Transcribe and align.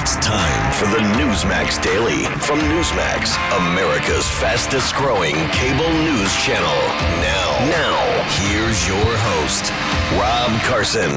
It's 0.00 0.16
time 0.16 0.72
for 0.80 0.86
the 0.86 1.04
Newsmax 1.20 1.76
Daily 1.82 2.24
from 2.40 2.58
Newsmax, 2.72 3.36
America's 3.68 4.24
fastest 4.40 4.94
growing 4.94 5.34
cable 5.52 5.92
news 5.92 6.32
channel. 6.40 6.72
Now, 7.20 7.68
now, 7.68 8.00
here's 8.40 8.80
your 8.88 8.96
host, 8.96 9.68
Rob 10.16 10.58
Carson. 10.64 11.12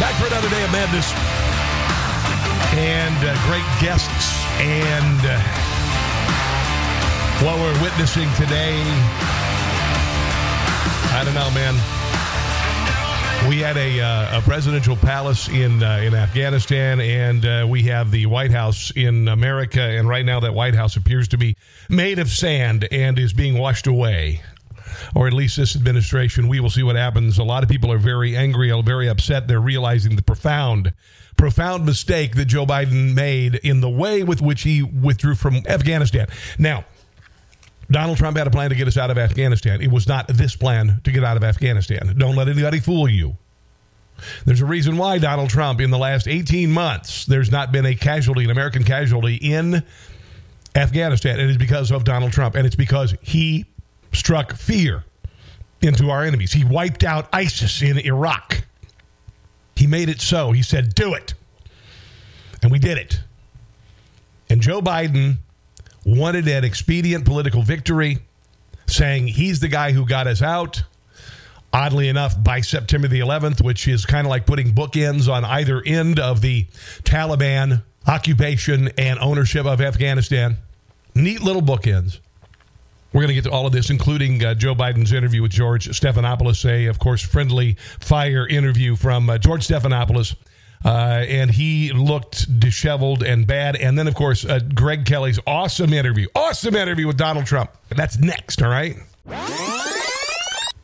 Back 0.00 0.16
for 0.16 0.28
another 0.28 0.48
day 0.48 0.64
of 0.64 0.72
madness 0.72 1.12
and 2.72 3.20
uh, 3.20 3.36
great 3.44 3.68
guests 3.84 4.32
and 4.64 5.20
uh, 5.28 5.36
what 7.44 7.60
we're 7.60 7.82
witnessing 7.84 8.32
today. 8.40 8.80
I 11.12 11.20
don't 11.22 11.34
know, 11.34 11.50
man. 11.50 12.01
We 13.48 13.58
had 13.58 13.76
a, 13.76 14.00
uh, 14.00 14.38
a 14.38 14.42
presidential 14.42 14.96
palace 14.96 15.48
in 15.48 15.82
uh, 15.82 15.96
in 15.98 16.14
Afghanistan, 16.14 17.00
and 17.00 17.44
uh, 17.44 17.66
we 17.68 17.82
have 17.84 18.10
the 18.10 18.26
White 18.26 18.50
House 18.50 18.90
in 18.96 19.28
America. 19.28 19.80
And 19.80 20.08
right 20.08 20.24
now, 20.24 20.40
that 20.40 20.54
White 20.54 20.74
House 20.74 20.96
appears 20.96 21.28
to 21.28 21.38
be 21.38 21.56
made 21.88 22.18
of 22.18 22.30
sand 22.30 22.88
and 22.90 23.18
is 23.18 23.32
being 23.32 23.58
washed 23.58 23.86
away, 23.86 24.40
or 25.14 25.26
at 25.26 25.32
least 25.32 25.56
this 25.56 25.76
administration. 25.76 26.48
We 26.48 26.60
will 26.60 26.70
see 26.70 26.82
what 26.82 26.96
happens. 26.96 27.38
A 27.38 27.44
lot 27.44 27.62
of 27.62 27.68
people 27.68 27.92
are 27.92 27.98
very 27.98 28.36
angry, 28.36 28.72
very 28.82 29.08
upset. 29.08 29.48
They're 29.48 29.60
realizing 29.60 30.16
the 30.16 30.22
profound, 30.22 30.92
profound 31.36 31.84
mistake 31.84 32.36
that 32.36 32.46
Joe 32.46 32.64
Biden 32.64 33.14
made 33.14 33.56
in 33.56 33.80
the 33.80 33.90
way 33.90 34.22
with 34.22 34.40
which 34.40 34.62
he 34.62 34.82
withdrew 34.82 35.34
from 35.34 35.62
Afghanistan. 35.66 36.26
Now. 36.58 36.84
Donald 37.90 38.16
Trump 38.16 38.38
had 38.38 38.46
a 38.46 38.50
plan 38.50 38.70
to 38.70 38.76
get 38.76 38.88
us 38.88 38.96
out 38.96 39.10
of 39.10 39.18
Afghanistan. 39.18 39.82
It 39.82 39.90
was 39.90 40.08
not 40.08 40.26
this 40.26 40.56
plan 40.56 41.02
to 41.04 41.12
get 41.12 41.24
out 41.24 41.36
of 41.36 41.44
Afghanistan. 41.44 42.14
Don't 42.16 42.36
let 42.36 42.48
anybody 42.48 42.80
fool 42.80 43.06
you. 43.06 43.36
There's 44.44 44.60
a 44.60 44.66
reason 44.66 44.96
why 44.96 45.18
Donald 45.18 45.50
Trump, 45.50 45.80
in 45.80 45.90
the 45.90 45.98
last 45.98 46.28
18 46.28 46.70
months, 46.70 47.26
there's 47.26 47.50
not 47.50 47.72
been 47.72 47.86
a 47.86 47.94
casualty, 47.94 48.44
an 48.44 48.50
American 48.50 48.84
casualty 48.84 49.36
in 49.36 49.82
Afghanistan. 50.74 51.38
It 51.40 51.50
is 51.50 51.56
because 51.56 51.90
of 51.90 52.04
Donald 52.04 52.32
Trump, 52.32 52.54
and 52.54 52.66
it's 52.66 52.76
because 52.76 53.14
he 53.20 53.66
struck 54.12 54.54
fear 54.54 55.04
into 55.80 56.10
our 56.10 56.24
enemies. 56.24 56.52
He 56.52 56.64
wiped 56.64 57.04
out 57.04 57.28
ISIS 57.32 57.82
in 57.82 57.98
Iraq. 57.98 58.64
He 59.76 59.86
made 59.86 60.08
it 60.08 60.20
so. 60.20 60.52
He 60.52 60.62
said, 60.62 60.94
do 60.94 61.14
it. 61.14 61.34
And 62.62 62.70
we 62.70 62.78
did 62.78 62.98
it. 62.98 63.20
And 64.48 64.60
Joe 64.60 64.80
Biden 64.80 65.38
wanted 66.04 66.46
an 66.46 66.64
expedient 66.64 67.24
political 67.24 67.62
victory, 67.62 68.18
saying 68.86 69.28
he's 69.28 69.60
the 69.60 69.68
guy 69.68 69.92
who 69.92 70.06
got 70.06 70.26
us 70.26 70.42
out. 70.42 70.84
Oddly 71.72 72.08
enough, 72.08 72.42
by 72.42 72.60
September 72.60 73.08
the 73.08 73.20
11th, 73.20 73.62
which 73.62 73.88
is 73.88 74.04
kind 74.04 74.26
of 74.26 74.30
like 74.30 74.46
putting 74.46 74.74
bookends 74.74 75.32
on 75.32 75.44
either 75.44 75.82
end 75.84 76.20
of 76.20 76.42
the 76.42 76.66
Taliban 77.02 77.82
occupation 78.06 78.90
and 78.98 79.18
ownership 79.20 79.64
of 79.64 79.80
Afghanistan. 79.80 80.58
Neat 81.14 81.40
little 81.42 81.62
bookends. 81.62 82.18
We're 83.12 83.20
going 83.20 83.28
to 83.28 83.34
get 83.34 83.44
to 83.44 83.50
all 83.50 83.66
of 83.66 83.72
this, 83.72 83.90
including 83.90 84.42
uh, 84.44 84.54
Joe 84.54 84.74
Biden's 84.74 85.12
interview 85.12 85.42
with 85.42 85.52
George 85.52 85.88
Stephanopoulos, 85.88 86.68
a, 86.68 86.86
of 86.86 86.98
course, 86.98 87.20
friendly 87.22 87.76
fire 88.00 88.46
interview 88.46 88.96
from 88.96 89.28
uh, 89.28 89.38
George 89.38 89.66
Stephanopoulos 89.66 90.34
uh, 90.84 91.24
and 91.28 91.50
he 91.50 91.92
looked 91.92 92.58
disheveled 92.58 93.22
and 93.22 93.46
bad. 93.46 93.76
And 93.76 93.98
then, 93.98 94.08
of 94.08 94.14
course, 94.14 94.44
uh, 94.44 94.60
Greg 94.74 95.04
Kelly's 95.04 95.38
awesome 95.46 95.92
interview, 95.92 96.28
awesome 96.34 96.74
interview 96.74 97.06
with 97.06 97.16
Donald 97.16 97.46
Trump. 97.46 97.70
That's 97.88 98.18
next, 98.18 98.62
all 98.62 98.70
right? 98.70 98.96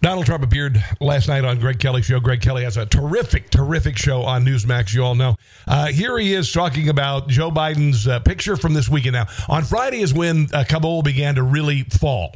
Donald 0.00 0.26
Trump 0.26 0.44
appeared 0.44 0.82
last 1.00 1.26
night 1.26 1.44
on 1.44 1.58
Greg 1.58 1.80
Kelly's 1.80 2.04
show. 2.04 2.20
Greg 2.20 2.40
Kelly 2.40 2.62
has 2.62 2.76
a 2.76 2.86
terrific, 2.86 3.50
terrific 3.50 3.98
show 3.98 4.22
on 4.22 4.44
Newsmax, 4.44 4.94
you 4.94 5.02
all 5.02 5.16
know. 5.16 5.34
Uh, 5.66 5.86
here 5.86 6.16
he 6.18 6.34
is 6.34 6.52
talking 6.52 6.88
about 6.88 7.28
Joe 7.28 7.50
Biden's 7.50 8.06
uh, 8.06 8.20
picture 8.20 8.56
from 8.56 8.74
this 8.74 8.88
weekend. 8.88 9.14
Now, 9.14 9.26
on 9.48 9.64
Friday 9.64 10.00
is 10.00 10.14
when 10.14 10.48
uh, 10.52 10.64
Kabul 10.68 11.02
began 11.02 11.34
to 11.34 11.42
really 11.42 11.82
fall. 11.82 12.32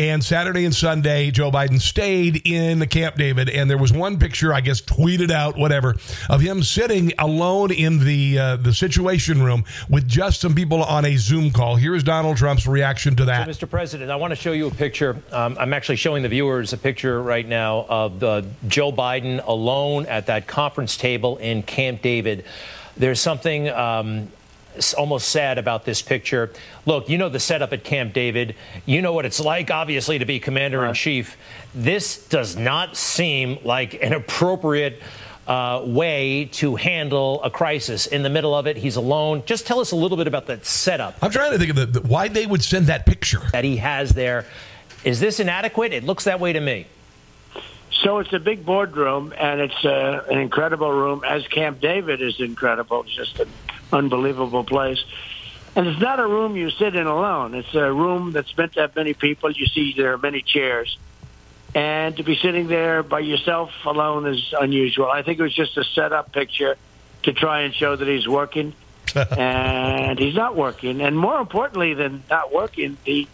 And 0.00 0.24
Saturday 0.24 0.64
and 0.64 0.74
Sunday, 0.74 1.30
Joe 1.30 1.50
Biden 1.50 1.78
stayed 1.78 2.48
in 2.48 2.78
the 2.78 2.86
Camp 2.86 3.16
David, 3.16 3.50
and 3.50 3.68
there 3.68 3.76
was 3.76 3.92
one 3.92 4.18
picture, 4.18 4.50
I 4.54 4.62
guess, 4.62 4.80
tweeted 4.80 5.30
out, 5.30 5.58
whatever, 5.58 5.94
of 6.30 6.40
him 6.40 6.62
sitting 6.62 7.12
alone 7.18 7.70
in 7.70 7.98
the 7.98 8.38
uh, 8.38 8.56
the 8.56 8.72
Situation 8.72 9.42
Room 9.42 9.62
with 9.90 10.08
just 10.08 10.40
some 10.40 10.54
people 10.54 10.82
on 10.82 11.04
a 11.04 11.18
Zoom 11.18 11.50
call. 11.50 11.76
Here 11.76 11.94
is 11.94 12.02
Donald 12.02 12.38
Trump's 12.38 12.66
reaction 12.66 13.14
to 13.16 13.26
that. 13.26 13.44
So, 13.54 13.66
Mr. 13.66 13.68
President, 13.68 14.10
I 14.10 14.16
want 14.16 14.30
to 14.30 14.36
show 14.36 14.52
you 14.52 14.68
a 14.68 14.70
picture. 14.70 15.22
Um, 15.32 15.58
I'm 15.60 15.74
actually 15.74 15.96
showing 15.96 16.22
the 16.22 16.30
viewers 16.30 16.72
a 16.72 16.78
picture 16.78 17.22
right 17.22 17.46
now 17.46 17.84
of 17.86 18.20
Joe 18.68 18.92
Biden 18.92 19.46
alone 19.46 20.06
at 20.06 20.28
that 20.28 20.46
conference 20.46 20.96
table 20.96 21.36
in 21.36 21.62
Camp 21.62 22.00
David. 22.00 22.46
There's 22.96 23.20
something. 23.20 23.68
Um, 23.68 24.30
almost 24.94 25.28
sad 25.28 25.58
about 25.58 25.84
this 25.84 26.02
picture. 26.02 26.52
Look, 26.86 27.08
you 27.08 27.18
know 27.18 27.28
the 27.28 27.40
setup 27.40 27.72
at 27.72 27.84
Camp 27.84 28.12
David. 28.12 28.54
You 28.86 29.02
know 29.02 29.12
what 29.12 29.26
it's 29.26 29.40
like, 29.40 29.70
obviously, 29.70 30.18
to 30.18 30.24
be 30.24 30.40
commander 30.40 30.84
in 30.84 30.94
chief. 30.94 31.36
This 31.74 32.26
does 32.28 32.56
not 32.56 32.96
seem 32.96 33.58
like 33.64 34.02
an 34.02 34.12
appropriate. 34.12 35.02
Uh, 35.46 35.82
way 35.84 36.44
to 36.52 36.76
handle 36.76 37.42
a 37.42 37.50
crisis. 37.50 38.06
In 38.06 38.22
the 38.22 38.30
middle 38.30 38.54
of 38.54 38.68
it, 38.68 38.76
he's 38.76 38.94
alone. 38.94 39.42
Just 39.46 39.66
tell 39.66 39.80
us 39.80 39.90
a 39.90 39.96
little 39.96 40.16
bit 40.16 40.28
about 40.28 40.46
that 40.46 40.64
setup. 40.64 41.16
I'm 41.20 41.32
trying 41.32 41.50
to 41.50 41.58
think 41.58 41.70
of 41.70 41.76
the, 41.76 41.86
the, 41.86 42.00
why 42.06 42.28
they 42.28 42.46
would 42.46 42.62
send 42.62 42.86
that 42.86 43.04
picture 43.04 43.40
that 43.50 43.64
he 43.64 43.78
has 43.78 44.10
there. 44.10 44.46
Is 45.02 45.18
this 45.18 45.40
inadequate? 45.40 45.92
It 45.92 46.04
looks 46.04 46.24
that 46.24 46.38
way 46.38 46.52
to 46.52 46.60
me. 46.60 46.86
So 48.02 48.18
it's 48.20 48.32
a 48.32 48.38
big 48.38 48.64
boardroom, 48.64 49.34
and 49.36 49.60
it's 49.60 49.84
uh, 49.84 50.24
an 50.30 50.38
incredible 50.38 50.92
room, 50.92 51.24
as 51.26 51.46
Camp 51.48 51.80
David 51.80 52.22
is 52.22 52.38
incredible. 52.38 53.02
Just 53.02 53.40
an 53.40 53.48
unbelievable 53.92 54.64
place. 54.64 55.02
And 55.76 55.86
it's 55.86 56.00
not 56.00 56.18
a 56.18 56.26
room 56.26 56.56
you 56.56 56.70
sit 56.70 56.96
in 56.96 57.06
alone. 57.06 57.54
It's 57.54 57.74
a 57.74 57.92
room 57.92 58.32
that's 58.32 58.56
meant 58.56 58.72
to 58.74 58.80
have 58.80 58.96
many 58.96 59.14
people. 59.14 59.50
You 59.52 59.66
see 59.66 59.94
there 59.96 60.12
are 60.12 60.18
many 60.18 60.42
chairs. 60.42 60.98
And 61.74 62.16
to 62.16 62.24
be 62.24 62.36
sitting 62.36 62.66
there 62.66 63.04
by 63.04 63.20
yourself 63.20 63.70
alone 63.84 64.26
is 64.26 64.52
unusual. 64.58 65.06
I 65.06 65.22
think 65.22 65.38
it 65.38 65.42
was 65.42 65.54
just 65.54 65.76
a 65.78 65.84
set-up 65.84 66.32
picture 66.32 66.76
to 67.22 67.32
try 67.32 67.60
and 67.62 67.72
show 67.74 67.94
that 67.94 68.08
he's 68.08 68.26
working. 68.26 68.74
and 69.14 70.18
he's 70.18 70.34
not 70.34 70.56
working. 70.56 71.00
And 71.00 71.16
more 71.18 71.38
importantly 71.40 71.94
than 71.94 72.22
not 72.30 72.52
working, 72.52 72.96
the 73.04 73.26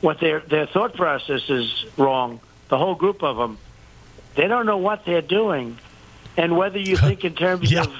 what 0.00 0.18
their 0.18 0.40
their 0.40 0.66
thought 0.66 0.94
process 0.94 1.42
is 1.48 1.84
wrong. 1.96 2.40
The 2.68 2.78
whole 2.78 2.94
group 2.94 3.22
of 3.22 3.36
them, 3.36 3.58
they 4.34 4.46
don't 4.48 4.66
know 4.66 4.78
what 4.78 5.04
they're 5.04 5.22
doing. 5.22 5.78
And 6.36 6.56
whether 6.56 6.78
you 6.78 6.96
think 7.06 7.24
in 7.24 7.34
terms 7.34 7.70
Yeah. 7.70 7.82
of 7.82 7.94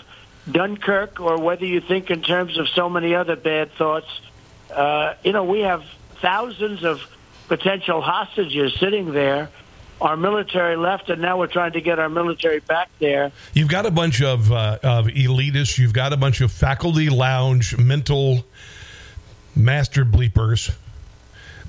Dunkirk 0.50 1.20
or 1.20 1.38
whether 1.40 1.64
you 1.64 1.80
think 1.80 2.10
in 2.10 2.22
terms 2.22 2.58
of 2.58 2.68
so 2.68 2.88
many 2.88 3.14
other 3.14 3.36
bad 3.36 3.72
thoughts, 3.72 4.08
uh, 4.70 5.14
you 5.24 5.32
know, 5.32 5.44
we 5.44 5.60
have 5.60 5.84
thousands 6.20 6.84
of 6.84 7.00
potential 7.48 8.00
hostages 8.00 8.74
sitting 8.78 9.12
there. 9.12 9.50
Our 10.00 10.16
military 10.16 10.76
left, 10.76 11.10
and 11.10 11.20
now 11.20 11.38
we're 11.38 11.46
trying 11.46 11.72
to 11.72 11.82
get 11.82 11.98
our 11.98 12.08
military 12.08 12.60
back 12.60 12.88
there. 13.00 13.32
You've 13.52 13.68
got 13.68 13.84
a 13.84 13.90
bunch 13.90 14.22
of, 14.22 14.50
uh, 14.50 14.78
of 14.82 15.08
elitists. 15.08 15.76
You've 15.76 15.92
got 15.92 16.14
a 16.14 16.16
bunch 16.16 16.40
of 16.40 16.50
faculty 16.50 17.10
lounge 17.10 17.76
mental 17.76 18.46
master 19.54 20.06
bleepers. 20.06 20.74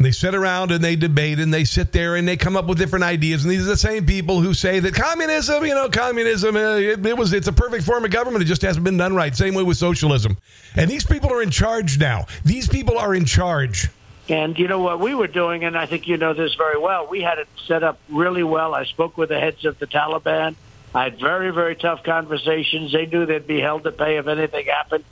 And 0.02 0.06
they 0.08 0.12
sit 0.14 0.34
around 0.34 0.72
and 0.72 0.84
they 0.84 0.96
debate 0.96 1.38
and 1.38 1.54
they 1.54 1.64
sit 1.64 1.92
there 1.92 2.16
and 2.16 2.28
they 2.28 2.36
come 2.36 2.58
up 2.58 2.66
with 2.66 2.80
different 2.80 3.06
ideas. 3.06 3.44
And 3.44 3.52
these 3.52 3.62
are 3.62 3.70
the 3.70 3.78
same 3.78 4.04
people 4.04 4.42
who 4.42 4.56
say 4.56 4.80
that 4.80 4.96
communism, 4.96 5.64
you 5.64 5.76
know, 5.76 5.90
communism, 5.90 6.56
uh, 6.56 6.78
it, 6.78 7.06
it 7.06 7.16
was 7.16 7.34
it's 7.34 7.46
a 7.46 7.54
perfect 7.54 7.84
form 7.84 8.04
of 8.04 8.10
government. 8.10 8.42
It 8.42 8.48
just 8.48 8.64
hasn't 8.64 8.84
been 8.84 8.98
done 8.98 9.14
right. 9.14 9.36
Same 9.36 9.54
way 9.54 9.62
with 9.62 9.78
socialism. 9.78 10.40
And 10.76 10.90
these 10.90 11.06
people 11.06 11.32
are 11.32 11.44
in 11.44 11.52
charge 11.52 12.00
now. 12.00 12.26
These 12.44 12.68
people 12.68 12.98
are 12.98 13.14
in 13.14 13.26
charge. 13.26 13.90
And 14.28 14.58
you 14.58 14.68
know 14.68 14.80
what 14.80 15.00
we 15.00 15.14
were 15.14 15.28
doing, 15.28 15.66
and 15.66 15.78
I 15.78 15.86
think 15.86 16.08
you 16.08 16.18
know 16.18 16.34
this 16.34 16.56
very 16.56 16.80
well. 16.80 17.06
We 17.06 17.22
had 17.22 17.38
it 17.38 17.48
set 17.68 17.84
up 17.84 18.00
really 18.10 18.42
well. 18.42 18.74
I 18.74 18.86
spoke 18.86 19.20
with 19.20 19.30
the 19.30 19.40
heads 19.40 19.66
of 19.66 19.78
the 19.78 19.86
Taliban. 19.86 20.56
I 20.96 21.04
had 21.04 21.20
very, 21.20 21.52
very 21.52 21.76
tough 21.76 22.02
conversations. 22.02 22.92
They 22.92 23.06
knew 23.06 23.28
they'd 23.28 23.46
be 23.46 23.60
held 23.60 23.84
to 23.84 23.92
pay 23.92 24.18
if 24.18 24.26
anything 24.26 24.66
happened 24.66 25.04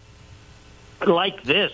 like 1.06 1.44
this. 1.44 1.72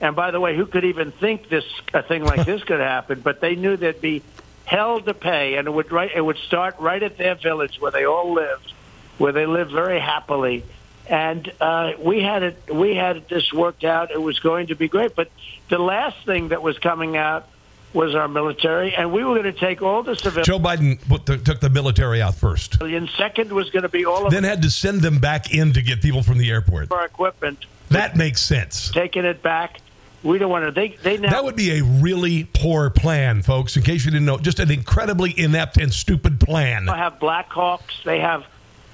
And 0.00 0.14
by 0.14 0.30
the 0.30 0.40
way, 0.40 0.56
who 0.56 0.66
could 0.66 0.84
even 0.84 1.10
think 1.12 1.48
this 1.48 1.64
a 1.92 2.02
thing 2.02 2.24
like 2.24 2.46
this 2.46 2.62
could 2.64 2.80
happen? 2.80 3.20
But 3.20 3.40
they 3.40 3.56
knew 3.56 3.76
they'd 3.76 4.00
be 4.00 4.22
held 4.64 5.06
to 5.06 5.14
pay, 5.14 5.56
and 5.56 5.66
it 5.66 5.70
would 5.70 5.90
right, 5.90 6.10
it 6.14 6.20
would 6.20 6.36
start 6.38 6.76
right 6.78 7.02
at 7.02 7.16
their 7.16 7.34
village 7.34 7.80
where 7.80 7.90
they 7.90 8.04
all 8.04 8.32
lived, 8.34 8.72
where 9.18 9.32
they 9.32 9.46
lived 9.46 9.72
very 9.72 9.98
happily. 9.98 10.64
And 11.08 11.50
uh, 11.60 11.92
we 11.98 12.22
had 12.22 12.42
it, 12.42 12.70
we 12.72 12.94
had 12.94 13.28
this 13.28 13.50
worked 13.52 13.82
out. 13.82 14.10
It 14.10 14.20
was 14.20 14.38
going 14.40 14.66
to 14.68 14.74
be 14.76 14.88
great. 14.88 15.16
But 15.16 15.30
the 15.70 15.78
last 15.78 16.24
thing 16.26 16.48
that 16.48 16.62
was 16.62 16.78
coming 16.78 17.16
out 17.16 17.48
was 17.94 18.14
our 18.14 18.28
military, 18.28 18.94
and 18.94 19.10
we 19.10 19.24
were 19.24 19.34
going 19.40 19.52
to 19.52 19.58
take 19.58 19.80
all 19.80 20.02
the 20.02 20.14
civilians. 20.14 20.46
Joe 20.46 20.58
Biden 20.58 21.00
put 21.08 21.24
the, 21.24 21.38
took 21.38 21.60
the 21.60 21.70
military 21.70 22.20
out 22.20 22.34
first, 22.34 22.80
And 22.82 23.08
Second 23.16 23.50
was 23.50 23.70
going 23.70 23.84
to 23.84 23.88
be 23.88 24.04
all 24.04 24.26
of 24.26 24.32
then 24.32 24.44
had 24.44 24.60
to 24.62 24.70
send 24.70 25.00
them 25.00 25.18
back 25.18 25.54
in 25.54 25.72
to 25.72 25.80
get 25.80 26.02
people 26.02 26.22
from 26.22 26.36
the 26.36 26.50
airport. 26.50 26.92
our 26.92 27.06
equipment, 27.06 27.64
That 27.88 28.14
makes 28.14 28.42
sense. 28.42 28.90
taking 28.90 29.24
it 29.24 29.42
back. 29.42 29.78
We 30.22 30.38
don't 30.38 30.50
want 30.50 30.64
to. 30.64 30.70
They 30.72 30.88
they 30.88 31.16
now 31.16 31.30
That 31.30 31.44
would 31.44 31.56
be 31.56 31.78
a 31.78 31.84
really 31.84 32.44
poor 32.44 32.90
plan, 32.90 33.42
folks. 33.42 33.76
In 33.76 33.82
case 33.82 34.04
you 34.04 34.10
didn't 34.10 34.26
know, 34.26 34.38
just 34.38 34.58
an 34.58 34.70
incredibly 34.70 35.38
inept 35.38 35.76
and 35.76 35.92
stupid 35.92 36.40
plan. 36.40 36.86
They 36.86 36.92
have 36.92 37.20
Black 37.20 37.48
Hawks. 37.50 38.00
They 38.04 38.20
have 38.20 38.44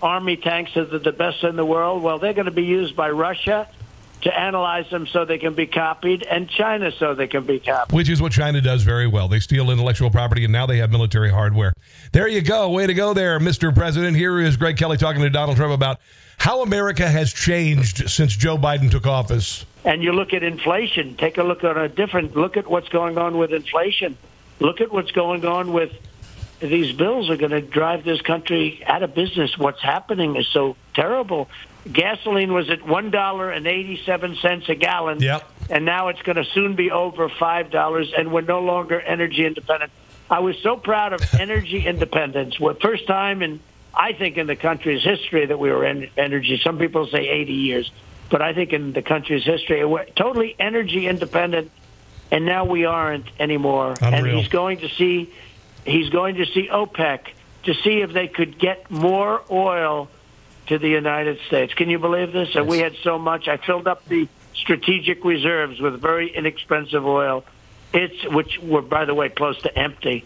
army 0.03 0.37
tanks 0.37 0.75
that 0.75 0.93
are 0.93 0.99
the 0.99 1.13
best 1.13 1.43
in 1.43 1.57
the 1.57 1.65
world. 1.65 2.03
Well, 2.03 2.19
they're 2.19 2.35
going 2.35 2.45
to 2.45 2.51
be 2.51 2.65
used 2.65 2.95
by 2.95 3.11
Russia 3.11 3.69
to 4.25 4.39
analyze 4.39 4.89
them 4.91 5.07
so 5.07 5.25
they 5.25 5.39
can 5.39 5.55
be 5.55 5.67
copied, 5.67 6.23
and 6.25 6.49
China 6.49 6.91
so 6.99 7.15
they 7.15 7.27
can 7.27 7.45
be 7.45 7.61
copied. 7.61 7.95
Which 7.95 8.09
is 8.09 8.21
what 8.21 8.33
China 8.33 8.61
does 8.61 8.83
very 8.83 9.07
well. 9.07 9.29
They 9.29 9.41
steal 9.41 9.71
intellectual 9.71 10.11
property, 10.11 10.45
and 10.45 10.53
now 10.53 10.67
they 10.67 10.79
have 10.79 10.91
military 10.91 11.31
hardware. 11.31 11.73
There 12.13 12.27
you 12.27 12.41
go. 12.41 12.71
Way 12.71 12.87
to 12.87 12.95
go 12.95 13.15
there, 13.15 13.39
Mr. 13.39 13.75
President. 13.75 14.17
Here 14.17 14.41
is 14.41 14.57
Greg 14.57 14.77
Kelly 14.77 14.97
talking 14.97 15.23
to 15.23 15.31
Donald 15.31 15.57
Trump 15.57 15.73
about 15.73 16.01
how 16.39 16.63
America 16.63 17.09
has 17.09 17.33
changed 17.33 18.11
since 18.11 18.35
Joe 18.35 18.59
Biden 18.59 18.91
took 18.91 19.07
office. 19.07 19.67
And 19.85 20.03
you 20.03 20.13
look 20.13 20.33
at 20.33 20.43
inflation. 20.43 21.17
Take 21.17 21.39
a 21.39 21.43
look 21.43 21.63
at 21.63 21.77
a 21.77 21.89
different 21.89 22.35
look 22.35 22.57
at 22.57 22.67
what's 22.67 22.89
going 22.89 23.19
on 23.19 23.37
with 23.37 23.53
inflation. 23.53 24.17
Look 24.59 24.81
at 24.81 24.91
what's 24.91 25.11
going 25.11 25.45
on 25.45 25.73
with 25.73 25.93
these 26.61 26.97
bills 26.97 27.29
are 27.29 27.37
going 27.37 27.51
to 27.51 27.61
drive 27.61 28.05
this 28.05 28.23
country 28.23 28.83
out 28.87 29.03
of 29.03 29.15
business. 29.15 29.59
What's 29.59 29.83
happening 29.83 30.37
is 30.37 30.47
so 30.49 30.77
terrible. 30.95 31.49
Gasoline 31.91 32.53
was 32.53 32.71
at 32.71 32.87
one 32.87 33.11
dollar 33.11 33.51
and 33.51 33.67
eighty-seven 33.67 34.37
cents 34.37 34.69
a 34.69 34.75
gallon, 34.75 35.21
yep. 35.21 35.49
and 35.69 35.85
now 35.85 36.09
it's 36.09 36.23
going 36.23 36.37
to 36.37 36.45
soon 36.45 36.77
be 36.77 36.91
over 36.91 37.29
five 37.29 37.71
dollars, 37.71 38.13
and 38.17 38.33
we're 38.33 38.41
no 38.41 38.61
longer 38.61 39.01
energy 39.01 39.45
independent. 39.45 39.93
I 40.31 40.41
was 40.41 40.57
so 40.63 40.77
proud 40.77 41.13
of 41.13 41.21
energy 41.39 41.87
independence. 41.87 42.59
Well, 42.59 42.75
first 42.75 43.07
time 43.07 43.43
in 43.43 43.61
I 43.93 44.13
think 44.13 44.39
in 44.39 44.47
the 44.47 44.57
country's 44.57 45.03
history 45.03 45.47
that 45.47 45.59
we 45.59 45.71
were 45.71 45.85
in 45.85 46.11
energy. 46.17 46.61
Some 46.63 46.79
people 46.79 47.07
say 47.07 47.29
80 47.29 47.53
years, 47.53 47.93
but 48.31 48.43
I 48.43 48.55
think 48.55 48.73
in 48.73 48.93
the 48.93 49.03
country's 49.03 49.45
history 49.45 49.85
we're 49.85 50.07
totally 50.07 50.57
energy 50.59 51.07
independent, 51.07 51.71
and 52.31 52.47
now 52.47 52.65
we 52.65 52.87
aren't 52.87 53.27
anymore. 53.39 53.95
Unreal. 54.01 54.15
And 54.15 54.27
he's 54.39 54.49
going 54.49 54.79
to 54.79 54.89
see 54.89 55.33
he's 55.85 56.09
going 56.09 56.37
to 56.37 56.47
see 56.47 56.69
OPEC 56.69 57.21
to 57.65 57.75
see 57.75 58.01
if 58.01 58.13
they 58.13 58.29
could 58.29 58.59
get 58.59 58.91
more 58.91 59.43
oil 59.51 60.09
to 60.67 60.79
the 60.79 60.89
United 60.89 61.39
States. 61.47 61.75
Can 61.75 61.91
you 61.91 61.99
believe 61.99 62.33
this? 62.33 62.55
And 62.55 62.67
we 62.67 62.79
had 62.79 62.95
so 63.03 63.19
much. 63.19 63.49
I 63.49 63.57
filled 63.57 63.87
up 63.87 64.07
the 64.07 64.29
strategic 64.55 65.25
reserves 65.25 65.81
with 65.81 66.01
very 66.01 66.35
inexpensive 66.35 67.05
oil. 67.05 67.45
It's 67.93 68.25
which 68.33 68.59
were, 68.59 68.83
by 68.83 69.05
the 69.05 69.15
way, 69.15 69.29
close 69.29 69.61
to 69.63 69.79
empty. 69.79 70.25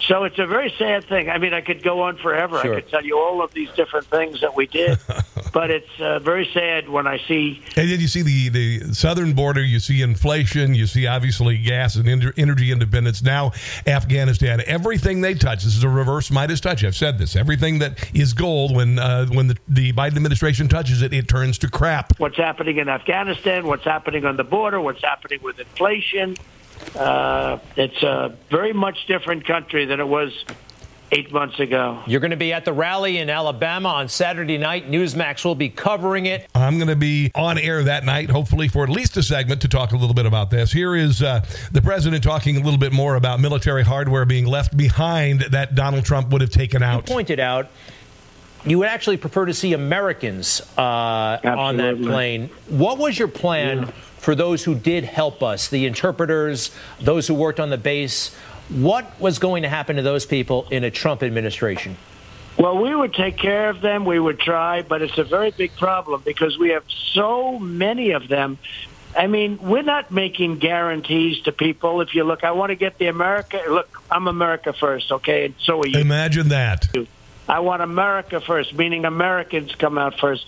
So 0.00 0.24
it's 0.24 0.38
a 0.38 0.46
very 0.46 0.72
sad 0.78 1.04
thing. 1.04 1.28
I 1.28 1.38
mean, 1.38 1.52
I 1.52 1.60
could 1.60 1.82
go 1.82 2.02
on 2.02 2.16
forever. 2.16 2.58
Sure. 2.60 2.72
I 2.72 2.80
could 2.80 2.90
tell 2.90 3.04
you 3.04 3.18
all 3.18 3.42
of 3.42 3.52
these 3.52 3.70
different 3.72 4.06
things 4.06 4.40
that 4.40 4.56
we 4.56 4.66
did, 4.66 4.98
but 5.52 5.70
it's 5.70 6.00
uh, 6.00 6.18
very 6.18 6.48
sad 6.52 6.88
when 6.88 7.06
I 7.06 7.18
see. 7.26 7.62
And 7.76 7.90
then 7.90 8.00
you 8.00 8.08
see 8.08 8.22
the, 8.22 8.48
the 8.48 8.94
southern 8.94 9.34
border, 9.34 9.62
you 9.62 9.80
see 9.80 10.02
inflation, 10.02 10.74
you 10.74 10.86
see 10.86 11.06
obviously 11.06 11.58
gas 11.58 11.96
and 11.96 12.08
en- 12.08 12.32
energy 12.36 12.72
independence. 12.72 13.22
Now, 13.22 13.52
Afghanistan, 13.86 14.62
everything 14.66 15.20
they 15.20 15.34
touch, 15.34 15.64
this 15.64 15.76
is 15.76 15.84
a 15.84 15.88
reverse 15.88 16.30
Midas 16.30 16.60
touch. 16.60 16.84
I've 16.84 16.96
said 16.96 17.18
this. 17.18 17.36
Everything 17.36 17.78
that 17.80 18.10
is 18.14 18.32
gold, 18.32 18.74
when 18.74 18.98
uh, 18.98 19.26
when 19.26 19.48
the, 19.48 19.56
the 19.68 19.92
Biden 19.92 20.16
administration 20.16 20.68
touches 20.68 21.02
it, 21.02 21.12
it 21.12 21.28
turns 21.28 21.58
to 21.58 21.70
crap. 21.70 22.18
What's 22.18 22.36
happening 22.36 22.78
in 22.78 22.88
Afghanistan? 22.88 23.66
What's 23.66 23.84
happening 23.84 24.24
on 24.24 24.36
the 24.36 24.44
border? 24.44 24.80
What's 24.80 25.02
happening 25.02 25.40
with 25.42 25.58
inflation? 25.58 26.36
Uh, 26.96 27.58
it's 27.76 28.02
a 28.02 28.34
very 28.50 28.72
much 28.72 29.06
different 29.06 29.46
country 29.46 29.84
than 29.84 30.00
it 30.00 30.08
was 30.08 30.32
eight 31.12 31.32
months 31.32 31.58
ago. 31.58 32.02
You're 32.06 32.20
going 32.20 32.30
to 32.30 32.36
be 32.36 32.52
at 32.52 32.64
the 32.64 32.72
rally 32.72 33.18
in 33.18 33.30
Alabama 33.30 33.88
on 33.88 34.08
Saturday 34.08 34.58
night. 34.58 34.90
Newsmax 34.90 35.44
will 35.44 35.54
be 35.54 35.68
covering 35.68 36.26
it. 36.26 36.48
I'm 36.54 36.76
going 36.76 36.88
to 36.88 36.96
be 36.96 37.30
on 37.34 37.58
air 37.58 37.82
that 37.84 38.04
night, 38.04 38.30
hopefully 38.30 38.68
for 38.68 38.84
at 38.84 38.90
least 38.90 39.16
a 39.16 39.22
segment 39.22 39.60
to 39.62 39.68
talk 39.68 39.92
a 39.92 39.96
little 39.96 40.14
bit 40.14 40.26
about 40.26 40.50
this. 40.50 40.72
Here 40.72 40.94
is 40.94 41.22
uh, 41.22 41.44
the 41.72 41.82
president 41.82 42.22
talking 42.22 42.56
a 42.56 42.60
little 42.60 42.78
bit 42.78 42.92
more 42.92 43.16
about 43.16 43.40
military 43.40 43.82
hardware 43.82 44.24
being 44.24 44.46
left 44.46 44.76
behind 44.76 45.40
that 45.42 45.74
Donald 45.74 46.04
Trump 46.04 46.30
would 46.30 46.40
have 46.40 46.50
taken 46.50 46.82
out. 46.82 47.08
You 47.08 47.14
pointed 47.14 47.40
out 47.40 47.68
you 48.64 48.78
would 48.78 48.88
actually 48.88 49.16
prefer 49.16 49.46
to 49.46 49.54
see 49.54 49.72
Americans 49.72 50.60
uh, 50.76 50.82
on 50.82 51.76
that 51.78 51.92
Absolutely. 51.92 52.06
plane. 52.06 52.50
What 52.68 52.98
was 52.98 53.18
your 53.18 53.28
plan 53.28 53.86
for 54.18 54.34
those 54.34 54.64
who 54.64 54.74
did 54.74 55.04
help 55.04 55.42
us, 55.42 55.68
the 55.68 55.86
interpreters, 55.86 56.70
those 57.00 57.26
who 57.26 57.34
worked 57.34 57.58
on 57.58 57.70
the 57.70 57.78
base? 57.78 58.36
What 58.70 59.20
was 59.20 59.38
going 59.40 59.64
to 59.64 59.68
happen 59.68 59.96
to 59.96 60.02
those 60.02 60.26
people 60.26 60.66
in 60.70 60.84
a 60.84 60.90
Trump 60.90 61.22
administration? 61.22 61.96
Well, 62.56 62.78
we 62.78 62.94
would 62.94 63.14
take 63.14 63.36
care 63.36 63.68
of 63.70 63.80
them. 63.80 64.04
We 64.04 64.18
would 64.18 64.38
try, 64.38 64.82
but 64.82 65.02
it's 65.02 65.18
a 65.18 65.24
very 65.24 65.50
big 65.50 65.74
problem 65.76 66.22
because 66.24 66.58
we 66.58 66.70
have 66.70 66.84
so 66.88 67.58
many 67.58 68.10
of 68.10 68.28
them. 68.28 68.58
I 69.16 69.26
mean, 69.26 69.58
we're 69.60 69.82
not 69.82 70.12
making 70.12 70.58
guarantees 70.58 71.40
to 71.42 71.52
people. 71.52 72.00
If 72.00 72.14
you 72.14 72.22
look, 72.22 72.44
I 72.44 72.52
want 72.52 72.70
to 72.70 72.76
get 72.76 72.98
the 72.98 73.08
America. 73.08 73.60
Look, 73.68 74.02
I'm 74.10 74.28
America 74.28 74.72
first, 74.72 75.10
okay? 75.10 75.46
And 75.46 75.54
so 75.58 75.82
are 75.82 75.86
you. 75.86 75.98
Imagine 75.98 76.50
that. 76.50 76.86
I 77.48 77.60
want 77.60 77.82
America 77.82 78.40
first, 78.40 78.74
meaning 78.74 79.04
Americans 79.04 79.74
come 79.74 79.98
out 79.98 80.20
first. 80.20 80.46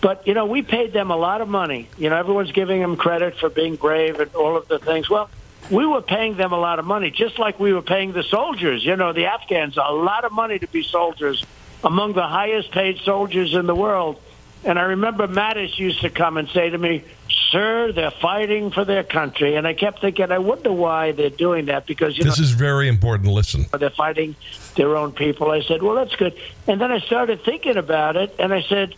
But, 0.00 0.28
you 0.28 0.34
know, 0.34 0.46
we 0.46 0.62
paid 0.62 0.92
them 0.92 1.10
a 1.10 1.16
lot 1.16 1.40
of 1.40 1.48
money. 1.48 1.88
You 1.98 2.10
know, 2.10 2.16
everyone's 2.16 2.52
giving 2.52 2.80
them 2.80 2.96
credit 2.96 3.38
for 3.38 3.48
being 3.48 3.74
brave 3.74 4.20
and 4.20 4.32
all 4.34 4.56
of 4.56 4.68
the 4.68 4.78
things. 4.78 5.10
Well, 5.10 5.28
we 5.70 5.86
were 5.86 6.02
paying 6.02 6.36
them 6.36 6.52
a 6.52 6.58
lot 6.58 6.78
of 6.78 6.84
money, 6.84 7.10
just 7.10 7.38
like 7.38 7.58
we 7.58 7.72
were 7.72 7.82
paying 7.82 8.12
the 8.12 8.22
soldiers, 8.22 8.84
you 8.84 8.96
know, 8.96 9.12
the 9.12 9.26
Afghans, 9.26 9.76
a 9.76 9.92
lot 9.92 10.24
of 10.24 10.32
money 10.32 10.58
to 10.58 10.66
be 10.66 10.82
soldiers, 10.82 11.44
among 11.82 12.12
the 12.14 12.26
highest 12.26 12.70
paid 12.70 12.98
soldiers 13.00 13.54
in 13.54 13.66
the 13.66 13.74
world. 13.74 14.20
And 14.64 14.78
I 14.78 14.82
remember 14.82 15.28
Mattis 15.28 15.78
used 15.78 16.00
to 16.00 16.10
come 16.10 16.38
and 16.38 16.48
say 16.48 16.70
to 16.70 16.78
me, 16.78 17.04
Sir, 17.50 17.92
they're 17.92 18.10
fighting 18.10 18.70
for 18.70 18.84
their 18.84 19.04
country. 19.04 19.56
And 19.56 19.66
I 19.66 19.74
kept 19.74 20.00
thinking, 20.00 20.32
I 20.32 20.38
wonder 20.38 20.72
why 20.72 21.12
they're 21.12 21.28
doing 21.30 21.66
that 21.66 21.86
because, 21.86 22.16
you 22.16 22.24
This 22.24 22.38
know, 22.38 22.44
is 22.44 22.50
very 22.52 22.88
important. 22.88 23.30
Listen. 23.30 23.66
they're 23.78 23.90
fighting 23.90 24.34
their 24.76 24.96
own 24.96 25.12
people. 25.12 25.50
I 25.50 25.60
said, 25.60 25.82
well, 25.82 25.94
that's 25.94 26.16
good. 26.16 26.34
And 26.66 26.80
then 26.80 26.90
I 26.90 27.00
started 27.00 27.44
thinking 27.44 27.76
about 27.76 28.16
it, 28.16 28.34
and 28.38 28.52
I 28.52 28.62
said 28.62 28.94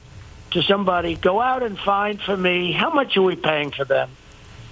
to 0.52 0.62
somebody, 0.62 1.16
go 1.16 1.40
out 1.40 1.62
and 1.64 1.78
find 1.78 2.20
for 2.20 2.36
me 2.36 2.72
how 2.72 2.90
much 2.90 3.16
are 3.16 3.22
we 3.22 3.34
paying 3.36 3.72
for 3.72 3.84
them? 3.84 4.10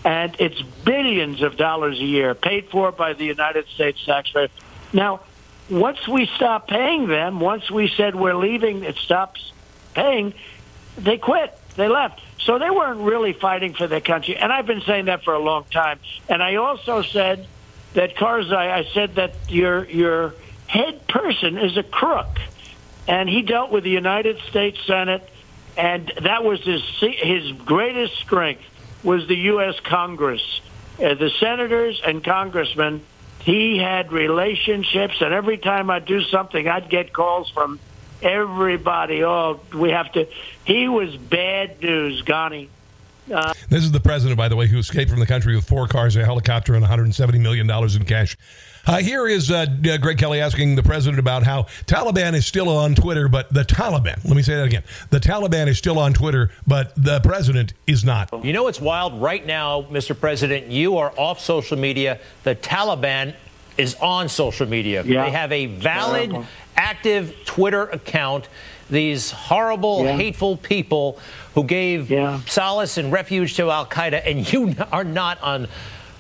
And 0.05 0.37
it's 0.39 0.61
billions 0.61 1.41
of 1.43 1.57
dollars 1.57 1.99
a 1.99 2.05
year 2.05 2.35
paid 2.35 2.69
for 2.69 2.93
by 2.93 3.15
the 3.15 3.25
United 3.25 3.67
States 3.69 4.05
taxpayer. 4.05 4.49
Now, 4.93 5.21
once 5.71 6.07
we 6.07 6.27
stop 6.27 6.69
paying 6.69 7.09
them, 7.09 7.41
once 7.41 7.71
we 7.71 7.89
said 7.89 8.15
we're 8.15 8.37
leaving, 8.37 8.85
it 8.85 8.97
stops 8.97 9.53
paying, 9.95 10.35
they 10.99 11.17
quit. 11.17 11.59
They 11.77 11.89
left. 11.89 12.21
So 12.41 12.59
they 12.59 12.71
weren't 12.71 13.01
really 13.01 13.33
fighting 13.33 13.73
for 13.73 13.87
their 13.87 14.03
country. 14.03 14.37
And 14.37 14.53
I've 14.53 14.67
been 14.67 14.83
saying 14.83 15.07
that 15.07 15.25
for 15.25 15.33
a 15.33 15.39
long 15.39 15.65
time. 15.65 15.99
And 16.29 16.43
I 16.43 16.57
also 16.57 17.03
said 17.03 17.47
that 17.95 18.15
Karzai, 18.17 18.71
I 18.71 18.85
said 18.93 19.15
that 19.15 19.35
your 19.49 19.85
your 19.87 20.35
head 20.67 21.07
person 21.09 21.57
is 21.57 21.77
a 21.77 21.83
crook, 21.83 22.39
and 23.09 23.29
he 23.29 23.43
dealt 23.43 23.71
with 23.71 23.85
the 23.85 23.91
United 23.91 24.39
States 24.51 24.79
Senate, 24.87 25.29
and 25.77 26.13
that 26.23 26.45
was 26.45 26.61
his 26.63 26.83
his 27.01 27.53
greatest 27.53 28.17
strength 28.19 28.63
was 29.05 29.29
the 29.29 29.37
U.S. 29.37 29.79
Congress, 29.81 30.61
uh, 30.99 31.15
the 31.15 31.31
senators 31.39 32.01
and 32.05 32.25
congressmen. 32.25 33.03
He 33.41 33.77
had 33.79 34.11
relationships, 34.11 35.21
and 35.21 35.35
every 35.35 35.59
time 35.59 35.91
I'd 35.91 36.07
do 36.07 36.23
something, 36.23 36.67
I'd 36.67 36.89
get 36.89 37.13
calls 37.13 37.51
from 37.51 37.79
everybody. 38.23 39.23
Oh, 39.23 39.61
we 39.75 39.91
have 39.91 40.11
to. 40.13 40.27
He 40.65 40.89
was 40.89 41.15
bad 41.17 41.83
news, 41.83 42.23
Ghani. 42.23 42.69
This 43.27 43.85
is 43.85 43.93
the 43.93 44.01
president, 44.01 44.37
by 44.39 44.49
the 44.49 44.57
way, 44.57 44.67
who 44.67 44.79
escaped 44.79 45.11
from 45.11 45.21
the 45.21 45.27
country 45.27 45.55
with 45.55 45.67
four 45.67 45.87
cars, 45.89 46.17
a 46.17 46.25
helicopter, 46.25 46.75
and 46.75 46.85
$170 46.85 47.41
million 47.41 47.71
in 47.71 48.05
cash. 48.05 48.37
Uh, 48.87 48.99
here 48.99 49.27
is 49.27 49.51
uh, 49.51 49.65
uh, 49.91 49.97
Greg 49.97 50.19
Kelly 50.19 50.41
asking 50.41 50.75
the 50.77 50.83
president 50.83 51.19
about 51.19 51.43
how 51.43 51.63
Taliban 51.87 52.35
is 52.35 52.45
still 52.45 52.69
on 52.69 52.95
Twitter, 52.95 53.29
but 53.29 53.53
the 53.53 53.65
Taliban, 53.65 54.23
let 54.25 54.37
me 54.37 54.43
say 54.43 54.57
that 54.57 54.65
again. 54.67 54.83
The 55.09 55.21
Taliban 55.21 55.69
is 55.69 55.79
still 55.79 55.99
on 55.99 56.13
Twitter, 56.13 56.51
but 56.67 56.93
the 57.03 57.21
president 57.21 57.73
is 57.87 58.05
not. 58.05 58.29
You 58.45 58.53
know 58.53 58.65
what's 58.65 58.81
wild? 58.83 59.21
Right 59.23 59.45
now, 59.47 59.83
Mr. 59.91 60.19
President, 60.19 60.67
you 60.67 60.99
are 60.99 61.13
off 61.17 61.41
social 61.41 61.79
media. 61.79 62.19
The 62.43 62.55
Taliban 62.57 63.35
is 63.79 63.95
on 63.97 64.29
social 64.29 64.69
media. 64.69 65.03
Yeah. 65.03 65.25
They 65.25 65.31
have 65.31 65.51
a 65.53 65.67
valid, 65.67 66.31
Terrible. 66.31 66.47
active 66.77 67.35
Twitter 67.47 67.85
account. 67.85 68.49
These 68.91 69.31
horrible, 69.31 70.05
Yeah. 70.05 70.17
hateful 70.17 70.59
people 70.59 71.19
who 71.55 71.65
gave 71.65 72.11
Yeah. 72.11 72.41
solace 72.47 72.99
and 72.99 73.11
refuge 73.11 73.55
to 73.57 73.71
Al 73.71 73.87
Qaeda, 73.87 74.23
and 74.27 74.53
you 74.53 74.77
are 74.93 75.05
not 75.05 75.41
on 75.43 75.69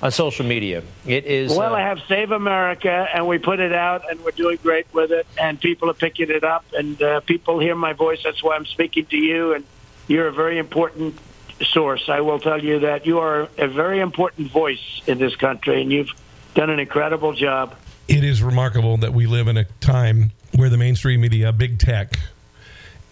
on 0.04 0.10
social 0.10 0.44
media. 0.44 0.82
It 1.06 1.24
is. 1.24 1.56
Well, 1.56 1.72
uh, 1.72 1.78
I 1.78 1.80
have 1.80 1.98
Save 2.06 2.30
America, 2.30 3.08
and 3.12 3.26
we 3.26 3.38
put 3.38 3.58
it 3.58 3.72
out, 3.72 4.08
and 4.08 4.22
we're 4.22 4.32
doing 4.32 4.58
great 4.62 4.86
with 4.92 5.10
it, 5.10 5.26
and 5.40 5.58
people 5.58 5.88
are 5.88 5.94
picking 5.94 6.30
it 6.30 6.44
up, 6.44 6.64
and 6.74 7.02
uh, 7.02 7.20
people 7.20 7.58
hear 7.58 7.74
my 7.74 7.94
voice. 7.94 8.20
That's 8.22 8.42
why 8.42 8.54
I'm 8.54 8.66
speaking 8.66 9.06
to 9.06 9.16
you, 9.16 9.54
and 9.54 9.64
you're 10.06 10.28
a 10.28 10.32
very 10.32 10.58
important 10.58 11.18
source. 11.62 12.10
I 12.10 12.20
will 12.20 12.38
tell 12.38 12.62
you 12.62 12.80
that 12.80 13.06
you 13.06 13.20
are 13.20 13.48
a 13.56 13.66
very 13.66 14.00
important 14.00 14.50
voice 14.50 15.00
in 15.06 15.16
this 15.16 15.34
country, 15.36 15.80
and 15.80 15.90
you've 15.90 16.10
done 16.54 16.68
an 16.68 16.78
incredible 16.78 17.32
job. 17.32 17.74
It 18.06 18.24
is 18.24 18.42
remarkable 18.42 18.98
that 18.98 19.14
we 19.14 19.24
live 19.26 19.48
in 19.48 19.56
a 19.56 19.64
time 19.80 20.32
where 20.54 20.68
the 20.68 20.76
mainstream 20.76 21.22
media, 21.22 21.50
big 21.50 21.78
tech, 21.78 22.18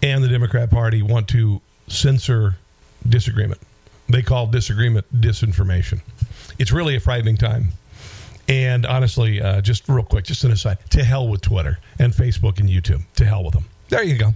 and 0.03 0.23
the 0.23 0.27
Democrat 0.29 0.69
Party 0.69 1.01
want 1.01 1.27
to 1.29 1.59
censor 1.87 2.57
disagreement. 3.09 3.59
They 4.07 4.21
call 4.21 4.45
disagreement 4.45 5.07
disinformation. 5.19 6.01
It's 6.59 6.71
really 6.71 6.95
a 6.95 6.99
frightening 6.99 7.37
time. 7.37 7.69
And 8.47 8.85
honestly, 8.85 9.41
uh, 9.41 9.61
just 9.61 9.87
real 9.87 10.03
quick, 10.03 10.25
just 10.25 10.43
an 10.43 10.51
aside, 10.51 10.77
to 10.91 11.03
hell 11.03 11.27
with 11.27 11.41
Twitter 11.41 11.79
and 11.99 12.13
Facebook 12.13 12.59
and 12.59 12.69
YouTube. 12.69 13.01
To 13.15 13.25
hell 13.25 13.43
with 13.43 13.53
them. 13.53 13.65
There 13.89 14.03
you 14.03 14.17
go. 14.17 14.33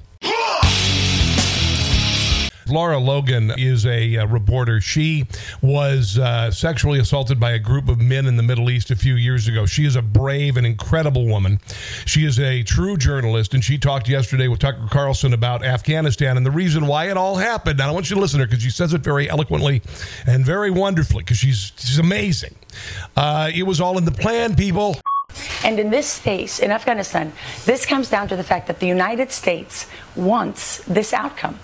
Lara 2.70 2.98
Logan 3.00 3.52
is 3.58 3.86
a, 3.86 4.18
uh, 4.18 4.28
reporter. 4.28 4.82
She 4.82 5.26
was 5.62 6.18
uh, 6.18 6.52
sexually 6.52 7.00
assaulted 7.00 7.40
by 7.40 7.52
a 7.52 7.60
group 7.60 7.90
of 7.90 8.00
men 8.00 8.26
in 8.26 8.38
the 8.38 8.44
Middle 8.44 8.70
East 8.70 8.92
a 8.92 8.96
few 8.96 9.16
years 9.16 9.48
ago. 9.48 9.66
She 9.66 9.86
is 9.86 9.96
a 9.96 10.02
brave 10.02 10.58
and 10.58 10.66
incredible 10.66 11.26
woman. 11.26 11.60
She 12.06 12.26
is 12.26 12.40
a 12.40 12.64
true 12.64 12.98
journalist, 12.98 13.54
and 13.54 13.64
she 13.64 13.78
talked 13.78 14.08
yesterday 14.08 14.48
with 14.48 14.60
Tucker 14.60 14.88
Carlson 14.90 15.34
about 15.34 15.64
Afghanistan 15.64 16.38
and 16.38 16.46
the 16.46 16.52
reason 16.52 16.88
why 16.88 17.10
it 17.10 17.18
all 17.18 17.36
happened. 17.36 17.80
Now, 17.80 17.90
I 17.90 17.92
want 17.92 18.10
you 18.10 18.16
to 18.16 18.22
listen 18.22 18.40
to 18.40 18.46
her 18.46 18.48
because 18.48 18.64
she 18.64 18.70
says 18.70 18.94
it 18.94 19.02
very 19.02 19.30
eloquently 19.30 19.82
and 20.26 20.46
very 20.46 20.72
wonderfully 20.72 21.24
because 21.24 21.38
she's, 21.38 21.72
she's 21.78 22.00
amazing. 22.00 22.56
Uh, 23.16 23.50
it 23.54 23.64
was 23.64 23.82
all 23.82 23.98
in 23.98 24.06
the 24.06 24.12
plan, 24.12 24.56
people. 24.56 24.96
And 25.64 25.80
in 25.80 25.90
this 25.90 26.08
space, 26.08 26.60
in 26.60 26.72
Afghanistan, 26.72 27.32
this 27.66 27.86
comes 27.86 28.10
down 28.10 28.28
to 28.30 28.36
the 28.36 28.44
fact 28.44 28.68
that 28.68 28.80
the 28.80 28.88
United 28.88 29.32
States 29.32 29.88
wants 30.16 30.84
this 30.86 31.14
outcome. 31.14 31.60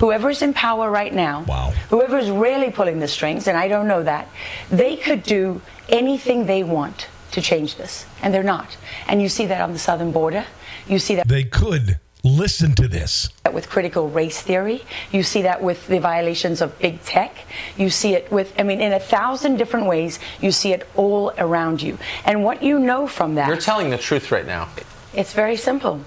Whoever's 0.00 0.40
in 0.40 0.54
power 0.54 0.90
right 0.90 1.12
now, 1.12 1.44
wow. 1.46 1.72
whoever's 1.90 2.30
really 2.30 2.70
pulling 2.70 3.00
the 3.00 3.08
strings, 3.08 3.46
and 3.46 3.56
I 3.56 3.68
don't 3.68 3.86
know 3.86 4.02
that, 4.02 4.28
they 4.70 4.96
could 4.96 5.22
do 5.22 5.60
anything 5.90 6.46
they 6.46 6.64
want 6.64 7.08
to 7.32 7.42
change 7.42 7.76
this, 7.76 8.06
and 8.22 8.32
they're 8.32 8.42
not. 8.42 8.78
And 9.06 9.20
you 9.20 9.28
see 9.28 9.44
that 9.46 9.60
on 9.60 9.74
the 9.74 9.78
southern 9.78 10.10
border. 10.10 10.46
You 10.88 10.98
see 10.98 11.16
that. 11.16 11.28
They 11.28 11.44
could. 11.44 11.98
Listen 12.22 12.74
to 12.74 12.88
this. 12.88 13.30
With 13.52 13.68
critical 13.68 14.08
race 14.08 14.42
theory, 14.42 14.84
you 15.10 15.22
see 15.22 15.42
that 15.42 15.62
with 15.62 15.86
the 15.86 16.00
violations 16.00 16.60
of 16.60 16.78
big 16.78 17.02
tech. 17.04 17.34
You 17.76 17.88
see 17.88 18.14
it 18.14 18.30
with, 18.30 18.52
I 18.58 18.62
mean, 18.62 18.80
in 18.80 18.92
a 18.92 19.00
thousand 19.00 19.56
different 19.56 19.86
ways, 19.86 20.18
you 20.40 20.52
see 20.52 20.72
it 20.72 20.86
all 20.96 21.32
around 21.38 21.80
you. 21.80 21.98
And 22.24 22.44
what 22.44 22.62
you 22.62 22.78
know 22.78 23.06
from 23.06 23.36
that. 23.36 23.48
You're 23.48 23.56
telling 23.56 23.90
the 23.90 23.98
truth 23.98 24.30
right 24.30 24.46
now. 24.46 24.68
It's 25.14 25.32
very 25.32 25.56
simple. 25.56 26.00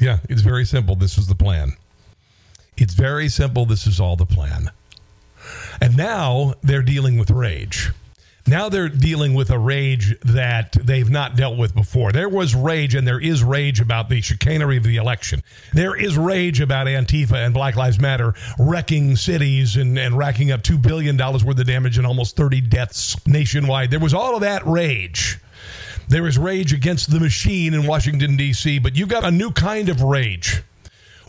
Yeah, 0.00 0.18
it's 0.28 0.42
very 0.42 0.64
simple. 0.64 0.96
This 0.96 1.16
was 1.16 1.26
the 1.26 1.34
plan. 1.34 1.76
It's 2.80 2.94
very 2.94 3.28
simple. 3.28 3.66
This 3.66 3.86
is 3.86 4.00
all 4.00 4.16
the 4.16 4.26
plan. 4.26 4.70
And 5.80 5.96
now 5.96 6.54
they're 6.62 6.82
dealing 6.82 7.18
with 7.18 7.30
rage. 7.30 7.90
Now 8.46 8.70
they're 8.70 8.88
dealing 8.88 9.34
with 9.34 9.50
a 9.50 9.58
rage 9.58 10.18
that 10.20 10.72
they've 10.72 11.10
not 11.10 11.36
dealt 11.36 11.58
with 11.58 11.74
before. 11.74 12.12
There 12.12 12.30
was 12.30 12.54
rage, 12.54 12.94
and 12.94 13.06
there 13.06 13.20
is 13.20 13.44
rage 13.44 13.78
about 13.78 14.08
the 14.08 14.22
chicanery 14.22 14.78
of 14.78 14.84
the 14.84 14.96
election. 14.96 15.42
There 15.74 15.94
is 15.94 16.16
rage 16.16 16.60
about 16.60 16.86
Antifa 16.86 17.34
and 17.34 17.52
Black 17.52 17.76
Lives 17.76 18.00
Matter 18.00 18.32
wrecking 18.58 19.16
cities 19.16 19.76
and, 19.76 19.98
and 19.98 20.16
racking 20.16 20.50
up 20.50 20.62
$2 20.62 20.80
billion 20.80 21.18
worth 21.18 21.46
of 21.46 21.66
damage 21.66 21.98
and 21.98 22.06
almost 22.06 22.36
30 22.36 22.62
deaths 22.62 23.16
nationwide. 23.26 23.90
There 23.90 24.00
was 24.00 24.14
all 24.14 24.34
of 24.34 24.40
that 24.40 24.66
rage. 24.66 25.38
There 26.08 26.26
is 26.26 26.38
rage 26.38 26.72
against 26.72 27.10
the 27.10 27.20
machine 27.20 27.74
in 27.74 27.86
Washington, 27.86 28.36
D.C., 28.36 28.78
but 28.78 28.96
you've 28.96 29.10
got 29.10 29.24
a 29.24 29.30
new 29.30 29.50
kind 29.50 29.90
of 29.90 30.00
rage. 30.00 30.62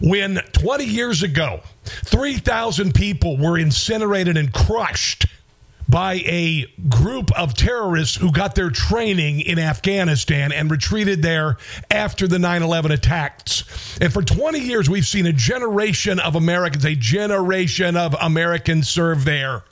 When 0.01 0.39
20 0.53 0.85
years 0.85 1.23
ago, 1.23 1.61
3,000 1.85 2.93
people 2.93 3.37
were 3.37 3.57
incinerated 3.57 4.37
and 4.37 4.53
crushed 4.53 5.25
by 5.89 6.15
a 6.25 6.67
group 6.87 7.31
of 7.37 7.55
terrorists 7.55 8.15
who 8.15 8.31
got 8.31 8.53
their 8.53 8.69
training 8.69 9.41
in 9.41 9.57
Afghanistan 9.57 10.51
and 10.51 10.69
retreated 10.69 11.23
there 11.23 11.57
after 11.89 12.27
the 12.27 12.37
9 12.37 12.61
11 12.61 12.91
attacks. 12.91 13.97
And 13.99 14.13
for 14.13 14.21
20 14.21 14.59
years, 14.59 14.89
we've 14.89 15.05
seen 15.05 15.25
a 15.25 15.33
generation 15.33 16.19
of 16.19 16.35
Americans, 16.35 16.85
a 16.85 16.95
generation 16.95 17.97
of 17.97 18.15
Americans 18.21 18.87
serve 18.87 19.25
there. 19.25 19.63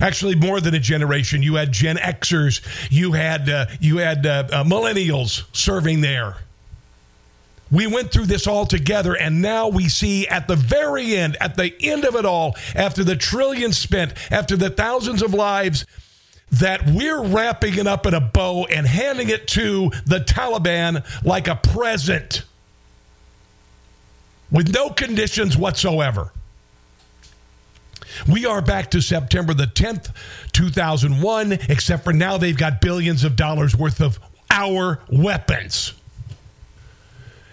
Actually, 0.00 0.34
more 0.34 0.60
than 0.60 0.74
a 0.74 0.80
generation. 0.80 1.42
You 1.42 1.54
had 1.54 1.72
Gen 1.72 1.96
Xers, 1.96 2.60
you 2.90 3.12
had 3.12 3.48
uh, 3.48 3.66
you 3.80 3.98
had 3.98 4.26
uh, 4.26 4.48
uh, 4.52 4.64
millennials 4.64 5.44
serving 5.56 6.02
there. 6.02 6.36
We 7.72 7.86
went 7.86 8.12
through 8.12 8.26
this 8.26 8.46
all 8.46 8.66
together, 8.66 9.16
and 9.16 9.40
now 9.40 9.68
we 9.68 9.88
see 9.88 10.28
at 10.28 10.46
the 10.46 10.56
very 10.56 11.16
end, 11.16 11.38
at 11.40 11.56
the 11.56 11.74
end 11.80 12.04
of 12.04 12.14
it 12.14 12.26
all, 12.26 12.54
after 12.74 13.02
the 13.02 13.16
trillions 13.16 13.78
spent, 13.78 14.12
after 14.30 14.58
the 14.58 14.68
thousands 14.68 15.22
of 15.22 15.32
lives, 15.32 15.86
that 16.50 16.86
we're 16.86 17.24
wrapping 17.24 17.78
it 17.78 17.86
up 17.86 18.04
in 18.04 18.12
a 18.12 18.20
bow 18.20 18.66
and 18.66 18.86
handing 18.86 19.30
it 19.30 19.48
to 19.48 19.90
the 20.04 20.18
Taliban 20.18 21.02
like 21.24 21.48
a 21.48 21.56
present 21.56 22.42
with 24.50 24.72
no 24.74 24.90
conditions 24.90 25.56
whatsoever. 25.56 26.30
We 28.30 28.44
are 28.44 28.60
back 28.60 28.90
to 28.90 29.00
September 29.00 29.54
the 29.54 29.64
10th, 29.66 30.14
2001, 30.52 31.52
except 31.52 32.04
for 32.04 32.12
now 32.12 32.36
they've 32.36 32.56
got 32.56 32.82
billions 32.82 33.24
of 33.24 33.34
dollars 33.34 33.74
worth 33.74 34.02
of 34.02 34.20
our 34.50 35.00
weapons. 35.10 35.94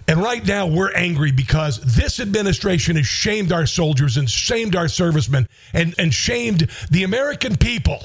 And 0.10 0.24
right 0.24 0.44
now, 0.44 0.66
we're 0.66 0.92
angry 0.94 1.32
because 1.32 1.80
this 1.82 2.20
administration 2.20 2.96
has 2.96 3.06
shamed 3.06 3.52
our 3.52 3.68
soldiers 3.68 4.18
and 4.18 4.28
shamed 4.28 4.76
our 4.76 4.88
servicemen 4.88 5.48
and, 5.72 5.94
and 6.00 6.12
shamed 6.12 6.68
the 6.90 7.04
American 7.04 7.56
people 7.56 8.00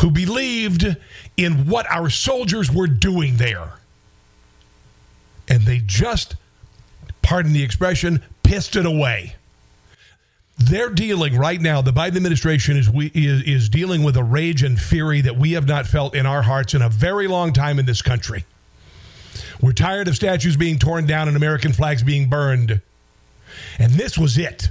who 0.00 0.10
believed 0.10 0.96
in 1.36 1.68
what 1.68 1.84
our 1.90 2.08
soldiers 2.08 2.72
were 2.72 2.86
doing 2.86 3.36
there. 3.36 3.74
And 5.48 5.64
they 5.64 5.82
just, 5.84 6.34
pardon 7.20 7.52
the 7.52 7.62
expression, 7.62 8.22
pissed 8.42 8.74
it 8.74 8.86
away. 8.86 9.34
They're 10.56 10.88
dealing 10.88 11.36
right 11.36 11.60
now, 11.60 11.82
the 11.82 11.92
Biden 11.92 12.16
administration 12.16 12.78
is, 12.78 12.88
we, 12.88 13.12
is, 13.14 13.42
is 13.42 13.68
dealing 13.68 14.02
with 14.02 14.16
a 14.16 14.24
rage 14.24 14.62
and 14.62 14.80
fury 14.80 15.20
that 15.20 15.36
we 15.36 15.52
have 15.52 15.68
not 15.68 15.84
felt 15.86 16.14
in 16.14 16.24
our 16.24 16.40
hearts 16.40 16.72
in 16.72 16.80
a 16.80 16.88
very 16.88 17.28
long 17.28 17.52
time 17.52 17.78
in 17.78 17.84
this 17.84 18.00
country. 18.00 18.46
We're 19.60 19.72
tired 19.72 20.08
of 20.08 20.16
statues 20.16 20.56
being 20.56 20.78
torn 20.78 21.06
down 21.06 21.28
and 21.28 21.36
American 21.36 21.72
flags 21.72 22.02
being 22.02 22.28
burned. 22.28 22.80
And 23.78 23.92
this 23.92 24.18
was 24.18 24.38
it. 24.38 24.70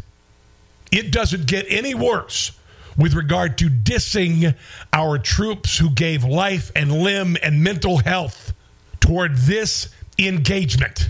It 0.91 1.12
doesn't 1.12 1.48
get 1.48 1.65
any 1.70 1.96
worse 1.96 2.51
with 2.98 3.13
regard 3.13 3.58
to 3.58 3.70
dissing 3.70 4.55
our 4.91 5.17
troops 5.17 5.77
who 5.77 5.89
gave 5.89 6.24
life 6.24 6.72
and 6.75 6.91
limb 6.91 7.38
and 7.41 7.63
mental 7.63 7.98
health 7.98 8.53
toward 9.00 9.36
this 9.36 9.89
engagement. 10.20 11.10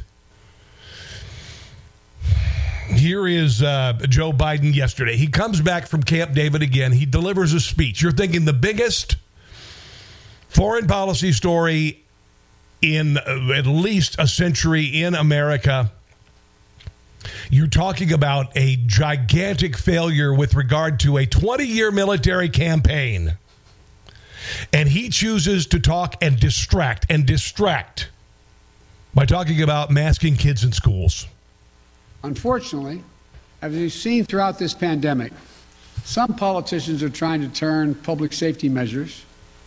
Here 2.88 3.28
is 3.28 3.62
uh, 3.62 3.94
Joe 4.08 4.32
Biden 4.32 4.74
yesterday. 4.74 5.18
He 5.18 5.28
comes 5.28 5.62
back 5.62 5.88
from 5.88 6.04
Camp 6.04 6.34
David 6.34 6.62
again. 6.62 6.92
He 6.92 7.06
delivers 7.06 7.54
a 7.54 7.60
speech. 7.60 8.02
You're 8.02 8.12
thinking 8.12 8.46
the 8.46 8.54
biggest 8.54 9.16
foreign 10.48 10.88
policy 10.88 11.32
story 11.32 12.03
in 12.84 13.18
uh, 13.18 13.54
at 13.56 13.66
least 13.66 14.18
a 14.20 14.28
century 14.28 14.86
in 14.86 15.16
America. 15.16 15.92
You're 17.50 17.68
talking 17.68 18.12
about 18.12 18.56
a 18.58 18.76
gigantic 18.86 19.78
failure 19.78 20.34
with 20.34 20.54
regard 20.54 21.00
to 21.02 21.18
a 21.18 21.26
20 21.26 21.66
year 21.66 21.90
military 21.90 22.50
campaign. 22.50 23.38
And 24.74 24.90
he 24.90 25.10
chooses 25.10 25.66
to 25.68 25.80
talk 25.80 26.16
and 26.22 26.38
distract 26.38 27.06
and 27.10 27.26
distract 27.26 28.10
by 29.14 29.26
talking 29.26 29.62
about 29.62 29.90
masking 29.90 30.36
kids 30.36 30.66
in 30.66 30.74
schools. 30.74 31.28
Unfortunately, 32.24 33.02
as 33.62 33.72
we've 33.72 33.94
seen 33.94 34.26
throughout 34.26 34.60
this 34.60 34.74
pandemic, 34.74 35.32
some 36.04 36.34
politicians 36.36 37.02
are 37.02 37.10
trying 37.10 37.40
to 37.42 37.48
turn 37.48 37.96
public 37.96 38.34
safety 38.34 38.68
measures 38.68 39.24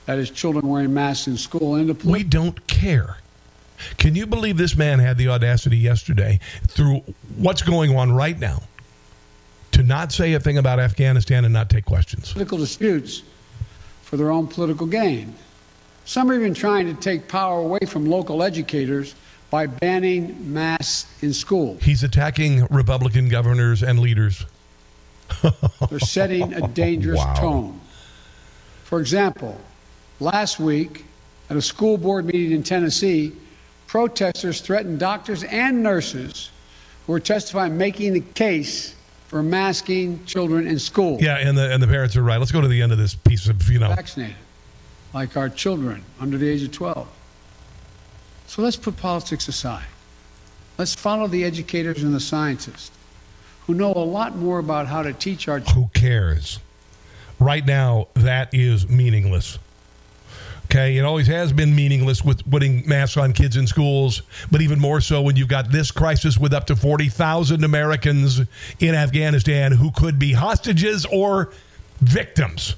that 0.06 0.18
is 0.18 0.30
children 0.30 0.66
wearing 0.68 0.94
masks 0.94 1.26
in 1.26 1.36
school 1.36 1.75
And 1.75 1.88
the 1.88 1.92
into 1.92 2.08
we 2.08 2.22
don't 2.22 2.66
care. 2.66 3.18
Can 3.98 4.14
you 4.14 4.26
believe 4.26 4.56
this 4.56 4.75
man 4.75 4.98
had 5.00 5.18
the 5.18 5.28
audacity 5.28 5.76
yesterday 5.76 6.40
through 6.68 7.02
what's 7.36 7.60
going 7.60 7.94
on 7.94 8.12
right 8.12 8.38
now 8.38 8.62
to 9.72 9.82
not 9.82 10.12
say 10.12 10.32
a 10.32 10.40
thing 10.40 10.56
about 10.56 10.80
afghanistan 10.80 11.44
and 11.44 11.52
not 11.52 11.68
take 11.68 11.84
questions? 11.84 12.32
Political 12.32 12.58
disputes 12.58 13.22
for 14.02 14.16
their 14.16 14.30
own 14.30 14.46
political 14.46 14.86
gain. 14.86 15.34
Some 16.06 16.30
are 16.30 16.34
even 16.34 16.54
trying 16.54 16.86
to 16.86 16.94
take 16.94 17.28
power 17.28 17.58
away 17.58 17.80
from 17.86 18.06
local 18.06 18.42
educators 18.42 19.14
by 19.50 19.66
banning 19.66 20.52
masks 20.52 21.22
in 21.22 21.32
school. 21.32 21.76
He's 21.82 22.02
attacking 22.02 22.66
republican 22.70 23.28
governors 23.28 23.82
and 23.82 23.98
leaders. 23.98 24.46
They're 25.90 25.98
setting 25.98 26.54
a 26.54 26.66
dangerous 26.68 27.18
wow. 27.25 27.34
tone. 27.34 27.80
For 28.84 29.00
example 29.00 29.60
Last 30.20 30.58
week, 30.58 31.04
at 31.50 31.56
a 31.56 31.62
school 31.62 31.99
board 31.99 32.25
meeting 32.25 32.52
in 32.52 32.62
Tennessee, 32.62 33.32
protesters 33.87 34.61
threatened 34.61 34.99
doctors 34.99 35.44
and 35.44 35.82
nurses 35.82 36.50
who 37.06 37.12
were 37.12 37.20
testifying, 37.20 37.76
making 37.76 38.14
the 38.14 38.20
case 38.20 38.94
for 39.28 39.42
masking 39.42 40.25
children 40.25 40.66
in 40.66 40.78
school. 40.78 41.18
Yeah, 41.20 41.38
and 41.38 41.56
the 41.56 41.73
and 41.73 41.82
the 41.82 41.87
parents 41.87 42.16
are 42.16 42.23
right. 42.23 42.38
Let's 42.38 42.52
go 42.52 42.61
to 42.61 42.68
the 42.68 42.80
end 42.80 42.92
of 42.92 42.99
this 42.99 43.14
piece 43.14 43.49
of 43.49 43.68
you 43.70 43.78
know 43.78 43.88
vaccinated, 43.88 44.37
like 45.12 45.37
our 45.37 45.49
children 45.49 46.02
under 46.20 46.38
the 46.38 46.49
age 46.49 46.62
of 46.62 46.73
12. 46.73 47.08
So 48.46 48.62
let's 48.62 48.76
put 48.76 48.96
politics 48.96 49.49
aside. 49.49 49.87
Let's 50.78 50.94
follow 50.94 51.26
the 51.26 51.44
educators 51.44 52.02
and 52.02 52.14
the 52.14 52.20
scientists 52.20 52.90
who 53.66 53.75
know 53.75 53.92
a 53.92 54.04
lot 54.04 54.37
more 54.37 54.58
about 54.61 54.87
how 54.87 55.02
to 55.02 55.12
teach 55.12 55.49
our. 55.49 55.58
Who 55.61 55.90
cares? 55.92 56.61
Right 57.38 57.66
now, 57.66 58.08
that 58.14 58.54
is 58.54 58.88
meaningless 58.88 59.58
Okay, 60.66 60.96
it 60.96 61.04
always 61.04 61.28
has 61.28 61.52
been 61.52 61.76
meaningless 61.76 62.25
with 62.25 62.49
putting 62.50 62.87
masks 62.88 63.16
on 63.16 63.32
kids 63.32 63.56
in 63.56 63.68
schools, 63.68 64.23
but 64.50 64.61
even 64.61 64.80
more 64.80 65.00
so 65.00 65.23
when 65.23 65.37
you've 65.37 65.46
got 65.46 65.70
this 65.70 65.92
crisis 65.92 66.38
with 66.38 66.52
up 66.52 66.66
to 66.66 66.75
40,000 66.75 67.62
Americans 67.62 68.40
in 68.80 68.96
Afghanistan 68.96 69.70
who 69.70 69.92
could 69.92 70.18
be 70.18 70.32
hostages 70.32 71.06
or 71.06 71.52
victims. 72.00 72.75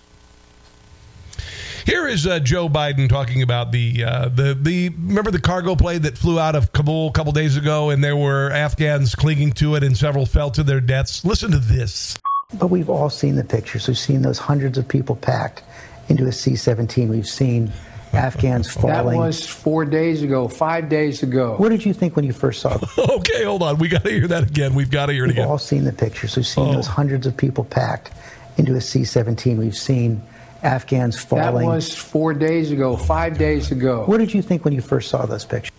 Here 1.87 2.07
is 2.07 2.27
uh, 2.27 2.41
Joe 2.41 2.69
Biden 2.69 3.09
talking 3.09 3.41
about 3.41 3.73
the 3.73 4.05
uh, 4.05 4.29
the 4.29 4.53
the 4.53 4.91
remember 4.91 5.31
the 5.31 5.41
cargo 5.41 5.75
plane 5.75 6.03
that 6.03 6.19
flew 6.19 6.39
out 6.39 6.55
of 6.55 6.71
Kabul 6.75 7.09
a 7.09 7.13
couple 7.13 7.33
days 7.33 7.57
ago, 7.57 7.89
and 7.89 8.05
there 8.05 8.19
were 8.19 8.51
Afghans 8.51 9.15
clinging 9.15 9.53
to 9.53 9.77
it, 9.77 9.83
and 9.83 9.97
several 9.97 10.27
fell 10.27 10.51
to 10.51 10.63
their 10.63 10.83
deaths. 10.83 11.25
Listen 11.25 11.51
to 11.53 11.59
this. 11.59 12.19
But 12.59 12.67
we've 12.67 12.91
all 12.91 13.09
seen 13.09 13.37
the 13.37 13.45
pictures. 13.45 13.89
We've 13.89 13.97
seen 13.97 14.21
those 14.21 14.39
hundreds 14.39 14.77
of 14.77 14.87
people 14.87 15.17
packed 15.17 15.63
into 16.09 16.27
a 16.27 16.33
C-17. 16.33 17.09
We've 17.09 17.27
seen 17.29 17.73
Afghans 18.13 18.71
falling. 18.73 19.19
That 19.19 19.27
was 19.27 19.47
four 19.47 19.85
days 19.85 20.23
ago, 20.23 20.49
five 20.49 20.89
days 20.89 21.23
ago. 21.23 21.55
What 21.57 21.69
did 21.71 21.85
you 21.85 21.93
think 21.93 22.17
when 22.17 22.25
you 22.25 22.33
first 22.33 22.61
saw 22.63 22.77
them? 22.77 22.89
okay, 22.99 23.45
hold 23.45 23.63
on. 23.63 23.79
We 23.79 23.89
got 23.89 24.05
to 24.05 24.11
hear 24.11 24.27
that 24.29 24.45
again. 24.51 24.75
We've 24.75 24.91
got 24.91 25.07
to 25.07 25.13
hear 25.13 25.25
it 25.25 25.31
again. 25.31 25.45
We've 25.45 25.51
all 25.51 25.59
seen 25.59 25.85
the 25.85 25.93
pictures. 25.93 26.37
We've 26.37 26.47
seen 26.47 26.69
Oh. 26.69 26.73
those 26.73 26.87
hundreds 26.87 27.27
of 27.27 27.37
people 27.37 27.65
packed 27.65 28.11
into 28.57 28.75
a 28.75 28.81
C-17. 28.81 29.59
We've 29.59 29.77
seen 29.77 30.23
Afghans 30.63 31.19
falling. 31.23 31.45
That 31.45 31.51
falling. 31.53 31.67
was 31.69 31.95
four 31.95 32.35
days 32.35 32.73
ago, 32.73 32.97
five 32.97 33.39
days 33.39 33.71
ago. 33.71 34.05
What 34.07 34.19
did 34.19 34.33
you 34.35 34.43
think 34.43 34.65
when 34.65 34.75
you 34.75 34.81
first 34.81 35.09
saw 35.11 35.25
those 35.27 35.45
pictures? 35.45 35.71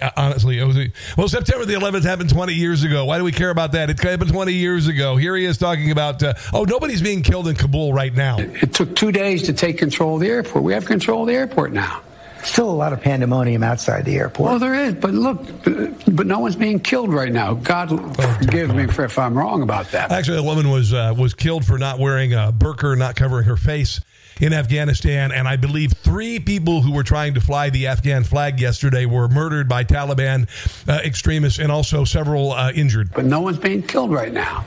I, 0.00 0.06
I 0.16 0.26
honestly, 0.28 0.58
it 0.58 0.64
was 0.64 0.76
well. 1.16 1.28
September 1.28 1.64
the 1.64 1.74
11th 1.74 2.04
happened 2.04 2.30
20 2.30 2.54
years 2.54 2.82
ago. 2.84 3.04
Why 3.04 3.18
do 3.18 3.24
we 3.24 3.32
care 3.32 3.50
about 3.50 3.72
that? 3.72 3.90
It 3.90 4.00
happened 4.00 4.30
20 4.30 4.52
years 4.52 4.86
ago. 4.86 5.16
Here 5.16 5.36
he 5.36 5.44
is 5.44 5.58
talking 5.58 5.90
about, 5.90 6.22
uh, 6.22 6.34
oh, 6.52 6.64
nobody's 6.64 7.02
being 7.02 7.22
killed 7.22 7.48
in 7.48 7.56
Kabul 7.56 7.92
right 7.92 8.14
now. 8.14 8.38
It 8.38 8.74
took 8.74 8.94
two 8.94 9.12
days 9.12 9.44
to 9.44 9.52
take 9.52 9.78
control 9.78 10.14
of 10.14 10.20
the 10.20 10.28
airport. 10.28 10.64
We 10.64 10.72
have 10.72 10.84
control 10.84 11.22
of 11.22 11.28
the 11.28 11.34
airport 11.34 11.72
now. 11.72 12.02
Still 12.44 12.70
a 12.70 12.72
lot 12.72 12.92
of 12.92 13.00
pandemonium 13.00 13.64
outside 13.64 14.04
the 14.04 14.16
airport. 14.16 14.48
Well, 14.48 14.58
there 14.60 14.74
is, 14.74 14.94
but 14.94 15.12
look, 15.12 15.44
but, 15.64 16.14
but 16.14 16.26
no 16.26 16.38
one's 16.38 16.54
being 16.54 16.78
killed 16.78 17.12
right 17.12 17.32
now. 17.32 17.54
God 17.54 17.88
forgive 18.16 18.74
me 18.74 18.86
for 18.86 19.04
if 19.04 19.18
I'm 19.18 19.36
wrong 19.36 19.62
about 19.62 19.90
that. 19.90 20.12
Actually, 20.12 20.38
a 20.38 20.42
woman 20.42 20.70
was 20.70 20.94
uh, 20.94 21.14
was 21.18 21.34
killed 21.34 21.64
for 21.64 21.78
not 21.78 21.98
wearing 21.98 22.34
a 22.34 22.52
burqa, 22.52 22.96
not 22.96 23.16
covering 23.16 23.44
her 23.44 23.56
face 23.56 24.00
in 24.40 24.52
Afghanistan, 24.52 25.32
and 25.32 25.48
I 25.48 25.56
believe 25.56 25.92
three 25.92 26.38
people 26.38 26.82
who 26.82 26.92
were 26.92 27.02
trying 27.02 27.34
to 27.34 27.40
fly 27.40 27.70
the 27.70 27.86
Afghan 27.88 28.24
flag 28.24 28.60
yesterday 28.60 29.06
were 29.06 29.28
murdered 29.28 29.68
by 29.68 29.84
Taliban 29.84 30.48
uh, 30.88 31.00
extremists, 31.04 31.58
and 31.58 31.72
also 31.72 32.04
several 32.04 32.52
uh, 32.52 32.70
injured. 32.72 33.12
But 33.14 33.24
no 33.24 33.40
one's 33.40 33.58
being 33.58 33.82
killed 33.82 34.12
right 34.12 34.32
now. 34.32 34.64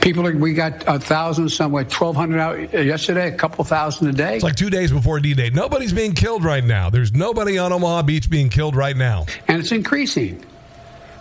People 0.00 0.26
are. 0.26 0.32
We 0.36 0.54
got 0.54 0.84
a 0.86 0.98
thousand, 0.98 1.48
somewhere 1.50 1.84
twelve 1.84 2.16
hundred 2.16 2.40
out 2.40 2.72
yesterday, 2.72 3.28
a 3.28 3.36
couple 3.36 3.64
thousand 3.64 4.08
a 4.08 4.12
day, 4.12 4.36
It's 4.36 4.44
like 4.44 4.56
two 4.56 4.70
days 4.70 4.90
before 4.92 5.20
D-Day. 5.20 5.50
Nobody's 5.50 5.92
being 5.92 6.14
killed 6.14 6.44
right 6.44 6.64
now. 6.64 6.90
There's 6.90 7.12
nobody 7.12 7.58
on 7.58 7.72
Omaha 7.72 8.02
Beach 8.02 8.30
being 8.30 8.48
killed 8.48 8.74
right 8.74 8.96
now. 8.96 9.26
and 9.48 9.58
it's 9.60 9.72
increasing. 9.72 10.44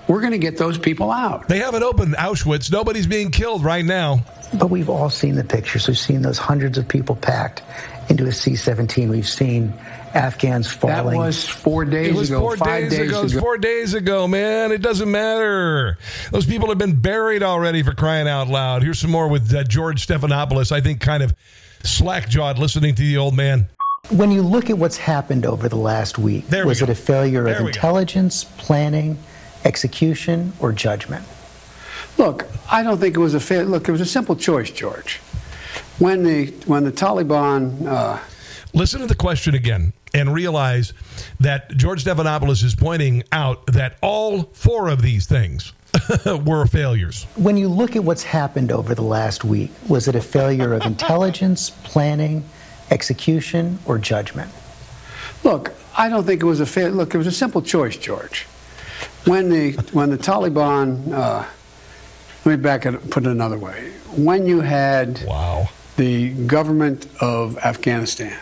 We're 0.08 0.22
going 0.22 0.32
to 0.32 0.40
get 0.40 0.58
those 0.58 0.80
people 0.80 1.12
out. 1.12 1.48
They 1.48 1.60
haven't 1.60 1.84
opened 1.84 2.16
Auschwitz. 2.16 2.72
Nobody's 2.72 3.06
being 3.06 3.30
killed 3.30 3.64
right 3.64 3.86
now. 3.86 4.24
But 4.54 4.68
we've 4.72 4.90
all 4.90 5.10
seen 5.10 5.36
the 5.36 5.44
pictures. 5.44 5.88
We've 5.88 5.98
seen 5.98 6.22
those 6.24 6.38
hundreds 6.40 6.78
of 6.78 6.88
people 6.88 7.16
packed 7.16 7.62
into 8.10 8.26
a 8.26 8.32
C-17. 8.32 9.10
We've 9.10 9.28
seen 9.28 9.72
Afghans 10.16 10.72
falling. 10.72 11.12
That 11.12 11.26
was 11.26 11.48
four 11.48 11.86
days 11.86 12.08
It 12.08 12.16
was 12.16 12.30
ago, 12.32 12.40
four 12.40 12.58
five 12.58 12.90
days, 12.90 12.98
days, 12.98 13.08
ago. 13.10 13.20
It 13.20 13.24
was 13.24 13.32
ago. 13.34 13.42
four 13.42 13.58
days 13.60 13.94
ago, 13.94 14.28
man. 14.28 14.72
It 14.72 14.82
doesn't 14.82 15.12
matter. 15.12 16.00
Those 16.32 16.48
people 16.48 16.70
have 16.70 16.80
been 16.80 17.00
buried 17.00 17.44
already 17.44 17.84
for 17.84 17.94
crying 17.94 18.28
out 18.28 18.48
loud. 18.48 18.82
Here's 18.82 18.98
some 18.98 19.12
more 19.12 19.28
with 19.28 19.54
uh, 19.54 19.64
George 19.66 20.06
Stephanopoulos. 20.08 20.72
I 20.72 20.82
think 20.82 21.00
kind 21.00 21.22
of 21.22 21.36
slack 21.84 22.28
jawed 22.28 22.58
listening 22.58 22.96
to 22.96 23.02
the 23.04 23.18
old 23.18 23.36
man. 23.36 23.70
When 24.10 24.32
you 24.32 24.42
look 24.42 24.72
at 24.72 24.78
what's 24.80 24.98
happened 24.98 25.46
over 25.46 25.70
the 25.70 25.76
last 25.76 26.18
week, 26.18 26.48
There 26.48 26.66
was 26.66 26.80
go. 26.80 26.86
it 26.86 26.90
a 26.90 26.96
failure 26.96 27.44
There 27.44 27.54
of 27.58 27.60
we 27.60 27.66
go. 27.66 27.68
intelligence, 27.68 28.46
planning, 28.58 29.20
execution, 29.64 30.54
or 30.60 30.72
judgment? 30.72 31.24
Look, 32.20 32.46
I 32.72 32.84
don't 32.84 33.00
think 33.00 33.16
it 33.16 33.20
was 33.20 33.34
a 33.34 33.40
fair. 33.40 33.64
Look, 33.64 33.88
it 33.88 33.92
was 33.92 34.02
a 34.02 34.06
simple 34.06 34.36
choice, 34.36 34.70
George. 34.70 35.18
When 35.98 36.24
the 36.24 36.48
when 36.66 36.84
the 36.84 36.92
Taliban, 36.92 37.88
uh, 37.88 38.20
Listen 38.74 39.00
to 39.00 39.08
the 39.08 39.16
question 39.16 39.56
again 39.56 39.94
and 40.14 40.32
realize 40.32 40.94
that 41.40 41.72
George 41.76 42.04
Stephanopoulos 42.04 42.64
is 42.64 42.76
pointing 42.76 43.24
out 43.32 43.66
that 43.68 43.98
all 44.02 44.44
four 44.54 44.90
of 44.90 45.02
these 45.02 45.26
things 45.26 45.74
were 46.46 46.68
failures. 46.68 47.24
When 47.36 47.58
you 47.58 47.68
look 47.68 47.96
at 47.96 48.04
what's 48.04 48.24
happened 48.24 48.72
over 48.72 48.94
the 48.94 49.02
last 49.02 49.44
week, 49.44 49.72
was 49.88 50.08
it 50.08 50.16
a 50.16 50.22
failure 50.22 50.74
of 50.74 50.86
intelligence, 50.86 51.72
planning, 51.72 52.44
execution, 52.92 53.80
or 53.86 53.98
judgment? 53.98 54.52
look, 55.44 55.74
I 55.98 56.10
don't 56.10 56.26
think 56.26 56.42
it 56.42 56.46
was 56.46 56.60
a 56.60 56.66
fair. 56.66 56.92
Look, 56.92 57.14
it 57.14 57.18
was 57.18 57.28
a 57.28 57.32
simple 57.32 57.62
choice, 57.62 57.98
George. 57.98 58.44
When 59.26 59.50
the 59.50 59.72
when 59.94 60.10
the 60.10 60.18
Taliban, 60.18 61.12
uh, 61.14 61.46
let 62.50 62.58
me 62.58 62.64
back 62.64 62.86
it, 62.86 63.10
put 63.12 63.26
it 63.26 63.30
another 63.30 63.58
way. 63.60 63.92
When 64.16 64.48
you 64.48 64.62
had 64.62 65.24
Wow. 65.26 65.70
the 65.98 66.30
government 66.30 67.08
of 67.22 67.58
Afghanistan, 67.60 68.40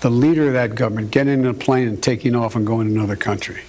the 0.00 0.10
leader 0.10 0.48
of 0.48 0.52
that 0.54 0.74
government, 0.74 1.10
getting 1.12 1.34
in 1.40 1.46
a 1.46 1.54
plane 1.54 1.86
and 1.88 2.02
taking 2.02 2.34
off 2.34 2.56
and 2.56 2.66
going 2.66 2.88
to 2.88 2.94
another 2.94 3.16
country. 3.16 3.62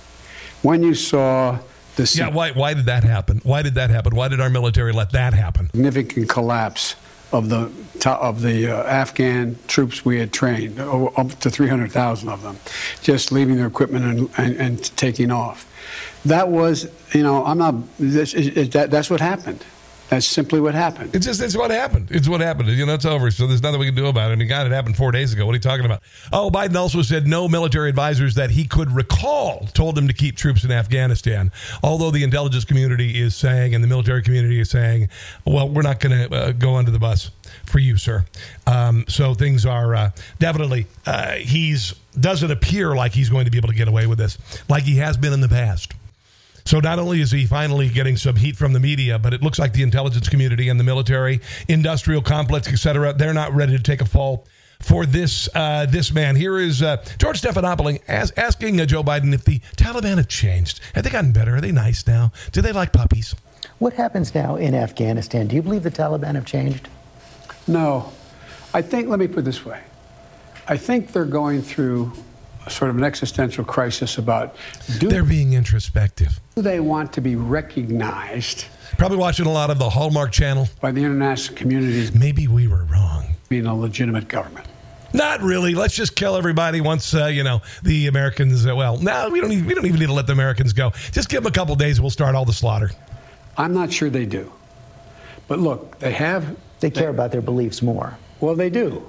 When 0.64 0.82
you 0.84 0.96
saw 0.96 1.60
the 1.96 2.12
Yeah, 2.18 2.30
why, 2.30 2.52
why 2.52 2.74
did 2.74 2.86
that 2.88 3.04
happen? 3.04 3.40
Why 3.44 3.62
did 3.62 3.76
that 3.76 3.90
happen? 3.92 4.16
Why 4.16 4.28
did 4.30 4.42
our 4.42 4.50
military 4.50 4.94
let 4.94 5.12
that 5.12 5.34
happen? 5.34 5.70
significant 5.70 6.28
collapse 6.30 6.96
of 7.32 7.50
the 7.50 7.70
of 8.06 8.42
the 8.42 8.68
uh, 8.68 8.84
Afghan 8.84 9.58
troops 9.68 10.04
we 10.06 10.20
had 10.20 10.32
trained, 10.32 10.80
up 10.80 11.38
to 11.42 11.50
300,000 11.50 12.30
of 12.30 12.42
them, 12.42 12.58
just 13.02 13.32
leaving 13.32 13.58
their 13.58 13.68
equipment 13.68 14.06
and, 14.06 14.30
and, 14.38 14.56
and 14.56 14.98
taking 14.98 15.30
off. 15.30 15.66
That 16.26 16.50
was, 16.50 16.90
you 17.14 17.24
know, 17.24 17.46
I'm 17.46 17.58
not. 17.58 17.76
This, 17.98 18.34
is, 18.34 18.48
is 18.50 18.70
that, 18.72 18.92
that's 18.92 19.10
what 19.10 19.20
happened. 19.20 19.64
That's 20.10 20.26
simply 20.26 20.60
what 20.60 20.74
happened. 20.74 21.16
It's 21.16 21.26
just 21.28 21.40
it's 21.40 21.56
what 21.56 21.70
happened. 21.70 22.08
It's 22.10 22.28
what 22.28 22.42
happened. 22.42 22.70
You 22.70 22.86
know, 22.88 22.96
it's 22.96 23.06
over. 23.06 23.30
So 23.30 23.46
there's 23.46 23.62
nothing 23.62 23.80
we 23.80 23.86
can 23.86 23.96
do 23.96 24.08
about 24.08 24.32
it. 24.32 24.34
I 24.34 24.36
mean, 24.38 24.48
God, 24.48 24.66
it 24.66 24.72
happened 24.72 24.98
four 24.98 25.12
days 25.12 25.34
ago. 25.34 25.46
What 25.46 25.52
are 25.52 25.58
you 25.58 25.62
talking 25.62 25.86
about? 25.86 26.02
Oh, 26.34 26.50
Biden 26.50 26.76
also 26.76 27.04
said 27.04 27.28
no 27.28 27.48
military 27.48 27.90
advisors 27.90 28.34
that 28.34 28.50
he 28.50 28.66
could 28.66 28.92
recall 28.92 29.68
told 29.74 29.96
him 29.96 30.08
to 30.08 30.14
keep 30.14 30.36
troops 30.36 30.64
in 30.64 30.72
Afghanistan. 30.72 31.52
Although 31.84 32.10
the 32.10 32.24
intelligence 32.24 32.66
community 32.66 33.22
is 33.22 33.36
saying 33.36 33.76
and 33.76 33.84
the 33.84 33.88
military 33.88 34.24
community 34.24 34.60
is 34.60 34.72
saying, 34.72 35.10
well, 35.46 35.70
we're 35.70 35.84
not 35.84 36.00
going 36.00 36.28
to 36.28 36.36
uh, 36.36 36.52
go 36.54 36.76
under 36.76 36.90
the 36.90 37.00
bus 37.00 37.30
for 37.66 37.78
you, 37.78 37.96
sir. 37.96 38.26
Um, 38.66 39.06
so 39.08 39.36
things 39.36 39.64
are 39.64 39.94
uh, 39.94 40.12
definitely 40.40 40.88
uh, 41.06 41.34
he's 41.34 41.94
doesn't 42.22 42.52
appear 42.52 42.96
like 42.96 43.14
he's 43.14 43.30
going 43.30 43.46
to 43.46 43.52
be 43.52 43.58
able 43.58 43.70
to 43.70 43.76
get 43.76 43.88
away 43.88 44.08
with 44.08 44.18
this 44.18 44.38
like 44.68 44.84
he 44.84 44.98
has 44.98 45.18
been 45.18 45.34
in 45.34 45.42
the 45.42 45.50
past. 45.50 45.94
So 46.66 46.80
not 46.80 47.00
only 47.00 47.20
is 47.22 47.32
he 47.32 47.46
finally 47.48 47.90
getting 47.90 48.16
some 48.16 48.36
heat 48.36 48.56
from 48.56 48.74
the 48.74 48.80
media, 48.80 49.18
but 49.18 49.34
it 49.34 49.42
looks 49.42 49.58
like 49.58 49.74
the 49.74 49.82
intelligence 49.82 50.30
community 50.30 50.70
and 50.70 50.80
the 50.80 50.84
military, 50.84 51.42
industrial 51.68 52.22
complex, 52.22 52.68
etc., 52.68 53.14
they're 53.14 53.34
not 53.34 53.54
ready 53.54 53.76
to 53.76 53.82
take 53.82 54.02
a 54.02 54.06
fall 54.06 54.46
for 54.80 55.06
this 55.06 55.50
uh, 55.56 55.86
this 55.90 56.14
man. 56.14 56.36
Here 56.36 56.58
is 56.58 56.82
uh, 56.82 57.04
George 57.18 57.42
Stephanopoulos 57.42 58.02
as, 58.08 58.32
asking 58.38 58.80
uh, 58.80 58.86
Joe 58.86 59.04
Biden 59.04 59.34
if 59.34 59.44
the 59.46 59.60
Taliban 59.78 60.18
have 60.18 60.28
changed. 60.28 60.80
Have 60.94 61.04
they 61.04 61.10
gotten 61.10 61.32
better? 61.32 61.56
Are 61.56 61.62
they 61.62 61.72
nice 61.72 62.06
now? 62.06 62.32
Do 62.52 62.62
they 62.62 62.72
like 62.72 62.94
puppies? 62.94 63.36
What 63.80 63.94
happens 63.94 64.36
now 64.36 64.56
in 64.56 64.76
Afghanistan? 64.76 65.48
Do 65.48 65.56
you 65.56 65.62
believe 65.62 65.84
the 65.84 65.92
Taliban 65.92 66.36
have 66.36 66.46
changed? 66.46 66.88
No, 67.68 68.12
I 68.74 68.82
think. 68.82 69.10
Let 69.10 69.20
me 69.20 69.28
put 69.28 69.40
it 69.40 69.46
this 69.46 69.66
way. 69.66 69.82
I 70.70 70.78
think 70.78 71.12
they're 71.12 71.26
going 71.26 71.64
through 71.64 72.14
sort 72.70 72.92
of 72.92 72.98
an 72.98 73.04
existential 73.04 73.64
crisis 73.66 74.20
about 74.20 74.56
do 75.00 75.08
They're 75.08 75.24
being 75.24 75.54
introspective. 75.54 76.40
Do 76.56 76.62
they 76.62 76.80
want 76.80 77.12
to 77.14 77.22
be 77.22 77.36
recognized 77.36 78.66
Probably 78.98 79.18
watching 79.18 79.46
a 79.46 79.52
lot 79.52 79.70
of 79.70 79.80
the 79.80 79.90
Hallmark 79.90 80.32
Channel. 80.32 80.68
by 80.82 80.92
the 80.92 81.04
international 81.04 81.58
community 81.58 82.10
Maybe 82.18 82.48
we 82.48 82.68
were 82.68 82.84
wrong. 82.86 83.36
being 83.48 83.66
a 83.66 83.76
legitimate 83.76 84.28
government. 84.28 84.68
Not 85.12 85.42
really. 85.42 85.74
Let's 85.74 85.96
just 85.96 86.16
kill 86.16 86.36
everybody 86.36 86.82
once 86.82 87.16
uh, 87.16 87.26
you 87.26 87.44
know 87.44 87.62
the 87.82 88.06
Americans. 88.06 88.68
Uh, 88.68 88.76
well, 88.76 88.98
no, 88.98 89.30
we 89.32 89.42
don't. 89.42 89.52
Even, 89.52 89.66
we 89.66 89.74
don't 89.74 89.86
even 89.88 90.00
need 90.00 90.06
to 90.06 90.14
let 90.14 90.28
the 90.28 90.34
Americans 90.34 90.72
go. 90.72 90.92
Just 91.12 91.30
give 91.30 91.42
them 91.42 91.50
a 91.50 91.54
couple 91.54 91.74
days. 91.76 92.00
We'll 92.00 92.12
start 92.12 92.36
all 92.36 92.46
the 92.46 92.54
slaughter. 92.54 92.92
I'm 93.58 93.74
not 93.74 93.92
sure 93.92 94.12
they 94.12 94.28
do. 94.28 94.52
But 95.48 95.60
look, 95.60 95.98
they 95.98 96.12
have. 96.12 96.56
They 96.80 96.92
care 96.92 97.10
about 97.10 97.32
their 97.32 97.42
beliefs 97.42 97.82
more. 97.82 98.20
Well, 98.40 98.54
they 98.54 98.70
do. 98.70 99.04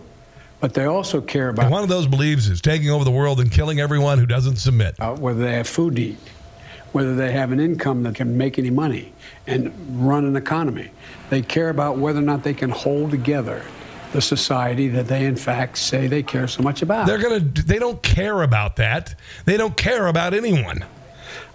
But 0.60 0.74
they 0.74 0.84
also 0.84 1.20
care 1.20 1.48
And 1.48 1.58
about 1.58 1.70
one 1.70 1.82
of 1.82 1.88
those 1.88 2.06
beliefs 2.06 2.46
is 2.46 2.60
taking 2.60 2.90
over 2.90 3.04
the 3.04 3.10
world 3.10 3.40
and 3.40 3.50
killing 3.50 3.80
everyone 3.80 4.18
who 4.18 4.26
doesn't 4.26 4.56
submit. 4.56 4.94
uh, 5.00 5.14
whether 5.16 5.40
they 5.40 5.54
have 5.54 5.66
food 5.66 5.96
to 5.96 6.02
eat, 6.02 6.18
whether 6.92 7.16
they 7.16 7.32
have 7.32 7.50
an 7.52 7.60
income 7.60 8.02
that 8.02 8.14
can 8.14 8.36
make 8.36 8.58
any 8.58 8.70
money 8.70 9.12
and 9.46 9.72
run 10.06 10.24
an 10.26 10.36
economy. 10.36 10.90
They 11.30 11.40
care 11.42 11.70
about 11.70 11.96
whether 11.98 12.18
or 12.18 12.22
not 12.22 12.42
they 12.42 12.54
can 12.54 12.70
hold 12.70 13.10
together 13.10 13.62
the 14.12 14.20
society 14.20 14.88
that 14.88 15.06
they, 15.06 15.24
in 15.24 15.36
fact, 15.36 15.78
say 15.78 16.08
they 16.08 16.22
care 16.22 16.48
so 16.48 16.62
much 16.62 16.82
about. 16.82 17.06
They're 17.06 17.22
gonna. 17.22 17.38
They 17.38 17.78
don't 17.78 18.02
care 18.02 18.42
about 18.42 18.76
that. 18.76 19.14
They 19.44 19.56
don't 19.56 19.76
care 19.76 20.08
about 20.08 20.34
anyone. 20.34 20.84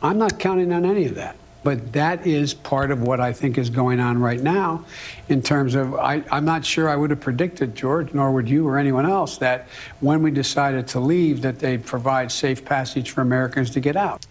I'm 0.01 0.17
not 0.17 0.39
counting 0.39 0.71
on 0.71 0.85
any 0.85 1.05
of 1.05 1.15
that. 1.15 1.35
But 1.65 1.93
that 1.93 2.27
is 2.27 2.53
part 2.53 2.91
of 2.91 3.01
what 3.01 3.19
I 3.19 3.33
think 3.33 3.57
is 3.57 3.71
going 3.71 3.99
on 3.99 4.19
right 4.19 4.39
now 4.39 4.85
in 5.27 5.41
terms 5.41 5.73
of, 5.73 5.95
I, 5.95 6.23
am 6.29 6.45
not 6.45 6.63
sure 6.63 6.87
I 6.87 6.95
would 6.95 7.09
have 7.09 7.19
predicted, 7.19 7.75
George, 7.75 8.13
nor 8.13 8.31
would 8.33 8.47
you 8.47 8.67
or 8.67 8.77
anyone 8.77 9.07
else, 9.07 9.39
that 9.39 9.67
when 9.99 10.21
we 10.21 10.29
decided 10.29 10.87
to 10.89 10.99
leave, 10.99 11.41
that 11.41 11.57
they'd 11.57 11.83
provide 11.83 12.31
safe 12.31 12.63
passage 12.63 13.09
for 13.09 13.21
Americans 13.21 13.71
to 13.71 13.79
get 13.79 13.95
out. 13.95 14.27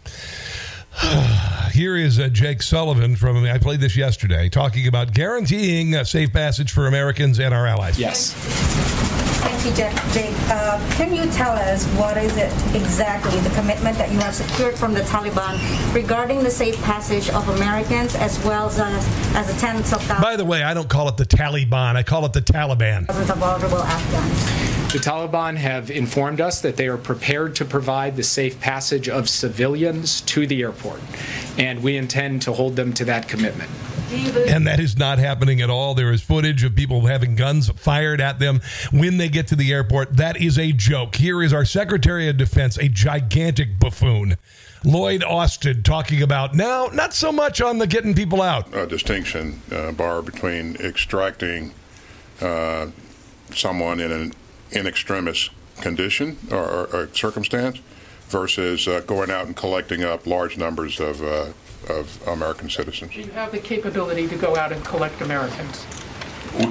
Here 1.73 1.97
is 1.97 2.21
uh, 2.21 2.29
Jake 2.29 2.63
Sullivan 2.63 3.17
from, 3.17 3.39
I 3.45 3.59
played 3.59 3.81
this 3.81 3.97
yesterday, 3.97 4.49
talking 4.49 4.87
about 4.87 5.13
guaranteeing 5.13 5.97
a 5.97 6.05
safe 6.05 6.33
passage 6.33 6.71
for 6.71 6.87
Americans 6.87 7.41
and 7.41 7.53
our 7.53 7.67
allies. 7.67 7.99
Yes. 7.99 9.04
Thank 9.45 9.67
you, 9.67 9.73
Jake. 9.75 10.35
Uh, 10.49 10.79
can 10.97 11.15
you 11.15 11.31
tell 11.33 11.53
us 11.53 11.87
what 11.99 12.17
is 12.17 12.37
it 12.37 12.53
exactly, 12.75 13.39
the 13.41 13.51
commitment 13.51 13.97
that 13.99 14.11
you 14.11 14.19
have 14.21 14.35
secured 14.35 14.75
from 14.79 14.95
the 14.95 15.01
Taliban 15.01 15.59
regarding 15.95 16.43
the 16.43 16.51
safe 16.51 16.81
passage 16.83 17.29
of 17.31 17.49
Americans 17.51 18.15
as 18.15 18.43
well 18.45 18.67
as, 18.69 18.79
as 19.35 19.53
the 19.53 19.61
tens 19.61 19.93
of 19.93 20.03
thousands? 20.03 20.23
By 20.25 20.37
the 20.37 20.45
way, 20.45 20.63
I 20.63 20.73
don't 20.75 20.89
call 20.89 21.09
it 21.09 21.17
the 21.17 21.27
Taliban, 21.27 21.97
I 21.97 22.03
call 22.03 22.25
it 22.25 22.33
the 22.33 22.41
Taliban. 22.41 23.07
Thousands 23.07 23.31
of 23.31 23.39
vulnerable 23.39 23.79
Afghans. 23.79 24.93
The 24.93 25.01
Taliban 25.01 25.57
have 25.57 25.91
informed 25.91 26.41
us 26.41 26.61
that 26.61 26.77
they 26.77 26.87
are 26.87 26.97
prepared 26.97 27.57
to 27.57 27.65
provide 27.65 28.17
the 28.17 28.23
safe 28.23 28.61
passage 28.61 29.09
of 29.09 29.29
civilians 29.29 30.21
to 30.23 30.47
the 30.47 30.63
airport, 30.63 31.01
and 31.59 31.83
we 31.83 31.97
intend 31.97 32.43
to 32.43 32.53
hold 32.53 32.77
them 32.77 32.93
to 32.95 33.05
that 33.07 33.29
commitment. 33.29 33.71
And 34.15 34.67
that 34.67 34.81
is 34.81 34.97
not 34.97 35.19
happening 35.19 35.61
at 35.61 35.71
all. 35.71 35.95
There 35.95 36.13
is 36.13 36.23
footage 36.23 36.65
of 36.65 36.75
people 36.75 37.07
having 37.07 37.35
guns 37.35 37.69
fired 37.71 38.21
at 38.21 38.39
them 38.39 38.61
when 38.93 39.17
they 39.17 39.29
get 39.29 39.49
to 39.49 39.57
the 39.57 39.73
airport. 39.73 40.17
That 40.17 40.37
is 40.37 40.59
a 40.59 40.73
joke. 40.73 41.17
Here 41.17 41.43
is 41.43 41.53
our 41.53 41.65
Secretary 41.65 42.29
of 42.29 42.37
Defense, 42.37 42.77
a 42.79 42.89
gigantic 42.89 43.79
buffoon. 43.79 44.37
Lloyd 44.85 45.25
Austin 45.25 45.83
talking 45.83 46.23
about 46.23 46.55
now, 46.55 46.89
not 46.93 47.15
so 47.15 47.33
much 47.33 47.61
on 47.61 47.79
the 47.79 47.87
getting 47.87 48.15
people 48.15 48.43
out. 48.43 48.75
A 48.77 48.87
distinction, 48.87 49.63
uh, 49.73 49.93
Barb, 49.93 50.27
between 50.27 50.77
extracting 50.77 51.73
uh, 52.41 52.89
someone 53.55 54.01
in 54.01 54.13
an 54.13 54.33
in 54.71 54.87
extremis 54.87 55.51
condition 55.81 56.37
or, 56.51 56.59
or, 56.59 56.87
or 56.95 57.09
circumstance 57.15 57.81
versus 58.29 58.89
uh, 58.89 59.01
going 59.07 59.31
out 59.31 59.47
and 59.47 59.57
collecting 59.57 60.03
up 60.03 60.27
large 60.27 60.59
numbers 60.59 61.01
of 61.01 61.23
uh, 61.23 61.53
of 61.91 62.27
American 62.29 62.69
citizens. 62.71 63.13
Do 63.13 63.21
you 63.21 63.31
have 63.33 63.53
the 63.53 63.59
capability 63.59 64.29
to 64.29 64.37
go 64.37 64.57
out 64.57 64.73
and 64.73 64.85
collect 64.85 65.21
Americans? 65.21 65.87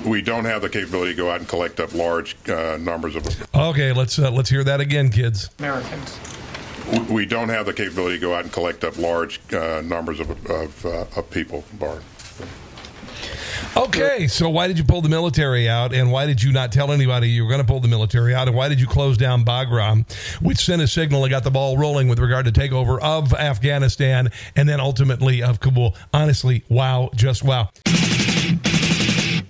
We 0.06 0.22
don't 0.22 0.46
have 0.46 0.62
the 0.62 0.70
capability 0.70 1.12
to 1.12 1.18
go 1.18 1.30
out 1.30 1.40
and 1.40 1.50
collect 1.50 1.80
up 1.80 1.94
large 1.94 2.38
uh, 2.50 2.78
numbers 2.78 3.16
of. 3.16 3.28
Okay, 3.54 3.92
let's 3.92 4.18
uh, 4.18 4.32
let's 4.32 4.50
hear 4.50 4.64
that 4.64 4.80
again, 4.80 5.10
kids. 5.10 5.50
Americans. 5.60 6.18
We 7.10 7.26
don't 7.26 7.50
have 7.50 7.66
the 7.66 7.74
capability 7.74 8.18
to 8.18 8.22
go 8.22 8.34
out 8.34 8.44
and 8.44 8.54
collect 8.54 8.84
up 8.84 8.98
large 8.98 9.42
uh, 9.54 9.82
numbers 9.82 10.20
of 10.20 10.30
of, 10.50 10.86
uh, 10.86 11.06
of 11.18 11.30
people, 11.32 11.66
Barb. 11.74 12.02
Okay, 13.76 14.28
so 14.28 14.50
why 14.50 14.68
did 14.68 14.78
you 14.78 14.84
pull 14.84 15.02
the 15.02 15.10
military 15.10 15.68
out, 15.68 15.94
and 15.94 16.12
why 16.12 16.26
did 16.26 16.42
you 16.42 16.52
not 16.52 16.72
tell 16.72 16.92
anybody 16.92 17.30
you 17.30 17.44
were 17.44 17.50
going 17.50 17.62
to 17.62 17.68
pull 17.68 17.80
the 17.80 17.88
military 17.88 18.34
out, 18.34 18.48
and 18.48 18.56
why 18.56 18.70
did 18.70 18.80
you 18.80 18.88
close 18.88 19.18
down 19.18 19.44
Bagram, 19.44 20.10
which 20.42 20.58
sent 20.58 20.82
a 20.82 20.88
signal 20.88 21.24
and 21.24 21.32
got 21.32 21.44
the 21.44 21.52
ball 21.52 21.78
rolling 21.78 22.08
with 22.08 22.20
regard 22.20 22.46
to 22.46 22.52
takeover 22.52 23.00
of 23.02 23.34
Afghanistan 23.34 24.30
and 24.56 24.70
then 24.70 24.80
ultimately 24.80 25.42
of 25.42 25.60
Kabul? 25.60 25.96
Honestly, 26.14 26.64
wow, 26.70 27.10
just 27.16 27.44
wow. 27.44 27.70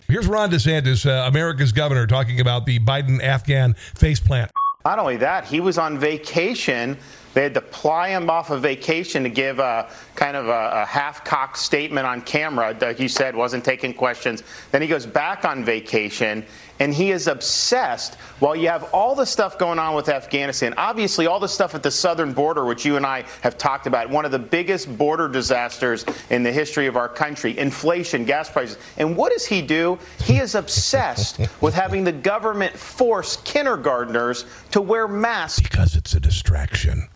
Here's 0.08 0.28
Ron 0.28 0.52
DeSantis, 0.52 1.06
uh, 1.06 1.28
America's 1.28 1.72
governor, 1.72 2.08
talking 2.08 2.40
about 2.40 2.66
the 2.66 2.80
Biden 2.80 3.22
Afghan 3.22 3.76
faceplant. 3.96 4.50
Not 4.86 5.00
only 5.00 5.18
that, 5.18 5.46
he 5.46 5.60
was 5.60 5.78
on 5.78 5.98
vacation 5.98 6.98
they 7.34 7.44
had 7.44 7.54
to 7.56 7.62
ply 7.62 8.10
him 8.10 8.30
off 8.30 8.52
a 8.52 8.60
vacation 8.60 9.24
to 9.24 9.30
give 9.30 9.60
a 9.60 9.90
kind 10.16 10.38
of 10.38 10.48
a, 10.48 10.70
a 10.82 10.86
half-cocked 10.86 11.58
statement 11.58 12.06
on 12.06 12.22
camera 12.22 12.74
that 12.80 13.00
he 13.00 13.08
said 13.08 13.36
wasn't 13.36 13.66
taking 13.66 13.94
questions. 13.94 14.44
Then 14.72 14.82
he 14.82 14.88
goes 14.88 15.06
back 15.06 15.46
on 15.46 15.64
vacation 15.64 16.46
and 16.80 16.94
he 16.94 17.12
is 17.12 17.28
obsessed 17.28 18.16
while 18.40 18.56
you 18.56 18.68
have 18.68 18.84
all 18.94 19.16
the 19.16 19.26
stuff 19.26 19.58
going 19.58 19.80
on 19.80 19.96
with 19.96 20.10
Afghanistan. 20.10 20.74
Obviously, 20.78 21.28
all 21.28 21.40
the 21.40 21.48
stuff 21.48 21.76
at 21.76 21.84
the 21.84 21.92
southern 21.92 22.34
border, 22.34 22.66
which 22.66 22.84
you 22.84 22.98
and 22.98 23.06
I 23.06 23.26
have 23.42 23.58
talked 23.58 23.88
about, 23.88 24.10
one 24.10 24.26
of 24.26 24.32
the 24.32 24.40
biggest 24.40 24.98
border 24.98 25.28
disasters 25.28 26.04
in 26.30 26.44
the 26.44 26.52
history 26.52 26.88
of 26.88 26.98
our 26.98 27.08
country 27.08 27.58
inflation, 27.58 28.26
gas 28.26 28.50
prices. 28.50 28.78
And 28.98 29.16
what 29.16 29.32
does 29.32 29.46
he 29.46 29.62
do? 29.62 30.00
He 30.20 30.40
is 30.40 30.56
obsessed 30.56 31.40
with 31.62 31.74
having 31.74 32.04
the 32.04 32.12
government 32.12 32.76
force 32.76 33.38
kindergartners 33.38 34.46
to 34.72 34.82
wear 34.82 35.08
masks. 35.08 35.62
Because 35.62 35.96
it's 35.96 36.14
a 36.14 36.20
distraction. 36.20 37.08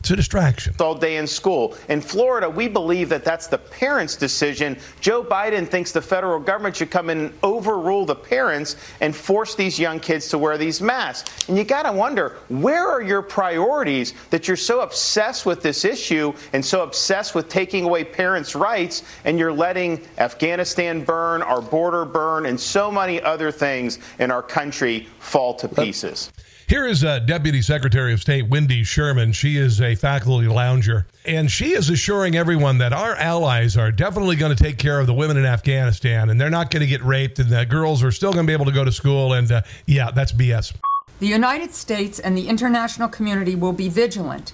It's 0.00 0.10
a 0.10 0.16
distraction. 0.16 0.74
All 0.78 0.94
day 0.94 1.16
in 1.16 1.26
school. 1.26 1.76
In 1.88 2.00
Florida, 2.00 2.48
we 2.48 2.68
believe 2.68 3.08
that 3.08 3.24
that's 3.24 3.48
the 3.48 3.58
parents' 3.58 4.14
decision. 4.14 4.78
Joe 5.00 5.24
Biden 5.24 5.66
thinks 5.66 5.90
the 5.90 6.00
federal 6.00 6.38
government 6.38 6.76
should 6.76 6.90
come 6.90 7.10
in 7.10 7.18
and 7.18 7.34
overrule 7.42 8.06
the 8.06 8.14
parents 8.14 8.76
and 9.00 9.14
force 9.14 9.56
these 9.56 9.78
young 9.78 9.98
kids 9.98 10.28
to 10.28 10.38
wear 10.38 10.56
these 10.56 10.80
masks. 10.80 11.48
And 11.48 11.58
you 11.58 11.64
got 11.64 11.82
to 11.82 11.92
wonder 11.92 12.36
where 12.48 12.86
are 12.86 13.02
your 13.02 13.22
priorities 13.22 14.14
that 14.30 14.46
you're 14.46 14.56
so 14.56 14.80
obsessed 14.80 15.44
with 15.44 15.62
this 15.62 15.84
issue 15.84 16.32
and 16.52 16.64
so 16.64 16.84
obsessed 16.84 17.34
with 17.34 17.48
taking 17.48 17.84
away 17.84 18.04
parents' 18.04 18.54
rights 18.54 19.02
and 19.24 19.36
you're 19.36 19.52
letting 19.52 20.00
Afghanistan 20.18 21.02
burn, 21.02 21.42
our 21.42 21.60
border 21.60 22.04
burn, 22.04 22.46
and 22.46 22.58
so 22.58 22.90
many 22.90 23.20
other 23.20 23.50
things 23.50 23.98
in 24.20 24.30
our 24.30 24.42
country 24.42 25.08
fall 25.18 25.54
to 25.54 25.68
pieces. 25.68 26.30
Here 26.68 26.84
is 26.84 27.02
uh, 27.02 27.20
Deputy 27.20 27.62
Secretary 27.62 28.12
of 28.12 28.20
State 28.20 28.46
Wendy 28.46 28.84
Sherman. 28.84 29.32
She 29.32 29.56
is 29.56 29.80
a 29.80 29.94
faculty 29.94 30.48
lounger, 30.48 31.06
and 31.24 31.50
she 31.50 31.72
is 31.72 31.88
assuring 31.88 32.36
everyone 32.36 32.76
that 32.76 32.92
our 32.92 33.14
allies 33.16 33.78
are 33.78 33.90
definitely 33.90 34.36
going 34.36 34.54
to 34.54 34.62
take 34.62 34.76
care 34.76 35.00
of 35.00 35.06
the 35.06 35.14
women 35.14 35.38
in 35.38 35.46
Afghanistan, 35.46 36.28
and 36.28 36.38
they're 36.38 36.50
not 36.50 36.70
going 36.70 36.82
to 36.82 36.86
get 36.86 37.02
raped, 37.02 37.38
and 37.38 37.48
the 37.48 37.64
girls 37.64 38.02
are 38.02 38.12
still 38.12 38.34
going 38.34 38.44
to 38.44 38.50
be 38.50 38.52
able 38.52 38.66
to 38.66 38.72
go 38.72 38.84
to 38.84 38.92
school. 38.92 39.32
And 39.32 39.50
uh, 39.50 39.62
yeah, 39.86 40.10
that's 40.10 40.30
BS. 40.30 40.74
The 41.20 41.26
United 41.26 41.72
States 41.72 42.18
and 42.18 42.36
the 42.36 42.48
international 42.48 43.08
community 43.08 43.54
will 43.54 43.72
be 43.72 43.88
vigilant 43.88 44.52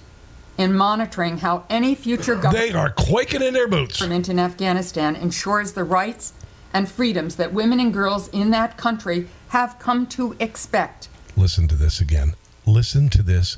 in 0.57 0.73
monitoring 0.73 1.39
how 1.39 1.65
any 1.69 1.95
future 1.95 2.35
government 2.35 2.71
they 2.71 2.71
are 2.71 2.91
quaking 2.91 3.41
in 3.41 3.53
their 3.53 3.67
boots 3.67 4.01
in 4.01 4.39
Afghanistan 4.39 5.17
ensures 5.17 5.73
the 5.73 5.83
rights 5.83 6.31
and 6.71 6.89
freedoms 6.89 7.35
that 7.35 7.51
women 7.51 7.81
and 7.81 7.91
girls 7.91 8.29
in 8.29 8.51
that 8.51 8.77
country 8.77 9.27
have 9.49 9.77
come 9.79 10.07
to 10.07 10.33
expect 10.39 11.09
Listen 11.37 11.67
to 11.67 11.75
this 11.75 11.99
again. 11.99 12.33
Listen 12.65 13.09
to 13.09 13.21
this 13.21 13.57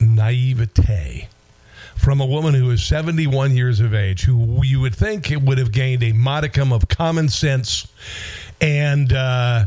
naivete 0.00 1.28
from 1.96 2.20
a 2.20 2.26
woman 2.26 2.54
who 2.54 2.70
is 2.70 2.82
71 2.82 3.54
years 3.54 3.80
of 3.80 3.94
age, 3.94 4.24
who 4.24 4.60
you 4.64 4.80
would 4.80 4.94
think 4.94 5.32
would 5.42 5.58
have 5.58 5.72
gained 5.72 6.02
a 6.02 6.12
modicum 6.12 6.72
of 6.72 6.88
common 6.88 7.28
sense 7.28 7.86
and 8.60 9.12
uh, 9.12 9.66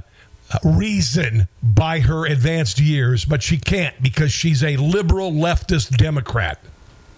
reason 0.63 1.47
by 1.62 2.00
her 2.00 2.26
advanced 2.26 2.80
years, 2.80 3.26
but 3.26 3.43
she 3.43 3.58
can't 3.58 4.02
because 4.02 4.32
she's 4.32 4.63
a 4.63 4.78
liberal 4.78 5.32
leftist 5.32 5.97
Democrat. 5.97 6.60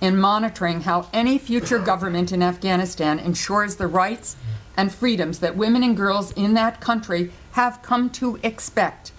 In 0.01 0.17
monitoring 0.17 0.81
how 0.81 1.07
any 1.11 1.37
future 1.37 1.79
government 1.79 2.31
in 2.31 2.41
Afghanistan 2.41 3.19
ensures 3.19 3.75
the 3.75 3.87
rights 3.87 4.35
and 4.77 4.93
freedoms 4.93 5.39
that 5.39 5.57
women 5.57 5.83
and 5.83 5.97
girls 5.97 6.31
in 6.33 6.53
that 6.53 6.79
country 6.79 7.31
have 7.51 7.81
come 7.81 8.09
to 8.11 8.39
expect 8.43 9.11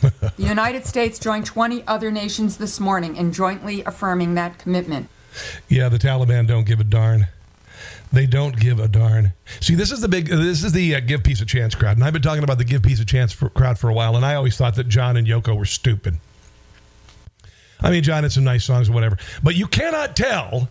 the 0.00 0.32
United 0.38 0.86
States 0.86 1.18
joined 1.18 1.46
20 1.46 1.84
other 1.86 2.10
nations 2.10 2.56
this 2.56 2.80
morning 2.80 3.16
in 3.16 3.32
jointly 3.32 3.82
affirming 3.84 4.34
that 4.34 4.58
commitment. 4.58 5.08
Yeah, 5.68 5.88
the 5.88 5.98
Taliban 5.98 6.46
don't 6.46 6.66
give 6.66 6.80
a 6.80 6.84
darn. 6.84 7.28
They 8.12 8.26
don't 8.26 8.58
give 8.58 8.78
a 8.78 8.88
darn. 8.88 9.32
See, 9.60 9.74
this 9.74 9.90
is 9.90 10.00
the 10.00 10.08
big, 10.08 10.28
this 10.28 10.64
is 10.64 10.72
the 10.72 10.94
uh, 10.94 11.00
give 11.00 11.24
peace 11.24 11.40
a 11.40 11.46
chance 11.46 11.74
crowd. 11.74 11.96
And 11.96 12.04
I've 12.04 12.12
been 12.12 12.22
talking 12.22 12.44
about 12.44 12.58
the 12.58 12.64
give 12.64 12.82
peace 12.82 13.00
a 13.00 13.04
chance 13.04 13.32
for, 13.32 13.48
crowd 13.50 13.78
for 13.78 13.90
a 13.90 13.94
while. 13.94 14.16
And 14.16 14.24
I 14.24 14.34
always 14.36 14.56
thought 14.56 14.76
that 14.76 14.88
John 14.88 15.16
and 15.16 15.26
Yoko 15.26 15.56
were 15.56 15.66
stupid. 15.66 16.16
I 17.80 17.90
mean, 17.90 18.02
John 18.02 18.22
had 18.22 18.32
some 18.32 18.44
nice 18.44 18.64
songs 18.64 18.88
or 18.88 18.92
whatever. 18.92 19.18
But 19.42 19.56
you 19.56 19.66
cannot 19.66 20.16
tell 20.16 20.70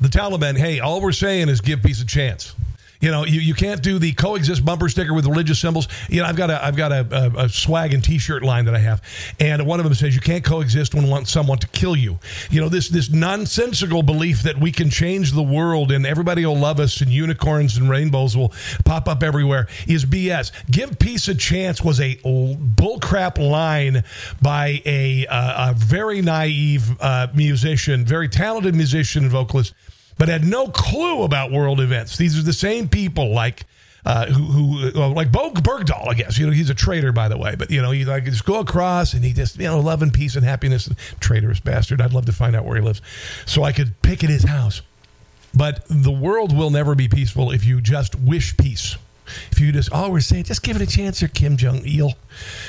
the 0.00 0.08
Taliban, 0.08 0.56
hey, 0.56 0.80
all 0.80 1.00
we're 1.00 1.12
saying 1.12 1.48
is 1.48 1.60
give 1.60 1.82
peace 1.82 2.02
a 2.02 2.06
chance. 2.06 2.54
You 3.00 3.10
know, 3.10 3.24
you, 3.24 3.40
you 3.40 3.54
can't 3.54 3.82
do 3.82 3.98
the 3.98 4.12
coexist 4.12 4.64
bumper 4.64 4.88
sticker 4.88 5.14
with 5.14 5.26
religious 5.26 5.58
symbols. 5.58 5.88
You 6.08 6.20
know, 6.20 6.28
I've 6.28 6.36
got 6.36 6.50
a 6.50 6.64
I've 6.64 6.76
got 6.76 6.92
a, 6.92 7.06
a, 7.10 7.44
a 7.44 7.48
swag 7.48 7.94
and 7.94 8.04
T-shirt 8.04 8.42
line 8.42 8.66
that 8.66 8.74
I 8.74 8.78
have, 8.78 9.02
and 9.40 9.66
one 9.66 9.80
of 9.80 9.84
them 9.84 9.94
says 9.94 10.14
you 10.14 10.20
can't 10.20 10.44
coexist 10.44 10.94
when 10.94 11.08
want 11.08 11.26
someone 11.26 11.58
to 11.58 11.66
kill 11.68 11.96
you. 11.96 12.18
You 12.50 12.60
know, 12.60 12.68
this 12.68 12.88
this 12.88 13.10
nonsensical 13.10 14.02
belief 14.02 14.42
that 14.42 14.58
we 14.58 14.70
can 14.70 14.90
change 14.90 15.32
the 15.32 15.42
world 15.42 15.92
and 15.92 16.04
everybody 16.04 16.44
will 16.44 16.58
love 16.58 16.78
us 16.78 17.00
and 17.00 17.10
unicorns 17.10 17.76
and 17.76 17.88
rainbows 17.88 18.36
will 18.36 18.52
pop 18.84 19.08
up 19.08 19.22
everywhere 19.22 19.66
is 19.86 20.04
BS. 20.04 20.52
Give 20.70 20.98
peace 20.98 21.28
a 21.28 21.34
chance 21.34 21.82
was 21.82 22.00
a 22.00 22.16
bullcrap 22.16 23.38
line 23.38 24.04
by 24.42 24.82
a 24.84 25.26
uh, 25.26 25.70
a 25.70 25.74
very 25.74 26.20
naive 26.20 27.00
uh, 27.00 27.28
musician, 27.34 28.04
very 28.04 28.28
talented 28.28 28.74
musician 28.74 29.22
and 29.22 29.32
vocalist 29.32 29.74
but 30.20 30.28
had 30.28 30.44
no 30.44 30.68
clue 30.68 31.22
about 31.22 31.50
world 31.50 31.80
events. 31.80 32.18
These 32.18 32.38
are 32.38 32.42
the 32.42 32.52
same 32.52 32.88
people 32.88 33.32
like. 33.32 33.64
Uh, 34.02 34.24
who, 34.26 34.42
who 34.42 34.90
like 35.12 35.30
Bowe 35.30 35.50
Bergdahl, 35.50 36.08
I 36.08 36.14
guess. 36.14 36.38
You 36.38 36.46
know, 36.46 36.52
he's 36.52 36.70
a 36.70 36.74
traitor, 36.74 37.12
by 37.12 37.28
the 37.28 37.36
way. 37.36 37.54
But 37.54 37.70
you 37.70 37.82
know, 37.82 37.90
he 37.90 38.06
like 38.06 38.24
just 38.24 38.46
go 38.46 38.58
across 38.60 39.12
and 39.12 39.22
he 39.22 39.34
just 39.34 39.58
you 39.58 39.64
know 39.64 39.78
love 39.78 40.00
and 40.00 40.10
peace 40.10 40.36
and 40.36 40.44
happiness. 40.44 40.88
Traitorous 41.20 41.60
bastard. 41.60 42.00
I'd 42.00 42.14
love 42.14 42.24
to 42.24 42.32
find 42.32 42.56
out 42.56 42.64
where 42.64 42.76
he 42.76 42.82
lives, 42.82 43.02
so 43.44 43.62
I 43.62 43.72
could 43.72 44.00
pick 44.00 44.24
at 44.24 44.30
his 44.30 44.44
house. 44.44 44.80
But 45.54 45.84
the 45.90 46.10
world 46.10 46.56
will 46.56 46.70
never 46.70 46.94
be 46.94 47.08
peaceful 47.08 47.50
if 47.50 47.66
you 47.66 47.82
just 47.82 48.14
wish 48.14 48.56
peace. 48.56 48.96
If 49.50 49.60
you 49.60 49.72
just, 49.72 49.92
all 49.92 50.10
we're 50.10 50.20
saying, 50.20 50.44
just 50.44 50.62
give 50.62 50.76
it 50.76 50.82
a 50.82 50.86
chance, 50.86 51.20
here, 51.20 51.28
Kim 51.28 51.56
Jong 51.56 51.82
Il. 51.84 52.14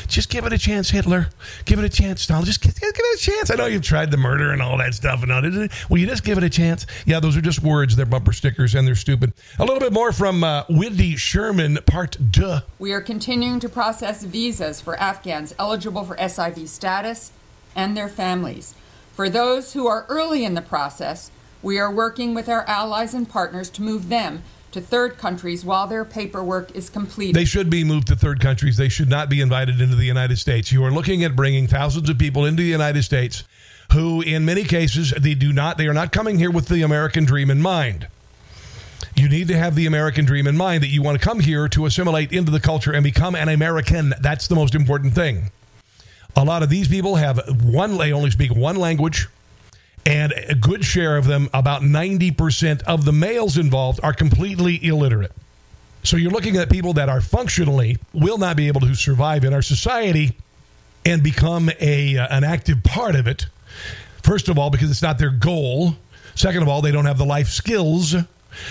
Just 0.08 0.30
give 0.30 0.46
it 0.46 0.54
a 0.54 0.58
chance, 0.58 0.90
Hitler. 0.90 1.30
Give 1.66 1.80
it 1.80 1.86
a 1.86 1.90
chance, 1.90 2.22
Stalin. 2.22 2.46
Just 2.46 2.62
give, 2.62 2.80
give 2.80 2.92
it 2.94 3.20
a 3.20 3.24
chance. 3.24 3.52
I 3.52 3.56
know 3.56 3.66
you've 3.66 3.82
tried 3.82 4.12
the 4.12 4.18
murder 4.18 4.52
and 4.52 4.62
all 4.62 4.78
that 4.78 4.94
stuff 4.94 5.24
and 5.24 5.32
all 5.32 5.42
that. 5.42 5.72
Will 5.90 5.98
you 5.98 6.08
just 6.08 6.24
give 6.24 6.38
it 6.38 6.44
a 6.44 6.50
chance? 6.50 6.86
Yeah, 7.06 7.20
those 7.20 7.38
are 7.38 7.42
just 7.42 7.62
words. 7.62 7.96
They're 7.96 8.06
bumper 8.06 8.34
stickers 8.34 8.76
and 8.76 8.88
they're 8.88 8.96
stupid. 8.96 9.34
A 9.60 9.66
little 9.66 9.80
bit 9.80 9.94
more 9.94 10.12
from 10.12 10.44
uh, 10.44 10.64
Wendy 10.70 11.16
Sherman, 11.16 11.78
part 11.86 12.18
deux. 12.32 12.60
We 12.80 12.94
are 12.94 13.02
continuing 13.02 13.60
to 13.62 13.70
process 13.70 14.24
visas 14.24 14.82
for 14.82 14.96
Afghans 14.98 15.54
eligible 15.60 16.04
for 16.04 16.16
SIV 16.18 16.68
status 16.68 17.32
and 17.76 17.96
their 17.96 18.10
families. 18.10 18.76
For 19.14 19.30
those 19.30 19.74
who 19.74 19.88
are 19.88 20.06
early 20.10 20.46
in 20.46 20.54
the 20.54 20.62
process, 20.62 21.32
we 21.62 21.78
are 21.78 21.92
working 21.92 22.34
with 22.34 22.50
our 22.50 22.66
allies 22.68 23.14
and 23.14 23.30
partners 23.30 23.70
to 23.72 23.82
move 23.82 24.10
them 24.10 24.42
to 24.72 24.82
third 24.82 25.18
countries 25.18 25.66
while 25.66 25.88
their 25.88 26.06
paperwork 26.06 26.76
is 26.76 26.90
completed. 26.90 27.36
They 27.36 27.46
should 27.46 27.70
be 27.70 27.84
moved 27.84 28.08
to 28.08 28.16
third 28.16 28.40
countries. 28.40 28.78
They 28.78 28.90
should 28.90 29.10
not 29.10 29.30
be 29.30 29.42
invited 29.42 29.82
into 29.82 29.96
the 29.96 30.06
United 30.06 30.38
States. 30.38 30.72
You 30.72 30.84
are 30.86 30.92
looking 30.92 31.24
at 31.24 31.36
bringing 31.36 31.68
thousands 31.68 32.10
of 32.10 32.18
people 32.18 32.46
into 32.46 32.64
the 32.64 32.70
United 32.70 33.04
States 33.04 33.44
who, 33.94 34.22
in 34.22 34.46
many 34.46 34.64
cases, 34.64 35.12
they 35.12 35.34
do 35.34 35.52
not. 35.52 35.78
They 35.78 35.88
are 35.88 35.94
not 35.94 36.12
coming 36.12 36.40
here 36.40 36.52
with 36.52 36.68
the 36.68 36.82
American 36.82 37.26
dream 37.26 37.50
in 37.50 37.62
mind. 37.62 38.08
You 39.16 39.28
need 39.28 39.50
to 39.50 39.58
have 39.58 39.76
the 39.76 39.86
American 39.86 40.26
dream 40.26 40.48
in 40.48 40.56
mind 40.56 40.84
that 40.84 40.88
you 40.88 41.02
want 41.02 41.20
to 41.20 41.24
come 41.24 41.42
here 41.42 41.68
to 41.70 41.86
assimilate 41.86 42.32
into 42.32 42.52
the 42.52 42.60
culture 42.60 42.94
and 42.94 43.04
become 43.04 43.36
an 43.36 43.50
American. 43.50 44.14
That's 44.22 44.48
the 44.48 44.56
most 44.56 44.76
important 44.76 45.14
thing. 45.14 45.52
A 46.36 46.46
lot 46.46 46.64
of 46.64 46.70
these 46.70 46.88
people 46.88 47.16
have 47.16 47.42
one, 47.62 47.98
they 47.98 48.14
only 48.14 48.32
speak 48.32 48.56
one 48.56 48.78
language 48.78 49.28
and 50.06 50.34
a 50.48 50.56
good 50.56 50.84
share 50.84 51.18
of 51.18 51.26
them, 51.26 51.50
about 51.54 51.82
90% 51.82 52.82
of 52.84 53.06
the 53.06 53.12
males 53.12 53.58
involved, 53.58 54.00
are 54.04 54.14
completely 54.14 54.84
illiterate. 54.84 55.32
So 56.04 56.18
you're 56.18 56.32
looking 56.32 56.58
at 56.58 56.70
people 56.70 56.94
that 56.94 57.10
are 57.10 57.22
functionally 57.22 57.98
will 58.14 58.38
not 58.38 58.56
be 58.56 58.68
able 58.68 58.82
to 58.82 58.96
survive 58.96 59.44
in 59.44 59.54
our 59.54 59.62
society 59.62 60.36
and 61.06 61.22
become 61.22 61.70
a 61.80 62.18
uh, 62.18 62.28
an 62.36 62.44
active 62.44 62.84
part 62.84 63.16
of 63.16 63.28
it. 63.28 63.46
First 64.24 64.50
of 64.50 64.58
all, 64.58 64.70
because 64.70 64.90
it's 64.90 65.02
not 65.02 65.20
their 65.20 65.30
goal. 65.30 65.96
Second 66.34 66.64
of 66.64 66.68
all, 66.68 66.82
they 66.82 66.92
don't 66.92 67.06
have 67.06 67.18
the 67.18 67.26
life 67.26 67.48
skills. 67.48 68.16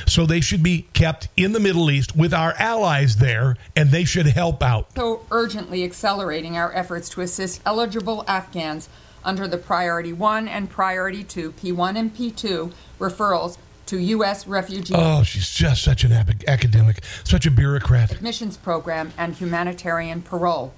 So 0.07 0.27
they 0.27 0.41
should 0.41 0.63
be 0.63 0.89
kept 0.93 1.29
in 1.37 1.53
the 1.53 1.61
Middle 1.61 1.91
East 1.91 2.15
with 2.15 2.35
our 2.35 2.53
allies 2.59 3.17
there, 3.17 3.57
and 3.75 3.91
they 3.91 4.05
should 4.05 4.27
help 4.27 4.63
out. 4.63 4.89
So 4.95 5.25
urgently 5.31 5.85
accelerating 5.85 6.59
our 6.59 6.73
efforts 6.75 7.09
to 7.11 7.23
assist 7.23 7.63
eligible 7.65 8.25
Afghans 8.29 8.91
under 9.25 9.47
the 9.49 9.59
Priority 9.59 10.13
1 10.13 10.49
and 10.49 10.71
Priority 10.71 11.25
2, 11.25 11.53
P1 11.53 11.97
and 11.97 12.15
P2 12.15 12.73
referrals 12.99 13.59
to 13.87 13.99
U.S. 13.99 14.47
refugee 14.47 14.95
Oh, 14.97 15.23
she's 15.23 15.51
just 15.51 15.83
such 15.83 16.05
an 16.05 16.13
ap- 16.13 16.45
academic, 16.47 17.03
such 17.25 17.45
a 17.47 17.51
bureaucrat. 17.51 18.13
admissions 18.13 18.57
program 18.57 19.13
and 19.19 19.35
humanitarian 19.35 20.23
parole. 20.23 20.73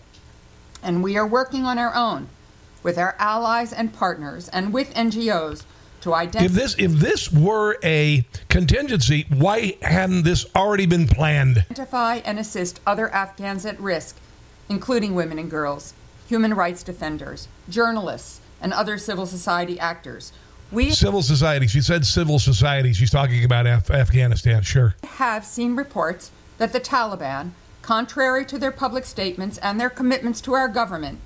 And 0.82 1.02
we 1.02 1.16
are 1.16 1.26
working 1.26 1.64
on 1.64 1.78
our 1.78 1.94
own 1.94 2.28
with 2.82 2.98
our 2.98 3.14
allies 3.18 3.72
and 3.72 3.92
partners 3.92 4.48
and 4.48 4.72
with 4.72 4.92
NGOs 4.94 5.64
to 6.00 6.12
identify. 6.14 6.44
If 6.46 6.52
this 6.52 6.74
if 6.78 6.90
this 6.92 7.30
were 7.32 7.78
a 7.84 8.26
contingency, 8.48 9.26
why 9.28 9.76
hadn't 9.82 10.24
this 10.24 10.44
already 10.56 10.86
been 10.86 11.06
planned? 11.06 11.58
identify 11.58 12.16
and 12.24 12.40
assist 12.40 12.80
other 12.84 13.08
Afghans 13.10 13.64
at 13.64 13.78
risk, 13.78 14.16
including 14.68 15.14
women 15.14 15.38
and 15.38 15.48
girls, 15.48 15.94
human 16.32 16.54
rights 16.54 16.82
defenders, 16.82 17.46
journalists, 17.68 18.40
and 18.58 18.72
other 18.72 18.96
civil 18.96 19.26
society 19.26 19.78
actors. 19.78 20.32
We 20.70 20.90
Civil 20.92 21.20
society. 21.20 21.66
She 21.66 21.82
said 21.82 22.06
civil 22.06 22.38
society. 22.38 22.94
She's 22.94 23.10
talking 23.10 23.44
about 23.44 23.66
Af- 23.66 23.90
Afghanistan. 23.90 24.62
Sure. 24.62 24.94
have 25.04 25.44
seen 25.44 25.76
reports 25.76 26.30
that 26.56 26.72
the 26.72 26.80
Taliban, 26.80 27.50
contrary 27.82 28.46
to 28.46 28.58
their 28.58 28.72
public 28.72 29.04
statements 29.04 29.58
and 29.58 29.78
their 29.78 29.90
commitments 29.90 30.40
to 30.40 30.54
our 30.54 30.68
government, 30.68 31.18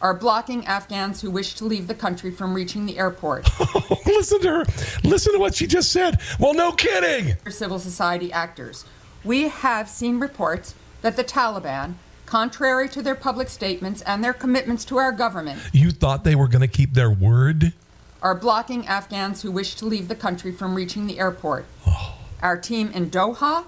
are 0.00 0.14
blocking 0.14 0.64
Afghans 0.64 1.22
who 1.22 1.30
wish 1.32 1.54
to 1.56 1.64
leave 1.64 1.88
the 1.88 1.94
country 1.94 2.30
from 2.30 2.54
reaching 2.54 2.86
the 2.86 2.98
airport. 2.98 3.48
Listen 4.06 4.40
to 4.42 4.48
her. 4.48 4.64
Listen 5.02 5.32
to 5.32 5.40
what 5.40 5.56
she 5.56 5.66
just 5.66 5.90
said. 5.90 6.20
Well, 6.38 6.54
no 6.54 6.70
kidding. 6.70 7.34
civil 7.50 7.80
society 7.80 8.32
actors. 8.32 8.84
We 9.24 9.48
have 9.48 9.88
seen 9.88 10.20
reports 10.20 10.76
that 11.00 11.16
the 11.16 11.24
Taliban, 11.24 11.94
contrary 12.32 12.88
to 12.88 13.02
their 13.02 13.14
public 13.14 13.50
statements 13.50 14.00
and 14.02 14.24
their 14.24 14.32
commitments 14.32 14.86
to 14.86 14.96
our 14.96 15.12
government, 15.12 15.60
You 15.70 15.90
thought 15.90 16.24
they 16.24 16.34
were 16.34 16.48
going 16.48 16.62
to 16.62 16.66
keep 16.78 16.94
their 16.94 17.10
word? 17.10 17.74
are 18.22 18.34
blocking 18.34 18.86
Afghans 18.86 19.42
who 19.42 19.50
wish 19.52 19.74
to 19.74 19.84
leave 19.84 20.08
the 20.08 20.14
country 20.14 20.50
from 20.50 20.74
reaching 20.74 21.06
the 21.06 21.18
airport. 21.18 21.66
Oh. 21.86 22.14
Our 22.40 22.56
team 22.56 22.90
in 22.94 23.10
Doha 23.10 23.64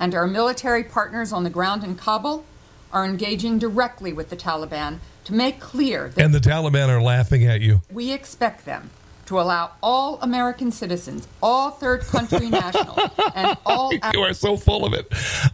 and 0.00 0.14
our 0.14 0.26
military 0.26 0.82
partners 0.82 1.30
on 1.30 1.44
the 1.44 1.50
ground 1.50 1.84
in 1.84 1.94
Kabul 1.96 2.46
are 2.90 3.04
engaging 3.04 3.58
directly 3.58 4.14
with 4.14 4.30
the 4.30 4.36
Taliban 4.36 5.00
to 5.24 5.34
make 5.34 5.60
clear 5.60 6.08
that 6.08 6.24
And 6.24 6.32
the 6.32 6.38
Taliban 6.40 6.88
are 6.88 7.02
laughing 7.02 7.44
at 7.44 7.60
you. 7.60 7.82
we 7.92 8.12
expect 8.12 8.64
them 8.64 8.88
to 9.26 9.40
allow 9.40 9.72
all 9.82 10.20
American 10.22 10.70
citizens, 10.70 11.28
all 11.42 11.70
third 11.70 12.02
country 12.02 12.48
nationals, 12.48 12.98
and 13.34 13.56
all 13.66 13.92
You 13.92 14.20
are 14.20 14.34
so 14.34 14.56
full 14.56 14.84
of 14.84 14.92
it. 14.92 15.06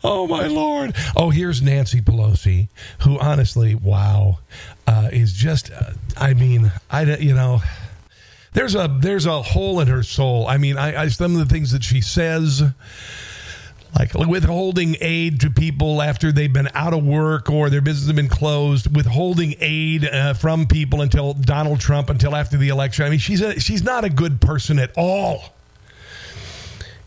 Oh 0.04 0.26
my 0.26 0.46
lord. 0.46 0.94
Oh, 1.16 1.30
here's 1.30 1.62
Nancy 1.62 2.00
Pelosi, 2.00 2.68
who 3.00 3.18
honestly, 3.18 3.74
wow, 3.74 4.38
uh, 4.86 5.08
is 5.12 5.32
just. 5.32 5.72
Uh, 5.72 5.92
I 6.16 6.34
mean, 6.34 6.70
I 6.90 7.16
you 7.16 7.34
know. 7.34 7.60
There's 8.54 8.74
a 8.74 8.94
there's 9.00 9.24
a 9.24 9.40
hole 9.40 9.80
in 9.80 9.88
her 9.88 10.02
soul. 10.02 10.46
I 10.46 10.58
mean, 10.58 10.76
I, 10.76 11.04
I 11.04 11.08
some 11.08 11.32
of 11.32 11.38
the 11.38 11.52
things 11.52 11.72
that 11.72 11.82
she 11.82 12.02
says, 12.02 12.62
like 13.94 14.14
withholding 14.14 14.96
aid 15.00 15.40
to 15.40 15.50
people 15.50 16.00
after 16.00 16.32
they've 16.32 16.52
been 16.52 16.68
out 16.74 16.94
of 16.94 17.04
work 17.04 17.50
or 17.50 17.68
their 17.68 17.80
business 17.80 18.06
has 18.06 18.16
been 18.16 18.28
closed, 18.28 18.94
withholding 18.94 19.54
aid 19.60 20.04
uh, 20.06 20.34
from 20.34 20.66
people 20.66 21.02
until 21.02 21.34
Donald 21.34 21.80
Trump 21.80 22.08
until 22.08 22.34
after 22.34 22.56
the 22.56 22.68
election. 22.68 23.04
I 23.04 23.10
mean, 23.10 23.18
she's 23.18 23.40
a, 23.40 23.60
she's 23.60 23.82
not 23.82 24.04
a 24.04 24.10
good 24.10 24.40
person 24.40 24.78
at 24.78 24.92
all. 24.96 25.44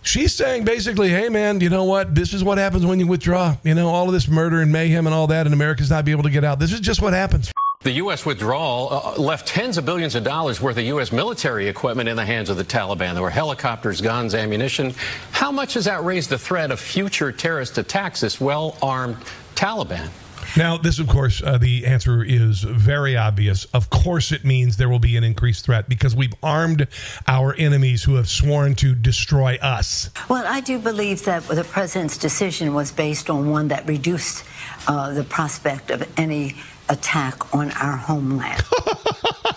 She's 0.04 0.36
saying 0.36 0.66
basically, 0.66 1.10
hey 1.10 1.30
man, 1.30 1.60
you 1.62 1.70
know 1.70 1.86
what? 1.86 2.14
This 2.14 2.34
is 2.34 2.44
what 2.44 2.60
happens 2.60 2.86
when 2.86 3.00
you 3.00 3.08
withdraw. 3.08 3.58
You 3.64 3.74
know, 3.74 3.90
all 3.90 4.06
of 4.06 4.14
this 4.14 4.28
murder 4.28 4.62
and 4.62 4.72
mayhem 4.72 5.08
and 5.08 5.16
all 5.16 5.26
that, 5.28 5.48
and 5.48 5.54
America's 5.54 5.90
not 5.90 6.06
be 6.06 6.12
able 6.12 6.24
to 6.24 6.30
get 6.30 6.44
out. 6.44 6.60
This 6.60 6.72
is 6.72 6.80
just 6.80 7.02
what 7.02 7.14
happens. 7.14 7.52
The 7.86 7.92
U.S. 7.92 8.26
withdrawal 8.26 8.90
uh, 8.92 9.22
left 9.22 9.48
tens 9.48 9.78
of 9.78 9.86
billions 9.86 10.16
of 10.16 10.24
dollars 10.24 10.60
worth 10.60 10.76
of 10.76 10.84
U.S. 10.86 11.12
military 11.12 11.68
equipment 11.68 12.10
in 12.10 12.16
the 12.16 12.26
hands 12.26 12.50
of 12.50 12.58
the 12.58 12.64
Taliban. 12.64 13.14
There 13.14 13.22
were 13.22 13.30
helicopters, 13.30 14.02
guns, 14.02 14.34
ammunition. 14.34 14.96
How 15.30 15.52
much 15.52 15.76
has 15.76 15.86
that 15.86 16.04
raised 16.04 16.32
the 16.32 16.40
threat 16.40 16.72
of 16.72 16.80
future 16.80 17.32
terrorist 17.32 17.78
attacks, 17.78 18.22
this 18.22 18.42
well 18.42 18.76
armed 18.82 19.18
Taliban? 19.54 20.10
Now, 20.58 20.78
this, 20.78 20.98
of 20.98 21.08
course, 21.08 21.44
uh, 21.44 21.60
the 21.60 21.86
answer 21.86 22.24
is 22.24 22.62
very 22.62 23.16
obvious. 23.18 23.66
Of 23.66 23.92
course, 23.92 24.32
it 24.32 24.44
means 24.44 24.78
there 24.78 24.90
will 24.90 24.98
be 24.98 25.16
an 25.16 25.24
increased 25.24 25.66
threat 25.66 25.88
because 25.88 26.16
we've 26.16 26.34
armed 26.42 26.88
our 27.28 27.54
enemies 27.56 28.02
who 28.04 28.16
have 28.16 28.28
sworn 28.28 28.74
to 28.76 28.96
destroy 28.96 29.60
us. 29.62 30.10
Well, 30.28 30.44
I 30.48 30.62
do 30.62 30.80
believe 30.80 31.24
that 31.26 31.44
the 31.44 31.64
president's 31.64 32.18
decision 32.18 32.74
was 32.74 32.92
based 32.92 33.30
on 33.30 33.52
one 33.52 33.68
that 33.68 33.88
reduced 33.88 34.44
uh, 34.88 35.14
the 35.14 35.24
prospect 35.24 35.92
of 35.92 36.08
any 36.18 36.56
attack 36.90 37.54
on 37.54 37.72
our 37.72 37.98
homeland. 37.98 38.62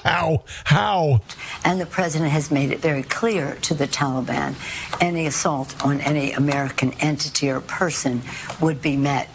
How? 0.04 0.42
How? 0.64 1.20
And 1.64 1.80
the 1.80 1.86
president 1.86 2.30
has 2.30 2.50
made 2.50 2.70
it 2.70 2.80
very 2.80 3.02
clear 3.02 3.56
to 3.62 3.74
the 3.74 3.86
Taliban 3.86 4.54
any 5.00 5.26
assault 5.26 5.84
on 5.84 6.00
any 6.00 6.32
American 6.32 6.92
entity 6.94 7.50
or 7.50 7.60
person 7.60 8.22
would 8.60 8.80
be 8.80 8.96
met. 8.96 9.28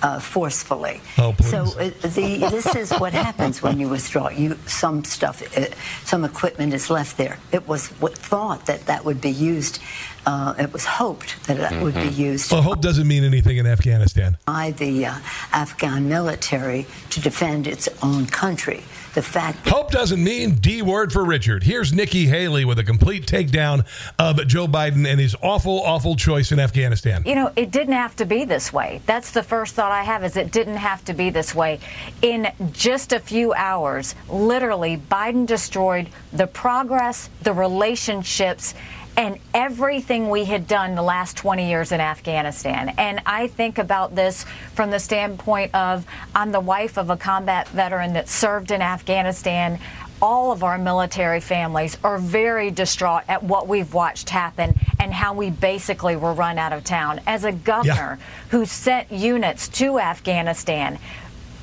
Uh, 0.00 0.20
forcefully. 0.20 1.00
Oh, 1.18 1.32
please. 1.36 1.50
so 1.50 1.62
uh, 1.80 1.90
the, 2.02 2.46
this 2.52 2.76
is 2.76 2.92
what 3.00 3.12
happens 3.12 3.60
when 3.62 3.80
you 3.80 3.88
withdraw. 3.88 4.28
You 4.28 4.56
some 4.66 5.02
stuff, 5.02 5.42
uh, 5.58 5.64
some 6.04 6.24
equipment 6.24 6.72
is 6.72 6.88
left 6.88 7.16
there. 7.16 7.38
It 7.50 7.66
was 7.66 7.88
what 8.00 8.16
thought 8.16 8.66
that 8.66 8.86
that 8.86 9.04
would 9.04 9.20
be 9.20 9.30
used. 9.32 9.80
Uh, 10.24 10.54
it 10.58 10.72
was 10.72 10.84
hoped 10.84 11.44
that 11.48 11.56
that 11.56 11.82
would 11.82 11.94
be 11.94 12.08
used 12.08 12.52
Well, 12.52 12.60
hope 12.62 12.80
doesn't 12.82 13.08
mean 13.08 13.24
anything 13.24 13.56
in 13.56 13.66
Afghanistan. 13.66 14.36
by 14.46 14.72
the 14.72 15.06
uh, 15.06 15.14
Afghan 15.52 16.08
military 16.08 16.86
to 17.10 17.20
defend 17.20 17.66
its 17.66 17.88
own 18.02 18.26
country. 18.26 18.84
The 19.14 19.22
fact 19.22 19.64
that 19.64 19.72
Hope 19.72 19.90
doesn't 19.90 20.22
mean 20.22 20.56
D 20.56 20.82
word 20.82 21.12
for 21.12 21.24
Richard. 21.24 21.62
Here's 21.62 21.92
Nikki 21.92 22.26
Haley 22.26 22.64
with 22.64 22.78
a 22.78 22.84
complete 22.84 23.26
takedown 23.26 23.86
of 24.18 24.46
Joe 24.46 24.66
Biden 24.66 25.06
and 25.06 25.18
his 25.18 25.34
awful, 25.42 25.82
awful 25.82 26.14
choice 26.14 26.52
in 26.52 26.60
Afghanistan. 26.60 27.22
You 27.24 27.34
know, 27.34 27.52
it 27.56 27.70
didn't 27.70 27.94
have 27.94 28.14
to 28.16 28.26
be 28.26 28.44
this 28.44 28.72
way. 28.72 29.00
That's 29.06 29.30
the 29.30 29.42
first 29.42 29.74
thought 29.74 29.92
I 29.92 30.02
have 30.02 30.24
is 30.24 30.36
it 30.36 30.52
didn't 30.52 30.76
have 30.76 31.04
to 31.06 31.14
be 31.14 31.30
this 31.30 31.54
way. 31.54 31.80
In 32.22 32.52
just 32.72 33.12
a 33.12 33.18
few 33.18 33.52
hours, 33.54 34.14
literally 34.28 34.98
Biden 34.98 35.46
destroyed 35.46 36.08
the 36.32 36.46
progress, 36.46 37.30
the 37.42 37.52
relationships 37.52 38.74
and 39.18 39.36
everything 39.52 40.30
we 40.30 40.44
had 40.44 40.68
done 40.68 40.94
the 40.94 41.02
last 41.02 41.36
20 41.36 41.68
years 41.68 41.90
in 41.90 42.00
Afghanistan. 42.00 42.94
And 42.98 43.20
I 43.26 43.48
think 43.48 43.78
about 43.78 44.14
this 44.14 44.44
from 44.74 44.92
the 44.92 45.00
standpoint 45.00 45.74
of 45.74 46.06
I'm 46.36 46.52
the 46.52 46.60
wife 46.60 46.96
of 46.96 47.10
a 47.10 47.16
combat 47.16 47.66
veteran 47.70 48.12
that 48.12 48.28
served 48.28 48.70
in 48.70 48.80
Afghanistan. 48.80 49.80
All 50.22 50.52
of 50.52 50.62
our 50.62 50.78
military 50.78 51.40
families 51.40 51.98
are 52.04 52.18
very 52.18 52.70
distraught 52.70 53.24
at 53.26 53.42
what 53.42 53.66
we've 53.66 53.92
watched 53.92 54.30
happen 54.30 54.78
and 55.00 55.12
how 55.12 55.34
we 55.34 55.50
basically 55.50 56.14
were 56.14 56.32
run 56.32 56.56
out 56.56 56.72
of 56.72 56.84
town. 56.84 57.20
As 57.26 57.42
a 57.42 57.50
governor 57.50 58.20
who 58.50 58.64
sent 58.66 59.10
units 59.10 59.66
to 59.68 59.98
Afghanistan, 59.98 60.96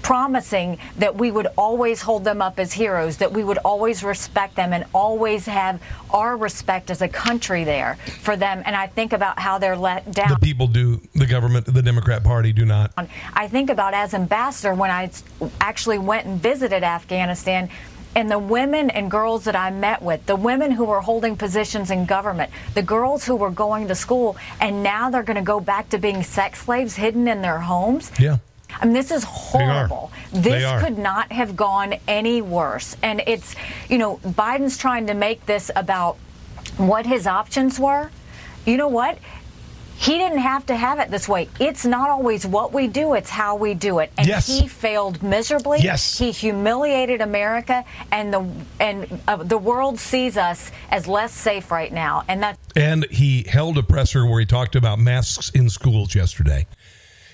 promising 0.05 0.77
that 0.97 1.15
we 1.15 1.31
would 1.31 1.47
always 1.57 1.99
hold 1.99 2.23
them 2.23 2.39
up 2.39 2.59
as 2.59 2.71
heroes, 2.71 3.17
that 3.17 3.31
we 3.31 3.43
would 3.43 3.57
always 3.65 4.03
respect 4.03 4.55
them 4.55 4.71
and 4.71 4.85
always 4.93 5.47
have 5.47 5.81
our 6.11 6.37
respect 6.37 6.91
as 6.91 7.01
a 7.01 7.07
country 7.07 7.63
there 7.63 7.97
for 8.21 8.37
them. 8.37 8.61
And 8.67 8.75
I 8.75 8.85
think 8.85 9.13
about 9.13 9.39
how 9.39 9.57
they're 9.57 9.75
let 9.75 10.11
down. 10.13 10.29
The 10.29 10.37
people 10.37 10.67
do, 10.67 11.01
the 11.15 11.25
government, 11.25 11.65
the 11.65 11.81
Democrat 11.81 12.23
Party 12.23 12.53
do 12.53 12.65
not. 12.65 12.93
I 13.33 13.47
think 13.47 13.71
about 13.71 13.95
as 13.95 14.13
ambassador 14.13 14.75
when 14.75 14.91
I 14.91 15.09
actually 15.59 15.97
went 15.97 16.27
and 16.27 16.39
visited 16.39 16.83
Afghanistan 16.83 17.67
and 18.13 18.29
the 18.29 18.37
women 18.37 18.91
and 18.91 19.09
girls 19.09 19.45
that 19.45 19.55
I 19.55 19.71
met 19.71 20.03
with, 20.03 20.23
the 20.27 20.35
women 20.35 20.69
who 20.69 20.85
were 20.85 21.01
holding 21.01 21.35
positions 21.35 21.89
in 21.89 22.05
government, 22.05 22.51
the 22.75 22.83
girls 22.83 23.25
who 23.25 23.35
were 23.35 23.49
going 23.49 23.87
to 23.87 23.95
school, 23.95 24.37
and 24.61 24.83
now 24.83 25.09
they're 25.09 25.23
going 25.23 25.35
to 25.35 25.41
go 25.41 25.59
back 25.59 25.89
to 25.89 25.97
being 25.97 26.21
sex 26.21 26.63
slaves 26.63 26.95
hidden 26.95 27.27
in 27.27 27.41
their 27.41 27.59
homes. 27.59 28.11
Yeah. 28.19 28.37
I 28.79 28.85
mean, 28.85 28.93
this 28.93 29.11
is 29.11 29.23
horrible. 29.23 30.11
This 30.31 30.81
could 30.81 30.97
not 30.97 31.31
have 31.31 31.55
gone 31.55 31.95
any 32.07 32.41
worse. 32.41 32.95
And 33.01 33.21
it's, 33.27 33.55
you 33.89 33.97
know, 33.97 34.17
Biden's 34.17 34.77
trying 34.77 35.07
to 35.07 35.13
make 35.13 35.45
this 35.45 35.71
about 35.75 36.17
what 36.77 37.05
his 37.05 37.27
options 37.27 37.79
were. 37.79 38.09
You 38.65 38.77
know 38.77 38.87
what? 38.87 39.17
He 39.97 40.17
didn't 40.17 40.39
have 40.39 40.65
to 40.65 40.75
have 40.75 40.99
it 40.99 41.09
this 41.09 41.27
way. 41.29 41.47
It's 41.57 41.85
not 41.85 42.09
always 42.09 42.45
what 42.45 42.73
we 42.73 42.87
do, 42.87 43.13
it's 43.13 43.29
how 43.29 43.55
we 43.55 43.73
do 43.73 43.99
it. 43.99 44.11
And 44.17 44.27
Yes. 44.27 44.45
he 44.45 44.67
failed 44.67 45.23
miserably. 45.23 45.79
Yes. 45.79 46.19
He 46.19 46.31
humiliated 46.31 47.21
America 47.21 47.85
and 48.11 48.33
the 48.33 48.45
and 48.81 49.21
uh, 49.27 49.37
the 49.37 49.57
world 49.57 49.97
sees 49.97 50.35
us 50.35 50.71
as 50.91 51.07
less 51.07 51.33
safe 51.33 51.71
right 51.71 51.93
now. 51.93 52.23
And 52.27 52.43
that's 52.43 52.59
And 52.75 53.05
he 53.09 53.43
held 53.43 53.77
a 53.77 53.83
presser 53.83 54.25
where 54.25 54.41
he 54.41 54.45
talked 54.45 54.75
about 54.75 54.99
masks 54.99 55.49
in 55.51 55.69
schools 55.69 56.13
yesterday. 56.13 56.67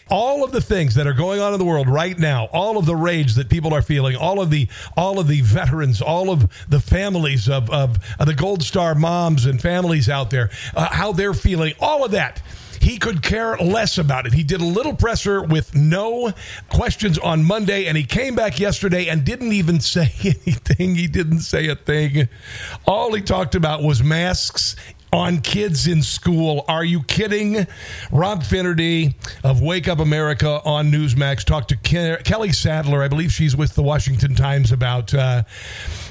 All 0.09 0.43
of 0.43 0.51
the 0.51 0.61
things 0.61 0.95
that 0.95 1.07
are 1.07 1.13
going 1.13 1.39
on 1.39 1.53
in 1.53 1.59
the 1.59 1.65
world 1.65 1.87
right 1.87 2.17
now, 2.17 2.45
all 2.51 2.77
of 2.77 2.85
the 2.85 2.95
rage 2.95 3.35
that 3.35 3.49
people 3.49 3.73
are 3.73 3.81
feeling, 3.81 4.15
all 4.15 4.41
of 4.41 4.49
the 4.49 4.67
all 4.97 5.19
of 5.19 5.27
the 5.27 5.41
veterans, 5.41 6.01
all 6.01 6.29
of 6.29 6.49
the 6.69 6.79
families 6.79 7.47
of 7.47 7.69
of, 7.69 7.97
of 8.19 8.27
the 8.27 8.33
Gold 8.33 8.63
Star 8.63 8.95
moms 8.95 9.45
and 9.45 9.61
families 9.61 10.09
out 10.09 10.29
there, 10.29 10.49
uh, 10.75 10.89
how 10.89 11.11
they're 11.11 11.33
feeling, 11.33 11.73
all 11.79 12.03
of 12.03 12.11
that. 12.11 12.41
He 12.81 12.97
could 12.97 13.21
care 13.21 13.55
less 13.57 13.99
about 13.99 14.25
it. 14.25 14.33
He 14.33 14.43
did 14.43 14.59
a 14.59 14.65
little 14.65 14.95
presser 14.95 15.43
with 15.43 15.75
no 15.75 16.33
questions 16.67 17.19
on 17.19 17.43
Monday, 17.43 17.85
and 17.85 17.95
he 17.95 18.03
came 18.03 18.33
back 18.33 18.59
yesterday 18.59 19.07
and 19.07 19.23
didn't 19.23 19.53
even 19.53 19.79
say 19.81 20.11
anything. 20.23 20.95
He 20.95 21.07
didn't 21.07 21.41
say 21.41 21.67
a 21.67 21.75
thing. 21.75 22.27
All 22.87 23.13
he 23.13 23.21
talked 23.21 23.53
about 23.53 23.83
was 23.83 24.01
masks 24.01 24.75
on 25.13 25.41
kids 25.41 25.87
in 25.87 26.01
school. 26.01 26.63
Are 26.67 26.85
you 26.85 27.03
kidding? 27.03 27.67
Rob 28.11 28.43
Finnerty 28.43 29.15
of 29.43 29.61
Wake 29.61 29.87
Up 29.87 29.99
America 29.99 30.61
on 30.63 30.91
Newsmax 30.91 31.43
talked 31.43 31.69
to 31.69 31.75
Ke- 31.77 32.23
Kelly 32.23 32.51
Sadler. 32.51 33.03
I 33.03 33.07
believe 33.07 33.31
she's 33.31 33.55
with 33.55 33.75
the 33.75 33.83
Washington 33.83 34.35
Times 34.35 34.71
about 34.71 35.13
uh, 35.13 35.43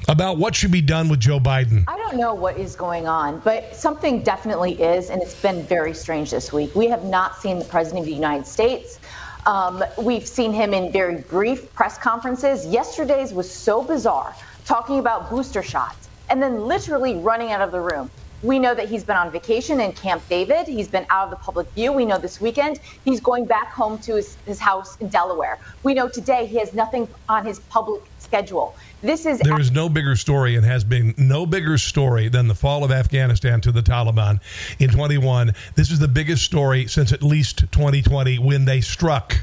about 0.09 0.37
what 0.37 0.55
should 0.55 0.71
be 0.71 0.83
done 0.83 1.09
with 1.09 1.21
Joe 1.21 1.41
Biden. 1.41 1.85
I 1.89 1.97
don't 1.97 2.17
know 2.17 2.35
what 2.35 2.59
is 2.59 2.77
going 2.77 3.09
on, 3.09 3.41
but 3.41 3.75
something 3.75 4.23
definitely 4.23 4.73
is, 4.73 5.09
and 5.09 5.23
it's 5.23 5.41
been 5.41 5.63
very 5.63 5.95
strange 5.95 6.31
this 6.31 6.53
week. 6.53 6.75
We 6.75 6.87
have 6.89 7.05
not 7.05 7.39
seen 7.39 7.59
the 7.59 7.65
President 7.65 8.01
of 8.01 8.07
the 8.07 8.15
United 8.15 8.47
States. 8.47 9.01
Um, 9.47 9.83
we've 9.97 10.27
seen 10.27 10.53
him 10.53 10.75
in 10.75 10.93
very 10.93 11.17
brief 11.23 11.73
press 11.73 11.97
conferences. 11.97 12.67
Yesterday's 12.67 13.33
was 13.33 13.51
so 13.51 13.83
bizarre, 13.83 14.35
talking 14.67 14.99
about 14.99 15.31
booster 15.31 15.63
shots 15.63 16.09
and 16.29 16.41
then 16.41 16.67
literally 16.67 17.17
running 17.17 17.51
out 17.51 17.61
of 17.61 17.73
the 17.73 17.81
room. 17.81 18.11
We 18.43 18.59
know 18.59 18.75
that 18.75 18.89
he's 18.89 19.05
been 19.05 19.17
on 19.17 19.31
vacation 19.31 19.81
in 19.81 19.93
Camp 19.93 20.23
David. 20.29 20.67
He's 20.67 20.89
been 20.89 21.07
out 21.11 21.25
of 21.25 21.31
the 21.31 21.37
public 21.37 21.71
view. 21.73 21.93
We 21.93 22.07
know 22.07 22.19
this 22.19 22.41
weekend 22.41 22.81
he's 23.05 23.21
going 23.21 23.45
back 23.45 23.73
home 23.73 23.99
to 23.99 24.17
his, 24.17 24.37
his 24.47 24.59
house 24.59 24.97
in 24.99 25.09
Delaware. 25.09 25.59
We 25.83 25.95
know 25.95 26.09
today 26.09 26.47
he 26.47 26.57
has 26.59 26.73
nothing 26.73 27.07
on 27.29 27.45
his 27.45 27.61
public 27.61 28.03
schedule. 28.19 28.77
This 29.03 29.27
is 29.27 29.41
There 29.41 29.61
is 29.61 29.73
no 29.73 29.89
bigger 29.89 30.15
story 30.15 30.57
and 30.57 30.65
has 30.65 30.85
been 30.85 31.15
no 31.19 31.47
bigger 31.47 31.77
story 31.79 32.29
than 32.29 32.49
the 32.49 32.55
fall 32.55 32.85
of 32.85 32.93
Afghanistan 32.93 33.61
to 33.63 33.73
the 33.73 33.83
Taliban 33.83 34.41
in 34.79 34.91
21. 34.91 35.53
This 35.75 35.91
is 35.91 35.99
the 35.99 36.09
biggest 36.09 36.45
story 36.45 36.87
since 36.87 37.13
at 37.13 37.23
least 37.23 37.61
2020 37.73 38.39
when 38.39 38.65
they 38.65 38.81
struck 38.81 39.37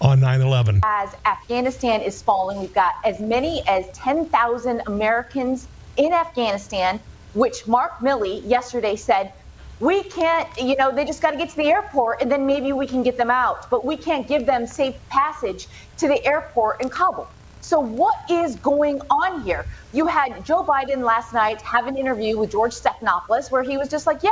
on 0.00 0.20
9 0.20 0.40
11. 0.40 0.80
as 0.82 1.14
Afghanistan 1.24 2.00
is 2.00 2.20
falling. 2.20 2.60
We've 2.60 2.74
got 2.74 2.94
as 3.04 3.20
many 3.20 3.62
as 3.68 3.86
10,000 3.92 4.82
Americans 4.86 5.68
in 5.96 6.12
Afghanistan, 6.12 7.00
which 7.36 7.66
Mark 7.66 7.98
Milley 7.98 8.42
yesterday 8.48 8.96
said, 8.96 9.32
we 9.78 10.02
can't, 10.04 10.48
you 10.56 10.74
know, 10.76 10.90
they 10.90 11.04
just 11.04 11.20
got 11.20 11.32
to 11.32 11.36
get 11.36 11.50
to 11.50 11.56
the 11.56 11.66
airport 11.66 12.22
and 12.22 12.32
then 12.32 12.46
maybe 12.46 12.72
we 12.72 12.86
can 12.86 13.02
get 13.02 13.18
them 13.18 13.30
out. 13.30 13.68
But 13.68 13.84
we 13.84 13.96
can't 13.96 14.26
give 14.26 14.46
them 14.46 14.66
safe 14.66 14.94
passage 15.10 15.68
to 15.98 16.08
the 16.08 16.24
airport 16.26 16.80
in 16.80 16.88
Kabul. 16.88 17.28
So, 17.60 17.78
what 17.80 18.14
is 18.30 18.56
going 18.56 19.00
on 19.10 19.42
here? 19.42 19.66
You 19.92 20.06
had 20.06 20.44
Joe 20.46 20.64
Biden 20.64 21.02
last 21.02 21.34
night 21.34 21.60
have 21.62 21.86
an 21.86 21.96
interview 21.96 22.38
with 22.38 22.52
George 22.52 22.72
Stephanopoulos 22.72 23.50
where 23.50 23.62
he 23.62 23.76
was 23.76 23.88
just 23.88 24.06
like, 24.06 24.22
yeah, 24.22 24.30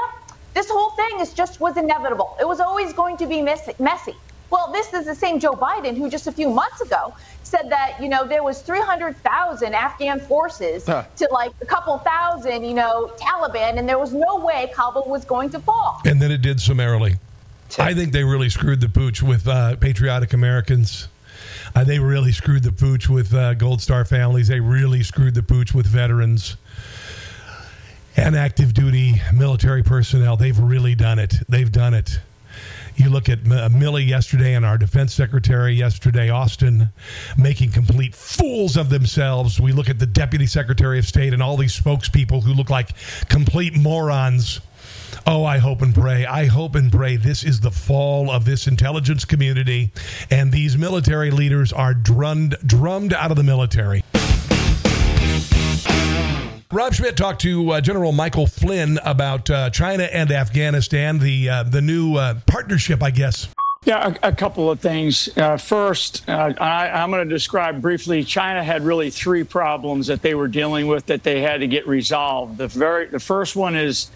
this 0.55 0.71
whole 0.71 0.91
thing 0.91 1.21
is 1.21 1.35
just 1.35 1.61
was 1.61 1.77
inevitable. 1.77 2.37
It 2.41 2.49
was 2.49 2.61
always 2.61 2.93
going 2.93 3.17
to 3.19 3.27
be 3.27 3.43
messy. 3.43 3.75
messy. 3.79 4.15
Well, 4.51 4.71
this 4.73 4.95
is 4.95 5.05
the 5.05 5.17
same 5.17 5.41
Joe 5.41 5.53
Biden 5.53 5.97
who 5.97 6.09
just 6.09 6.29
a 6.29 6.33
few 6.33 6.49
months 6.49 6.81
ago 6.81 7.13
said 7.47 7.71
that, 7.71 7.97
you 8.01 8.09
know, 8.09 8.27
there 8.27 8.43
was 8.43 8.63
300,000 8.63 9.75
Afghan 9.75 10.21
forces 10.21 10.87
Huh. 10.87 11.05
to 11.17 11.29
like 11.31 11.53
a 11.61 11.67
couple 11.67 11.99
thousand, 11.99 12.65
you 12.65 12.75
know, 12.75 13.13
Taliban, 13.19 13.79
and 13.79 13.89
there 13.89 13.99
was 13.99 14.13
no 14.13 14.37
way 14.39 14.71
Kabul 14.75 15.05
was 15.09 15.25
going 15.25 15.51
to 15.51 15.61
fall. 15.61 16.01
And 16.05 16.21
then 16.21 16.31
it 16.31 16.43
did 16.43 16.61
summarily. 16.61 17.17
I 17.79 17.93
think 17.95 18.13
they 18.13 18.25
really 18.25 18.49
screwed 18.51 18.81
the 18.81 18.89
pooch 18.89 19.23
with 19.23 19.49
uh, 19.49 19.77
patriotic 19.77 20.33
Americans. 20.33 21.09
Uh, 21.75 21.83
they 21.83 21.99
really 21.99 22.31
screwed 22.31 22.63
the 22.63 22.71
pooch 22.73 23.09
with 23.09 23.35
uh, 23.35 23.55
Gold 23.55 23.81
Star 23.83 24.05
families. 24.05 24.49
They 24.49 24.61
really 24.61 25.03
screwed 25.03 25.35
the 25.35 25.43
pooch 25.43 25.75
with 25.75 25.87
veterans 25.87 26.57
and 28.17 28.37
active 28.37 28.75
duty 28.75 29.21
military 29.33 29.83
personnel. 29.83 30.37
They've 30.37 30.59
really 30.59 30.95
done 30.95 31.19
it. 31.19 31.35
They've 31.49 31.71
done 31.73 31.95
it. 31.95 32.21
You 32.97 33.11
look 33.11 33.29
at 33.29 33.41
M- 33.41 33.73
Milley 33.75 34.07
yesterday 34.07 34.55
and 34.55 34.65
our 34.65 34.79
defense 34.79 35.13
secretary 35.13 35.75
yesterday, 35.75 36.31
Austin, 36.31 36.91
making 37.37 37.73
complete 37.73 38.15
fools 38.15 38.77
of 38.77 38.89
themselves. 38.89 39.61
We 39.61 39.73
look 39.73 39.89
at 39.89 39.99
the 39.99 40.07
deputy 40.07 40.47
secretary 40.47 40.99
of 40.99 41.07
state 41.07 41.33
and 41.33 41.43
all 41.43 41.57
these 41.57 41.79
spokespeople 41.79 42.45
who 42.45 42.53
look 42.53 42.71
like 42.71 42.91
complete 43.29 43.77
morons. 43.77 44.61
Oh, 45.27 45.45
I 45.45 45.59
hope 45.59 45.83
and 45.83 45.95
pray. 45.95 46.27
I 46.27 46.47
hope 46.47 46.75
and 46.75 46.93
pray 46.93 47.17
this 47.17 47.43
is 47.45 47.61
the 47.61 47.71
fall 47.71 48.31
of 48.31 48.45
this 48.45 48.67
intelligence 48.67 49.25
community, 49.25 49.91
and 50.31 50.53
these 50.53 50.77
military 50.77 51.31
leaders 51.31 51.73
are 51.73 51.95
drummed 51.95 52.57
drummed 52.65 53.13
out 53.13 53.31
of 53.31 53.37
the 53.37 53.43
military. 53.43 54.04
Rob 56.75 56.93
Schmitt 56.93 57.17
talked 57.17 57.41
to 57.43 57.71
uh, 57.71 57.81
General 57.81 58.11
Michael 58.11 58.49
Flynn 58.49 58.99
about 59.05 59.49
uh, 59.49 59.71
China 59.71 60.03
and 60.03 60.33
Afghanistan, 60.33 61.21
the 61.21 61.49
uh, 61.49 61.63
the 61.63 61.81
new 61.81 62.17
uh, 62.17 62.35
partnership, 62.49 63.01
I 63.01 63.13
guess. 63.13 63.47
Yeah, 63.85 64.17
a, 64.25 64.31
a 64.31 64.33
couple 64.33 64.69
of 64.69 64.81
things. 64.81 65.29
Uh, 65.37 65.57
first, 65.57 66.29
uh, 66.29 66.53
I, 66.59 66.89
I'm 66.89 67.13
going 67.13 67.29
to 67.29 67.33
describe 67.33 67.81
briefly. 67.81 68.25
China 68.25 68.65
had 68.65 68.83
really 68.83 69.11
three 69.11 69.45
problems 69.45 70.09
that 70.09 70.23
they 70.23 70.35
were 70.35 70.49
dealing 70.49 70.89
with 70.89 71.07
that 71.07 71.23
they 71.23 71.43
had 71.43 71.61
to 71.61 71.69
get 71.69 71.87
resolved. 71.87 72.59
The 72.59 72.67
very 72.67 73.07
the 73.07 73.21
first 73.21 73.55
one 73.55 73.77
is 73.77 74.11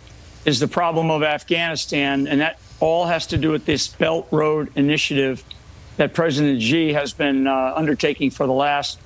is 0.45 0.59
the 0.59 0.67
problem 0.67 1.13
of 1.13 1.23
Afghanistan, 1.23 2.27
and 2.27 2.41
that 2.41 2.59
all 2.81 3.07
has 3.07 3.29
to 3.29 3.39
do 3.39 3.53
with 3.53 3.67
this 3.67 3.87
Belt 3.87 4.27
Road 4.33 4.73
Initiative 4.75 5.45
that 5.97 6.13
President 6.13 6.61
Xi 6.61 6.93
has 6.93 7.13
been 7.13 7.47
undertaking 7.47 8.33
for 8.33 8.49
the 8.49 8.53
last 8.53 8.99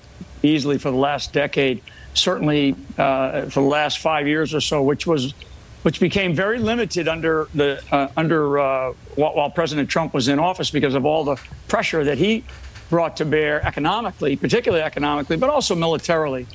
easily 0.42 0.78
for 0.78 0.90
the 0.90 0.96
last 0.96 1.32
decade, 1.34 1.82
certainly 2.14 2.74
uh, 2.98 3.42
for 3.42 3.60
the 3.60 3.68
last 3.68 3.98
five 3.98 4.26
years 4.26 4.54
or 4.54 4.60
so, 4.60 4.82
which 4.82 5.06
was 5.06 5.34
which 5.82 5.98
became 5.98 6.32
very 6.32 6.58
limited 6.58 7.08
under 7.08 7.48
the 7.54 7.82
uh, 7.90 8.08
under 8.16 8.58
uh, 8.58 8.92
while, 9.16 9.50
President 9.50 9.88
Trump 9.88 10.14
was 10.14 10.28
in 10.28 10.38
office 10.38 10.70
because 10.70 10.94
of 10.94 11.04
all 11.04 11.24
the 11.24 11.36
pressure 11.68 12.04
that 12.04 12.18
he 12.18 12.44
brought 12.88 13.16
to 13.16 13.24
bear 13.24 13.64
economically, 13.66 14.36
particularly 14.36 14.82
economically, 14.82 15.36
but 15.36 15.50
also 15.50 15.74
militarily. 15.74 16.46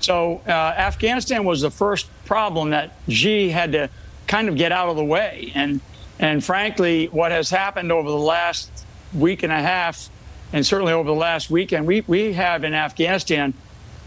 So 0.00 0.40
uh, 0.46 0.50
Afghanistan 0.50 1.44
was 1.44 1.60
the 1.60 1.70
first 1.70 2.08
problem 2.24 2.70
that 2.70 2.96
Xi 3.08 3.50
had 3.50 3.72
to 3.72 3.90
kind 4.26 4.48
of 4.48 4.56
get 4.56 4.72
out 4.72 4.88
of 4.88 4.96
the 4.96 5.04
way, 5.04 5.52
and 5.54 5.80
and 6.18 6.44
frankly, 6.44 7.06
what 7.06 7.32
has 7.32 7.50
happened 7.50 7.92
over 7.92 8.08
the 8.08 8.16
last 8.16 8.70
week 9.14 9.42
and 9.44 9.52
a 9.52 9.60
half, 9.60 10.08
and 10.52 10.66
certainly 10.66 10.92
over 10.92 11.08
the 11.08 11.14
last 11.14 11.48
weekend, 11.50 11.86
we 11.86 12.02
we 12.08 12.32
have 12.32 12.64
in 12.64 12.74
Afghanistan 12.74 13.54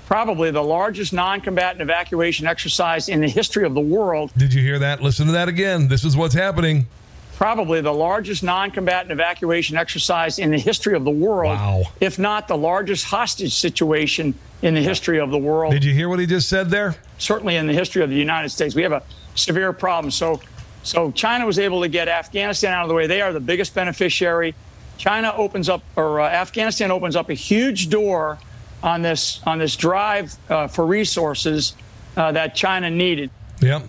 probably 0.08 0.50
the 0.52 0.64
largest 0.64 1.12
non-combatant 1.12 1.82
evacuation 1.82 2.48
exercise 2.48 3.10
in 3.10 3.20
the 3.20 3.28
history 3.28 3.66
of 3.66 3.74
the 3.74 3.82
world. 3.82 4.32
Did 4.38 4.54
you 4.54 4.62
hear 4.62 4.80
that? 4.80 5.04
Listen 5.04 5.26
to 5.26 5.34
that 5.34 5.50
again. 5.50 5.90
This 5.90 6.06
is 6.06 6.16
what's 6.16 6.34
happening. 6.34 6.88
Probably 7.36 7.82
the 7.82 7.94
largest 7.94 8.42
non-combatant 8.42 9.12
evacuation 9.12 9.76
exercise 9.76 10.40
in 10.40 10.50
the 10.50 10.58
history 10.58 10.96
of 10.96 11.04
the 11.04 11.12
world, 11.12 11.58
wow. 11.58 11.84
if 12.00 12.18
not 12.18 12.48
the 12.48 12.58
largest 12.58 13.04
hostage 13.04 13.54
situation 13.54 14.34
in 14.62 14.74
the 14.74 14.82
history 14.82 15.20
of 15.20 15.30
the 15.30 15.38
world. 15.38 15.74
Did 15.74 15.84
you 15.84 15.94
hear 15.94 16.08
what 16.08 16.20
he 16.20 16.26
just 16.26 16.48
said 16.48 16.70
there? 16.70 16.96
Certainly 17.18 17.58
in 17.58 17.68
the 17.68 17.74
history 17.74 18.02
of 18.02 18.10
the 18.10 18.16
United 18.16 18.50
States, 18.50 18.76
we 18.76 18.84
have 18.84 18.94
a 18.94 19.04
severe 19.36 19.74
problem. 19.74 20.10
So, 20.10 20.40
So 20.84 21.12
China 21.12 21.46
was 21.46 21.60
able 21.60 21.82
to 21.82 21.90
get 21.90 22.08
Afghanistan 22.08 22.74
out 22.74 22.84
of 22.84 22.88
the 22.88 22.96
way. 22.96 23.08
They 23.08 23.22
are 23.22 23.34
the 23.34 23.42
biggest 23.42 23.76
beneficiary. 23.76 24.56
China 24.98 25.34
opens 25.36 25.68
up, 25.68 25.84
or 25.98 26.22
uh, 26.22 26.30
Afghanistan 26.30 26.92
opens 26.92 27.18
up 27.18 27.30
a 27.30 27.34
huge 27.34 27.90
door 27.90 28.40
on 28.84 29.02
this 29.02 29.42
on 29.46 29.60
this 29.60 29.76
drive 29.76 30.36
uh, 30.50 30.68
for 30.68 30.86
resources 30.86 31.76
uh, 32.16 32.32
that 32.32 32.56
China 32.56 32.90
needed. 32.90 33.30
Yep. 33.62 33.84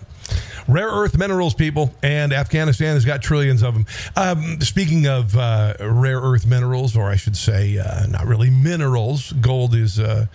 Rare 0.67 0.87
earth 0.87 1.17
minerals, 1.17 1.55
people, 1.55 1.95
and 2.03 2.31
Afghanistan 2.31 2.93
has 2.93 3.03
got 3.03 3.23
trillions 3.23 3.63
of 3.63 3.73
them. 3.73 3.87
Um, 4.15 4.61
speaking 4.61 5.07
of 5.07 5.35
uh, 5.35 5.73
rare 5.79 6.19
earth 6.19 6.45
minerals, 6.45 6.95
or 6.95 7.09
I 7.09 7.15
should 7.15 7.35
say, 7.35 7.79
uh, 7.79 8.05
not 8.05 8.27
really 8.27 8.51
minerals, 8.51 9.31
gold 9.33 9.73
is 9.73 9.99
uh, 9.99 10.27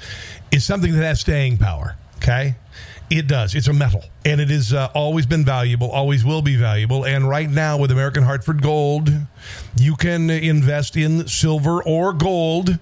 is 0.50 0.64
something 0.64 0.92
that 0.92 1.04
has 1.04 1.20
staying 1.20 1.58
power. 1.58 1.96
Okay, 2.16 2.56
it 3.10 3.26
does. 3.28 3.54
It's 3.54 3.68
a 3.68 3.72
metal, 3.72 4.04
and 4.24 4.40
it 4.40 4.48
has 4.48 4.72
uh, 4.72 4.88
always 4.94 5.26
been 5.26 5.44
valuable, 5.44 5.90
always 5.90 6.24
will 6.24 6.42
be 6.42 6.56
valuable. 6.56 7.04
And 7.04 7.28
right 7.28 7.48
now, 7.48 7.76
with 7.78 7.90
American 7.90 8.22
Hartford 8.22 8.62
Gold, 8.62 9.10
you 9.78 9.94
can 9.96 10.30
invest 10.30 10.96
in 10.96 11.28
silver 11.28 11.82
or 11.82 12.12
gold. 12.12 12.78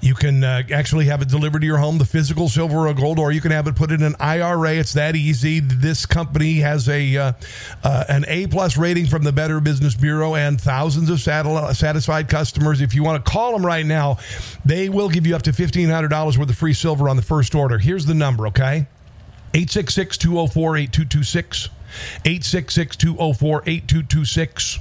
You 0.00 0.14
can 0.14 0.44
uh, 0.44 0.62
actually 0.72 1.06
have 1.06 1.22
it 1.22 1.28
delivered 1.28 1.60
to 1.60 1.66
your 1.66 1.78
home, 1.78 1.98
the 1.98 2.04
physical 2.04 2.48
silver 2.48 2.86
or 2.86 2.94
gold, 2.94 3.18
or 3.18 3.32
you 3.32 3.40
can 3.40 3.50
have 3.50 3.66
it 3.66 3.74
put 3.74 3.90
in 3.90 4.02
an 4.02 4.14
IRA. 4.20 4.74
It's 4.74 4.92
that 4.92 5.16
easy. 5.16 5.60
This 5.60 6.06
company 6.06 6.60
has 6.60 6.88
a 6.88 7.16
uh, 7.16 7.32
uh, 7.82 8.04
an 8.08 8.24
A 8.28 8.46
plus 8.46 8.76
rating 8.76 9.06
from 9.06 9.24
the 9.24 9.32
Better 9.32 9.60
Business 9.60 9.94
Bureau 9.94 10.34
and 10.34 10.60
thousands 10.60 11.10
of 11.10 11.20
satisfied 11.20 12.28
customers. 12.28 12.80
If 12.80 12.94
you 12.94 13.02
want 13.02 13.24
to 13.24 13.30
call 13.30 13.52
them 13.52 13.66
right 13.66 13.86
now, 13.86 14.18
they 14.64 14.88
will 14.88 15.08
give 15.08 15.26
you 15.26 15.34
up 15.34 15.42
to 15.42 15.52
fifteen 15.52 15.88
hundred 15.88 16.08
dollars 16.08 16.38
worth 16.38 16.50
of 16.50 16.56
free 16.56 16.74
silver 16.74 17.08
on 17.08 17.16
the 17.16 17.22
first 17.22 17.54
order. 17.54 17.78
Here's 17.78 18.06
the 18.06 18.14
number, 18.14 18.46
okay? 18.48 18.86
866 19.54 20.18
204 20.18 20.76
8226. 20.76 21.68
866 22.24 22.96
204 22.96 23.62
8226. 23.66 24.78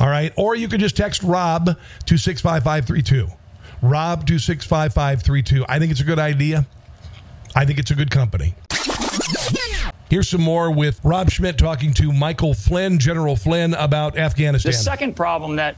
All 0.00 0.08
right. 0.08 0.32
Or 0.36 0.56
you 0.56 0.66
can 0.66 0.80
just 0.80 0.96
text 0.96 1.22
Rob 1.22 1.78
to 2.06 2.16
65532. 2.16 3.28
Rob 3.82 4.26
to 4.26 4.38
65532. 4.38 5.66
I 5.68 5.78
think 5.78 5.90
it's 5.90 6.00
a 6.00 6.04
good 6.04 6.18
idea. 6.18 6.66
I 7.54 7.66
think 7.66 7.78
it's 7.78 7.90
a 7.90 7.94
good 7.94 8.10
company. 8.10 8.54
Here's 10.10 10.28
some 10.28 10.40
more 10.40 10.70
with 10.70 11.00
Rob 11.04 11.30
Schmitt 11.30 11.58
talking 11.58 11.92
to 11.94 12.10
Michael 12.12 12.54
Flynn, 12.54 12.98
General 12.98 13.36
Flynn, 13.36 13.74
about 13.74 14.16
Afghanistan. 14.16 14.72
The 14.72 14.78
second 14.78 15.16
problem 15.16 15.56
that 15.56 15.76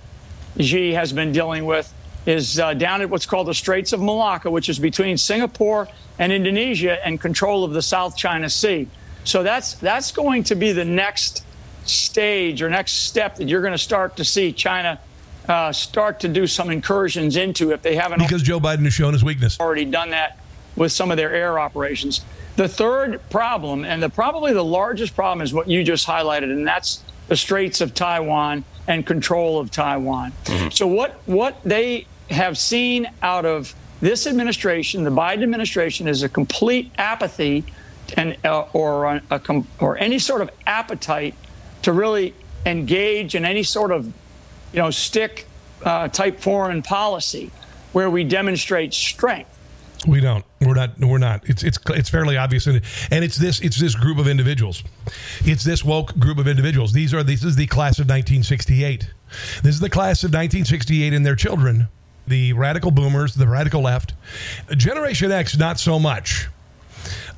Xi 0.59 0.93
has 0.93 1.13
been 1.13 1.33
dealing 1.33 1.65
with 1.65 1.93
is 2.27 2.59
uh, 2.61 2.75
down 2.75 3.01
at 3.01 3.11
what's 3.11 3.27
called 3.27 3.47
the 3.47 3.55
Straits 3.55 3.93
of 3.93 4.01
Malacca, 4.01 4.51
which 4.51 4.69
is 4.69 4.79
between 4.79 5.17
Singapore 5.17 5.89
and 6.19 6.33
Indonesia 6.33 7.05
and 7.05 7.21
control 7.21 7.65
of 7.65 7.73
the 7.73 7.83
South 7.83 8.17
China 8.17 8.49
Sea. 8.49 8.87
So 9.25 9.43
that's 9.43 9.75
that's 9.75 10.13
going 10.13 10.45
to 10.45 10.55
be 10.55 10.73
the 10.73 10.85
next 10.85 11.45
stage 11.85 12.63
or 12.63 12.71
next 12.71 12.93
step 12.93 13.37
that 13.37 13.49
you're 13.49 13.63
going 13.63 13.73
to 13.73 13.79
start 13.79 14.17
to 14.17 14.25
see 14.25 14.53
China 14.53 15.01
uh, 15.49 15.73
start 15.73 16.21
to 16.21 16.29
do 16.29 16.47
some 16.47 16.71
incursions 16.71 17.37
into 17.37 17.73
if 17.73 17.83
they 17.83 17.97
haven't 17.97 18.21
because 18.21 18.43
Joe 18.43 18.61
Biden 18.61 18.85
has 18.85 18.95
shown 18.95 19.13
his 19.13 19.25
weakness. 19.25 19.59
Already 19.59 19.85
done 19.85 20.11
that 20.11 20.39
with 20.77 20.93
some 20.93 21.11
of 21.11 21.17
their 21.17 21.33
air 21.35 21.59
operations. 21.59 22.25
The 22.57 22.69
third 22.69 23.21
problem, 23.31 23.85
and 23.85 24.03
the 24.03 24.09
probably 24.09 24.53
the 24.53 24.65
largest 24.65 25.15
problem, 25.15 25.43
is 25.43 25.53
what 25.53 25.69
you 25.69 25.83
just 25.83 26.07
highlighted, 26.07 26.45
and 26.45 26.67
that's 26.67 27.03
the 27.29 27.37
Straits 27.37 27.81
of 27.81 27.95
Taiwan 27.95 28.65
and 28.87 29.07
control 29.07 29.59
of 29.59 29.71
Taiwan. 29.71 30.33
Mm-hmm. 30.45 30.71
So 30.71 30.87
what 30.87 31.21
what 31.27 31.61
they 31.65 32.07
have 32.31 32.57
seen 32.57 33.11
out 33.23 33.45
of 33.45 33.75
this 34.01 34.27
administration, 34.27 35.05
the 35.05 35.11
Biden 35.11 35.43
administration, 35.43 36.09
is 36.09 36.23
a 36.23 36.29
complete 36.29 36.91
apathy 36.97 37.65
and 38.17 38.37
uh, 38.45 38.67
or 38.73 39.05
a, 39.05 39.23
a, 39.31 39.65
or 39.79 39.99
any 39.99 40.19
sort 40.19 40.41
of 40.41 40.51
appetite 40.67 41.35
to 41.83 41.93
really 41.93 42.35
engage 42.67 43.35
in 43.35 43.45
any 43.45 43.63
sort 43.63 43.93
of 43.93 44.07
you 44.73 44.79
know 44.81 44.91
stick 44.91 45.47
uh, 45.85 46.09
type 46.09 46.41
foreign 46.41 46.83
policy 46.83 47.51
where 47.93 48.11
we 48.11 48.25
demonstrate 48.25 48.95
strength. 48.95 49.57
We 50.07 50.21
don't. 50.21 50.45
We're 50.61 50.75
not. 50.75 50.99
We're 50.99 51.19
not. 51.19 51.49
It's 51.49 51.63
it's 51.63 51.79
it's 51.91 52.09
fairly 52.09 52.39
obvious, 52.39 52.67
and 52.67 52.81
and 53.11 53.23
it's 53.23 53.37
this 53.37 53.61
it's 53.61 53.79
this 53.79 53.95
group 53.95 54.19
of 54.19 54.29
individuals. 54.29 54.83
It's 55.45 55.63
this 55.63 55.85
woke 55.85 56.19
group 56.19 56.39
of 56.39 56.49
individuals. 56.49 56.93
These 56.93 57.13
are 57.13 57.23
this 57.23 57.45
is 57.45 57.57
the 57.57 57.67
class 57.67 57.99
of 57.99 58.07
1968. 58.07 59.11
This 59.63 59.75
is 59.75 59.81
the 59.81 59.91
class 59.91 60.25
of 60.25 60.29
1968 60.29 61.13
and 61.13 61.25
their 61.25 61.37
children 61.37 61.89
the 62.31 62.55
radical 62.55 62.91
boomers, 62.91 63.35
the 63.35 63.47
radical 63.47 63.83
left. 63.83 64.15
Generation 64.77 65.31
X, 65.31 65.59
not 65.59 65.79
so 65.79 65.99
much. 65.99 66.49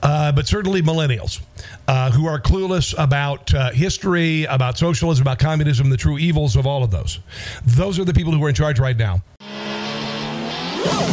Uh, 0.05 0.33
but 0.33 0.49
certainly 0.49 0.83
millennials 0.83 1.41
uh, 1.87 2.11
who 2.11 2.27
are 2.27 2.41
clueless 2.41 2.93
about 2.99 3.55
uh, 3.55 3.71
history, 3.71 4.45
about 4.45 4.77
socialism, 4.77 5.23
about 5.23 5.39
communism, 5.39 5.91
the 5.91 5.97
true 5.97 6.19
evils 6.19 6.57
of 6.57 6.67
all 6.67 6.83
of 6.83 6.91
those. 6.91 7.21
Those 7.65 8.01
are 8.01 8.05
the 8.05 8.13
people 8.13 8.33
who 8.33 8.45
are 8.45 8.49
in 8.49 8.55
charge 8.55 8.81
right 8.81 8.97
now. 8.97 9.23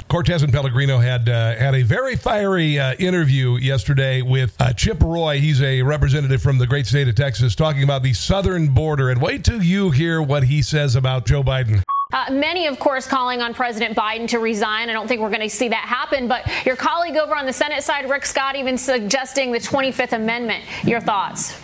Cortes 0.07 0.41
and 0.41 0.51
Pellegrino 0.51 0.97
had 0.97 1.29
uh, 1.29 1.55
had 1.55 1.75
a 1.75 1.83
very 1.83 2.15
fiery 2.15 2.79
uh, 2.79 2.95
interview 2.95 3.57
yesterday 3.57 4.23
with 4.23 4.59
uh, 4.59 4.73
Chip 4.73 5.03
Roy. 5.03 5.39
He's 5.39 5.61
a 5.61 5.83
representative 5.83 6.41
from 6.41 6.57
the 6.57 6.65
great 6.65 6.87
state 6.87 7.07
of 7.07 7.13
Texas, 7.13 7.53
talking 7.53 7.83
about 7.83 8.01
the 8.01 8.13
southern 8.13 8.69
border. 8.69 9.11
And 9.11 9.21
wait 9.21 9.43
till 9.43 9.61
you 9.61 9.91
hear 9.91 10.19
what 10.23 10.43
he 10.43 10.63
says 10.63 10.95
about 10.95 11.27
Joe 11.27 11.43
Biden. 11.43 11.83
Uh, 12.11 12.25
many, 12.31 12.65
of 12.65 12.79
course, 12.79 13.05
calling 13.05 13.39
on 13.39 13.53
President 13.53 13.95
Biden 13.95 14.27
to 14.29 14.39
resign. 14.39 14.89
I 14.89 14.93
don't 14.93 15.07
think 15.07 15.21
we're 15.21 15.29
going 15.29 15.41
to 15.41 15.49
see 15.49 15.69
that 15.69 15.85
happen. 15.85 16.27
But 16.27 16.49
your 16.65 16.75
colleague 16.75 17.17
over 17.17 17.35
on 17.35 17.45
the 17.45 17.53
Senate 17.53 17.83
side, 17.83 18.09
Rick 18.09 18.25
Scott, 18.25 18.55
even 18.55 18.79
suggesting 18.79 19.51
the 19.51 19.59
25th 19.59 20.13
Amendment. 20.13 20.63
Your 20.83 21.01
thoughts? 21.01 21.55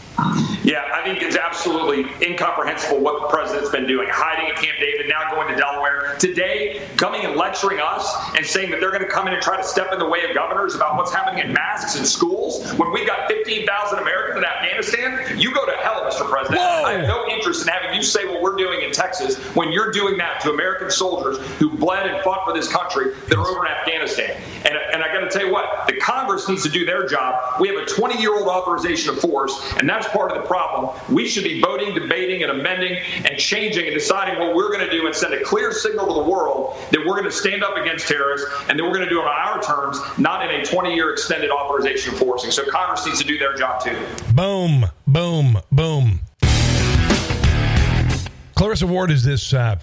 Yeah, 0.76 0.92
I 0.94 1.04
think 1.06 1.22
it's 1.22 1.38
absolutely 1.38 2.04
incomprehensible 2.22 3.00
what 3.00 3.22
the 3.22 3.28
president's 3.30 3.70
been 3.70 3.88
doing, 3.88 4.10
hiding 4.12 4.52
at 4.52 4.58
Camp 4.58 4.78
David, 4.78 5.08
now 5.08 5.32
going 5.34 5.48
to 5.48 5.56
Delaware. 5.56 6.18
Today, 6.20 6.86
coming 6.98 7.24
and 7.24 7.38
lecturing 7.38 7.80
us 7.80 8.14
and 8.36 8.46
saying 8.46 8.72
that 8.72 8.82
they're 8.82 8.92
going 8.92 9.02
to 9.02 9.08
come 9.08 9.26
in 9.30 9.34
and 9.34 9.42
try 9.42 9.56
to 9.56 9.64
step 9.64 9.94
in 9.94 10.00
the 10.00 10.06
way 10.06 10.28
of 10.28 10.36
governors 10.36 10.76
about 10.76 10.98
what's 10.98 11.14
happening 11.14 11.46
in 11.46 11.54
masks 11.54 11.98
in 11.98 12.04
schools 12.04 12.74
when 12.74 12.92
we've 12.92 13.08
got 13.08 13.30
15,000 13.30 14.00
Americans 14.00 14.38
in 14.40 14.44
Afghanistan. 14.44 15.40
You 15.40 15.54
go 15.54 15.66
to 15.66 15.72
hell, 15.78 16.04
Mr. 16.04 16.30
President. 16.30 16.60
Whoa. 16.60 16.84
I 16.84 16.94
have 16.96 17.08
no 17.08 17.26
interest 17.30 17.62
in 17.62 17.70
having 17.70 17.96
you 17.96 18.04
say 18.04 18.26
what 18.26 18.42
we're 18.42 18.58
doing 18.58 18.82
in 18.82 18.92
Texas 18.92 19.38
when 19.56 19.72
you're 19.72 19.92
doing 19.92 20.18
that 20.18 20.42
to 20.42 20.50
American 20.50 20.92
soldiers 20.92 21.38
who 21.58 21.70
bled 21.70 22.06
and 22.06 22.22
fought 22.22 22.44
for 22.46 22.54
this 22.54 22.68
country 22.68 23.14
that 23.30 23.38
are 23.38 23.48
over 23.48 23.66
in 23.66 23.72
Afghanistan. 23.72 24.36
And, 24.66 24.76
and 24.76 25.04
I 25.04 25.14
got 25.14 25.22
to 25.22 25.30
tell 25.30 25.48
you 25.48 25.54
what, 25.54 25.88
the 25.88 25.96
Congress 26.02 26.50
needs 26.50 26.64
to 26.64 26.70
do 26.70 26.86
their 26.86 27.08
job. 27.08 27.62
We 27.62 27.70
have 27.70 27.78
a 27.78 27.86
20 27.86 28.20
year 28.20 28.36
old 28.36 28.50
authorization 28.50 29.12
of 29.12 29.20
force, 29.22 29.74
and 29.78 29.88
that's 29.88 30.08
part 30.10 30.32
of 30.32 30.42
the 30.42 30.48
problem. 30.48 30.65
We 31.10 31.28
should 31.28 31.44
be 31.44 31.62
voting, 31.62 31.94
debating, 31.94 32.44
and 32.44 32.52
amending 32.52 32.98
and 33.26 33.38
changing 33.38 33.86
and 33.86 33.94
deciding 33.94 34.40
what 34.40 34.56
we're 34.56 34.70
going 34.70 34.86
to 34.86 34.92
do 34.92 35.06
and 35.06 35.16
send 35.16 35.34
a 35.34 35.44
clear 35.44 35.72
signal 35.72 36.08
to 36.08 36.14
the 36.14 36.30
world 36.30 36.78
that 36.92 37.00
we're 37.00 37.14
going 37.14 37.26
to 37.26 37.32
stand 37.32 37.64
up 37.64 37.78
against 37.78 38.08
terrorists 38.08 38.48
and 38.70 38.80
that 38.80 38.84
we're 38.84 38.94
going 38.94 39.04
to 39.04 39.10
do 39.10 39.20
it 39.20 39.26
on 39.26 39.28
our 39.28 39.62
terms, 39.62 40.00
not 40.18 40.48
in 40.50 40.62
a 40.62 40.66
20 40.66 40.94
year 40.94 41.12
extended 41.12 41.50
authorization 41.52 42.14
of 42.14 42.20
forcing. 42.20 42.52
So 42.52 42.66
Congress 42.70 43.06
needs 43.06 43.20
to 43.20 43.28
do 43.28 43.38
their 43.38 43.56
job 43.56 43.84
too. 43.84 43.98
Boom, 44.34 44.86
boom, 45.08 45.60
boom. 45.72 46.20
Clarissa 48.56 48.88
Ward 48.88 49.12
is 49.12 49.24
this. 49.24 49.54
Uh 49.54 49.78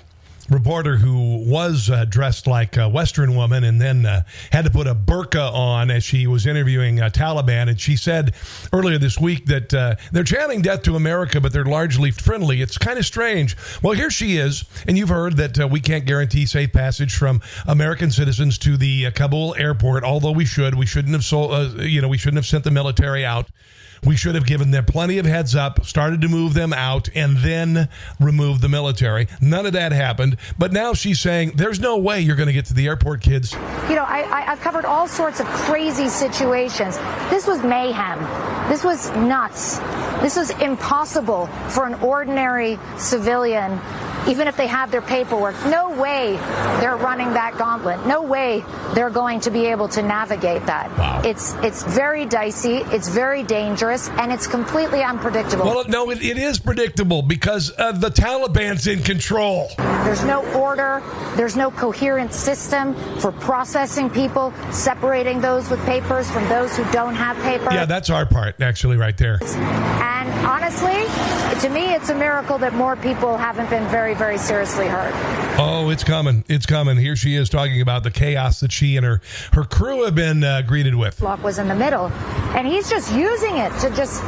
reporter 0.51 0.97
who 0.97 1.45
was 1.49 1.91
uh, 1.91 2.05
dressed 2.05 2.47
like 2.47 2.77
a 2.77 2.89
Western 2.89 3.35
woman 3.35 3.65
and 3.65 3.81
then 3.81 4.07
uh, 4.07 4.23
had 4.51 4.65
to 4.65 4.71
put 4.71 4.87
a 4.87 4.95
burqa 4.95 5.53
on 5.53 5.91
as 5.91 6.05
she 6.05 6.27
was 6.27 6.47
interviewing 6.47 7.01
uh, 7.01 7.09
Taliban. 7.09 7.69
And 7.69 7.81
she 7.81 7.97
said 7.97 8.35
earlier 8.73 8.99
this 8.99 9.19
week 9.19 9.47
that 9.47 9.73
uh, 9.73 9.97
they're 10.11 10.25
chanting 10.25 10.63
death 10.63 10.83
to 10.83 10.97
America, 10.97 11.41
but 11.41 11.53
they're 11.53 11.65
largely 11.65 12.11
friendly. 12.11 12.63
It's 12.63 12.79
kind 12.79 12.99
of 12.99 13.07
strange. 13.07 13.57
Well, 13.83 13.95
here 13.95 14.11
she 14.11 14.37
is. 14.37 14.65
And 14.87 14.99
you've 14.99 15.09
heard 15.09 15.37
that 15.37 15.61
uh, 15.61 15.69
we 15.69 15.81
can't 15.81 16.05
guarantee 16.05 16.47
safe 16.47 16.73
passage 16.73 17.15
from 17.17 17.41
American 17.67 18.11
citizens 18.11 18.59
to 18.59 18.77
the 18.77 19.07
uh, 19.07 19.11
Kabul 19.13 19.55
airport, 19.57 20.05
although 20.05 20.33
we 20.33 20.45
should. 20.45 20.75
We 20.75 20.87
shouldn't 20.87 21.15
have, 21.15 21.25
so, 21.25 21.63
you 21.79 22.01
know, 22.01 22.09
we 22.09 22.19
shouldn't 22.19 22.39
have 22.39 22.47
sent 22.47 22.65
the 22.65 22.71
military 22.71 23.25
out. 23.25 23.49
We 24.05 24.17
should 24.17 24.35
have 24.35 24.47
given 24.47 24.73
them 24.73 24.85
plenty 24.85 25.19
of 25.19 25.27
heads 25.27 25.55
up, 25.55 25.85
started 25.85 26.21
to 26.23 26.29
move 26.29 26.55
them 26.55 26.73
out, 26.73 27.09
and 27.15 27.37
then 27.37 27.89
removed 28.19 28.61
the 28.61 28.69
military. 28.69 29.29
None 29.41 29.65
of 29.65 29.75
that 29.75 29.93
happened. 29.93 30.39
But 30.59 30.73
now 30.73 30.93
she's 30.93 31.21
saying 31.21 31.53
there's 31.55 31.79
no 31.79 31.99
way 31.99 32.21
you're 32.21 32.37
going 32.37 32.49
to 32.49 32.53
get 32.53 32.67
to 32.67 32.75
the 32.75 32.89
airport, 32.89 33.21
kids. 33.21 33.53
You 33.89 33.95
know, 33.95 34.05
I, 34.05 34.43
have 34.43 34.61
covered 34.61 34.85
all 34.85 35.07
sorts 35.07 35.39
of 35.39 35.47
crazy 35.47 36.09
situations. 36.09 36.99
This 37.31 37.47
was 37.47 37.63
mayhem. 37.63 38.19
This 38.69 38.83
was 38.83 39.11
nuts. 39.13 39.79
This 40.21 40.37
was 40.37 40.51
impossible 40.61 41.47
for 41.69 41.87
an 41.87 41.95
ordinary 41.95 42.79
civilian 42.99 43.79
even 44.29 44.49
if 44.49 44.57
they 44.57 44.67
have 44.67 44.91
their 44.91 45.03
paperwork, 45.03 45.55
no 45.67 45.91
way 46.01 46.37
they're 46.81 46.97
running 46.97 47.33
that 47.35 47.57
gauntlet. 47.59 48.07
No 48.07 48.23
way 48.23 48.65
they're 48.95 49.11
going 49.11 49.41
to 49.41 49.51
be 49.51 49.67
able 49.67 49.89
to 49.89 50.03
navigate 50.03 50.65
that. 50.67 50.91
Wow. 50.99 51.23
It's 51.25 51.55
it's 51.55 51.83
very 51.83 52.25
dicey, 52.25 52.77
it's 52.93 53.09
very 53.09 53.43
dangerous, 53.43 54.09
and 54.11 54.33
it's 54.33 54.47
completely 54.47 55.03
unpredictable. 55.03 55.65
Well, 55.65 55.85
no, 55.89 56.11
it, 56.11 56.23
it 56.23 56.39
is 56.39 56.59
predictable 56.59 57.23
because 57.23 57.73
uh, 57.79 57.93
the 57.93 58.11
Taliban's 58.11 58.87
in 58.87 59.03
control. 59.03 59.71
There's 59.79 60.25
no 60.25 60.45
order, 60.53 61.03
there's 61.37 61.57
no 61.57 61.71
coherent 61.71 62.33
system 62.33 62.95
for 63.19 63.33
processing 63.33 64.11
people, 64.11 64.53
separating 64.71 65.41
those 65.41 65.71
with 65.71 65.85
papers 65.85 66.31
from 66.31 66.49
those 66.49 66.77
who 66.77 66.85
don't 66.93 67.15
have 67.15 67.37
papers. 67.43 67.73
Yeah, 67.73 67.85
that's 67.85 68.11
our 68.11 68.27
part, 68.27 68.61
actually, 68.61 68.97
right 68.97 69.17
there. 69.17 69.39
And 69.43 70.29
honestly, 70.47 71.05
to 71.61 71.69
me, 71.69 71.95
it's 71.95 72.11
a 72.11 72.15
miracle 72.15 72.59
that 72.59 72.75
more 72.75 72.97
people 72.97 73.37
haven't 73.37 73.71
been 73.71 73.87
very, 73.89 74.12
very 74.15 74.39
seriously 74.39 74.87
hurt. 74.87 75.13
Oh, 75.59 75.91
it's 75.91 76.05
coming. 76.05 76.45
It's 76.49 76.67
coming. 76.67 76.97
Here 76.97 77.17
she 77.17 77.35
is 77.35 77.49
talking 77.49 77.81
about 77.81 78.03
the 78.03 78.11
chaos 78.11 78.61
that 78.61 78.73
she 78.73 78.97
and 78.97 79.05
her, 79.05 79.21
her 79.53 79.65
crew 79.65 80.05
have 80.05 80.15
been 80.15 80.43
uh, 80.43 80.63
greeted 80.63 80.95
with. 80.95 81.19
Block 81.19 81.43
was 81.43 81.59
in 81.59 81.69
the 81.69 81.75
middle, 81.75 82.09
and 82.57 82.67
he's 82.67 82.89
just 82.89 83.13
using 83.15 83.59
it 83.59 83.71
to 83.81 83.91
just 83.91 84.23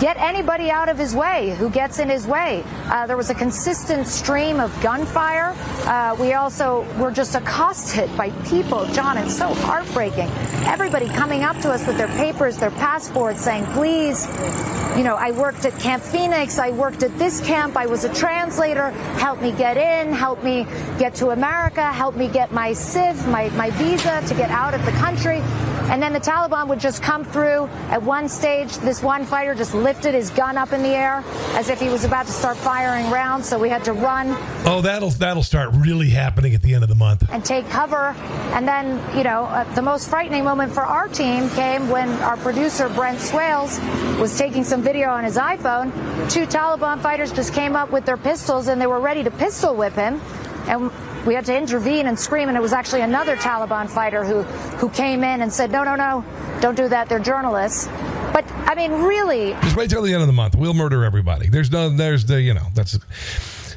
get 0.00 0.16
anybody 0.16 0.70
out 0.70 0.88
of 0.88 0.96
his 0.96 1.14
way 1.14 1.54
who 1.56 1.68
gets 1.68 1.98
in 1.98 2.08
his 2.08 2.26
way. 2.26 2.64
Uh, 2.86 3.06
there 3.06 3.18
was 3.18 3.28
a 3.28 3.34
consistent 3.34 4.08
stream 4.08 4.58
of 4.58 4.74
gunfire. 4.82 5.54
Uh, 5.84 6.16
we 6.18 6.32
also 6.32 6.82
were 6.98 7.10
just 7.10 7.34
accosted 7.34 8.14
by 8.16 8.30
people. 8.48 8.86
John, 8.86 9.18
it's 9.18 9.36
so 9.36 9.52
heartbreaking. 9.52 10.28
Everybody 10.66 11.06
coming 11.08 11.42
up 11.42 11.58
to 11.58 11.70
us 11.70 11.86
with 11.86 11.98
their 11.98 12.08
papers, 12.08 12.56
their 12.56 12.70
passports, 12.70 13.42
saying, 13.42 13.66
please, 13.66 14.26
you 14.96 15.04
know, 15.04 15.16
I 15.16 15.32
worked 15.32 15.66
at 15.66 15.78
Camp 15.78 16.02
Phoenix, 16.02 16.58
I 16.58 16.70
worked 16.70 17.02
at 17.02 17.16
this 17.18 17.40
camp, 17.40 17.76
I 17.76 17.86
was 17.86 18.04
a 18.04 18.12
translator, 18.12 18.90
help 19.18 19.40
me 19.40 19.52
get 19.52 19.76
in, 19.76 20.12
help 20.12 20.42
me 20.42 20.64
get 20.98 21.14
to 21.16 21.30
America, 21.30 21.92
help 21.92 22.16
me 22.16 22.26
get 22.26 22.52
my 22.52 22.70
CIV, 22.70 23.30
my, 23.30 23.50
my 23.50 23.70
visa 23.70 24.22
to 24.26 24.34
get 24.34 24.50
out 24.50 24.74
of 24.74 24.84
the 24.86 24.92
country. 24.92 25.42
And 25.90 26.00
then 26.00 26.12
the 26.12 26.20
Taliban 26.20 26.68
would 26.68 26.78
just 26.78 27.02
come 27.02 27.24
through. 27.24 27.66
At 27.88 28.00
one 28.00 28.28
stage, 28.28 28.76
this 28.78 29.02
one 29.02 29.24
fighter 29.24 29.56
just 29.56 29.74
lifted 29.90 30.14
his 30.14 30.30
gun 30.30 30.56
up 30.56 30.72
in 30.72 30.84
the 30.84 30.90
air 30.90 31.24
as 31.58 31.68
if 31.68 31.80
he 31.80 31.88
was 31.88 32.04
about 32.04 32.24
to 32.24 32.30
start 32.32 32.56
firing 32.56 33.10
rounds. 33.10 33.48
So 33.48 33.58
we 33.58 33.68
had 33.68 33.82
to 33.86 33.92
run 33.92 34.36
Oh, 34.64 34.80
that'll 34.80 35.10
that'll 35.10 35.42
start 35.42 35.70
really 35.72 36.10
happening 36.10 36.54
at 36.54 36.62
the 36.62 36.74
end 36.74 36.84
of 36.84 36.88
the 36.88 36.94
month. 36.94 37.24
and 37.28 37.44
take 37.44 37.68
cover. 37.68 38.14
And 38.54 38.68
then, 38.68 38.84
you 39.16 39.24
know, 39.24 39.46
uh, 39.46 39.64
the 39.74 39.82
most 39.82 40.08
frightening 40.08 40.44
moment 40.44 40.72
for 40.72 40.82
our 40.82 41.08
team 41.08 41.50
came 41.50 41.88
when 41.88 42.08
our 42.22 42.36
producer, 42.36 42.88
Brent 42.88 43.18
Swails, 43.18 43.80
was 44.20 44.38
taking 44.38 44.62
some 44.62 44.80
video 44.80 45.08
on 45.10 45.24
his 45.24 45.36
iPhone. 45.36 45.90
Two 46.30 46.46
Taliban 46.46 47.00
fighters 47.02 47.32
just 47.32 47.52
came 47.52 47.74
up 47.74 47.90
with 47.90 48.04
their 48.06 48.16
pistols 48.16 48.68
and 48.68 48.80
they 48.80 48.86
were 48.86 49.00
ready 49.00 49.24
to 49.24 49.30
pistol 49.32 49.74
whip 49.74 49.94
him. 49.94 50.20
And 50.68 50.92
we 51.26 51.34
had 51.34 51.46
to 51.46 51.56
intervene 51.56 52.06
and 52.06 52.16
scream, 52.16 52.48
and 52.48 52.56
it 52.56 52.60
was 52.60 52.72
actually 52.72 53.00
another 53.02 53.36
Taliban 53.36 53.90
fighter 53.90 54.24
who, 54.24 54.42
who 54.78 54.88
came 54.90 55.24
in 55.24 55.42
and 55.42 55.52
said, 55.52 55.72
No, 55.72 55.82
no, 55.82 55.96
no, 55.96 56.24
don't 56.60 56.76
do 56.76 56.86
that. 56.88 57.08
They're 57.08 57.18
journalists. 57.18 57.88
But, 58.32 58.50
I 58.52 58.74
mean, 58.74 58.92
really, 58.92 59.52
Just 59.62 59.76
wait 59.76 59.90
till 59.90 60.02
the 60.02 60.12
end 60.12 60.22
of 60.22 60.28
the 60.28 60.32
month. 60.32 60.54
We'll 60.54 60.74
murder 60.74 61.04
everybody. 61.04 61.48
There's 61.48 61.70
no, 61.70 61.88
there's 61.88 62.24
the, 62.24 62.40
you 62.40 62.54
know, 62.54 62.66
that's. 62.74 62.98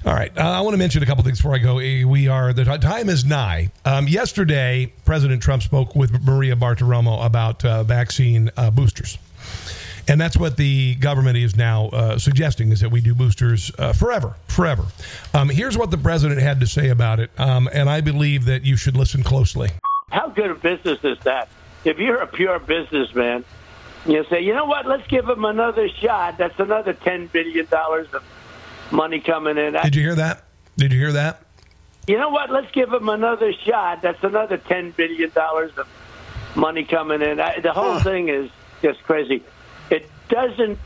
All 0.05 0.13
right. 0.13 0.37
Uh, 0.37 0.41
I 0.41 0.59
want 0.61 0.73
to 0.73 0.77
mention 0.77 1.01
a 1.01 1.05
couple 1.05 1.23
things 1.23 1.39
before 1.39 1.55
I 1.55 1.59
go. 1.59 1.79
Eh, 1.79 2.03
We 2.03 2.27
are, 2.27 2.51
the 2.51 2.65
time 2.65 3.07
is 3.07 3.23
nigh. 3.23 3.71
Um, 3.85 4.07
yesterday, 4.07 4.91
President 5.05 5.41
Trump 5.41 5.63
spoke 5.63 5.95
with 5.95 6.21
Maria 6.23 6.57
Bartiromo 6.57 7.25
about 7.25 7.63
uh, 7.63 7.83
vaccine 7.83 8.51
uh, 8.57 8.69
boosters. 8.69 9.17
And 10.09 10.19
that's 10.19 10.35
what 10.35 10.57
the 10.57 10.95
government 10.95 11.37
is 11.37 11.55
now 11.55 11.87
uh, 11.87 12.17
suggesting 12.19 12.73
is 12.73 12.81
that 12.81 12.89
we 12.89 12.99
do 12.99 13.15
boosters 13.15 13.71
uh, 13.79 13.93
forever, 13.93 14.35
forever. 14.47 14.83
Um, 15.33 15.47
here's 15.47 15.77
what 15.77 15.89
the 15.89 15.97
president 15.97 16.41
had 16.41 16.59
to 16.59 16.67
say 16.67 16.89
about 16.89 17.21
it. 17.21 17.31
Um, 17.39 17.69
and 17.71 17.89
I 17.89 18.01
believe 18.01 18.43
that 18.45 18.65
you 18.65 18.75
should 18.75 18.97
listen 18.97 19.23
closely. 19.23 19.69
How 20.09 20.27
good 20.27 20.51
a 20.51 20.55
business 20.55 20.99
is 21.03 21.17
that? 21.23 21.47
If 21.85 21.97
you're 21.97 22.21
a 22.21 22.27
pure 22.27 22.59
businessman, 22.59 23.45
you 24.05 24.25
say, 24.29 24.41
you 24.41 24.53
know 24.53 24.65
what? 24.65 24.85
Let's 24.85 25.07
give 25.07 25.25
them 25.25 25.45
another 25.45 25.87
shot. 25.89 26.37
That's 26.37 26.59
another 26.59 26.93
ten 26.93 27.27
billion 27.27 27.65
dollars 27.67 28.07
of 28.13 28.23
money 28.91 29.19
coming 29.19 29.57
in. 29.57 29.73
Did 29.73 29.95
you 29.95 30.01
hear 30.01 30.15
that? 30.15 30.43
Did 30.77 30.91
you 30.91 30.99
hear 30.99 31.13
that? 31.13 31.41
You 32.07 32.17
know 32.17 32.29
what? 32.29 32.49
Let's 32.49 32.71
give 32.71 32.89
them 32.89 33.07
another 33.07 33.53
shot. 33.53 34.01
That's 34.01 34.21
another 34.23 34.57
ten 34.57 34.91
billion 34.91 35.29
dollars 35.29 35.71
of 35.77 35.87
money 36.55 36.83
coming 36.83 37.21
in. 37.21 37.39
I, 37.39 37.59
the 37.59 37.71
whole 37.71 37.99
thing 37.99 38.29
is 38.29 38.49
just 38.81 39.01
crazy. 39.03 39.43
It 39.89 40.09
doesn't. 40.27 40.79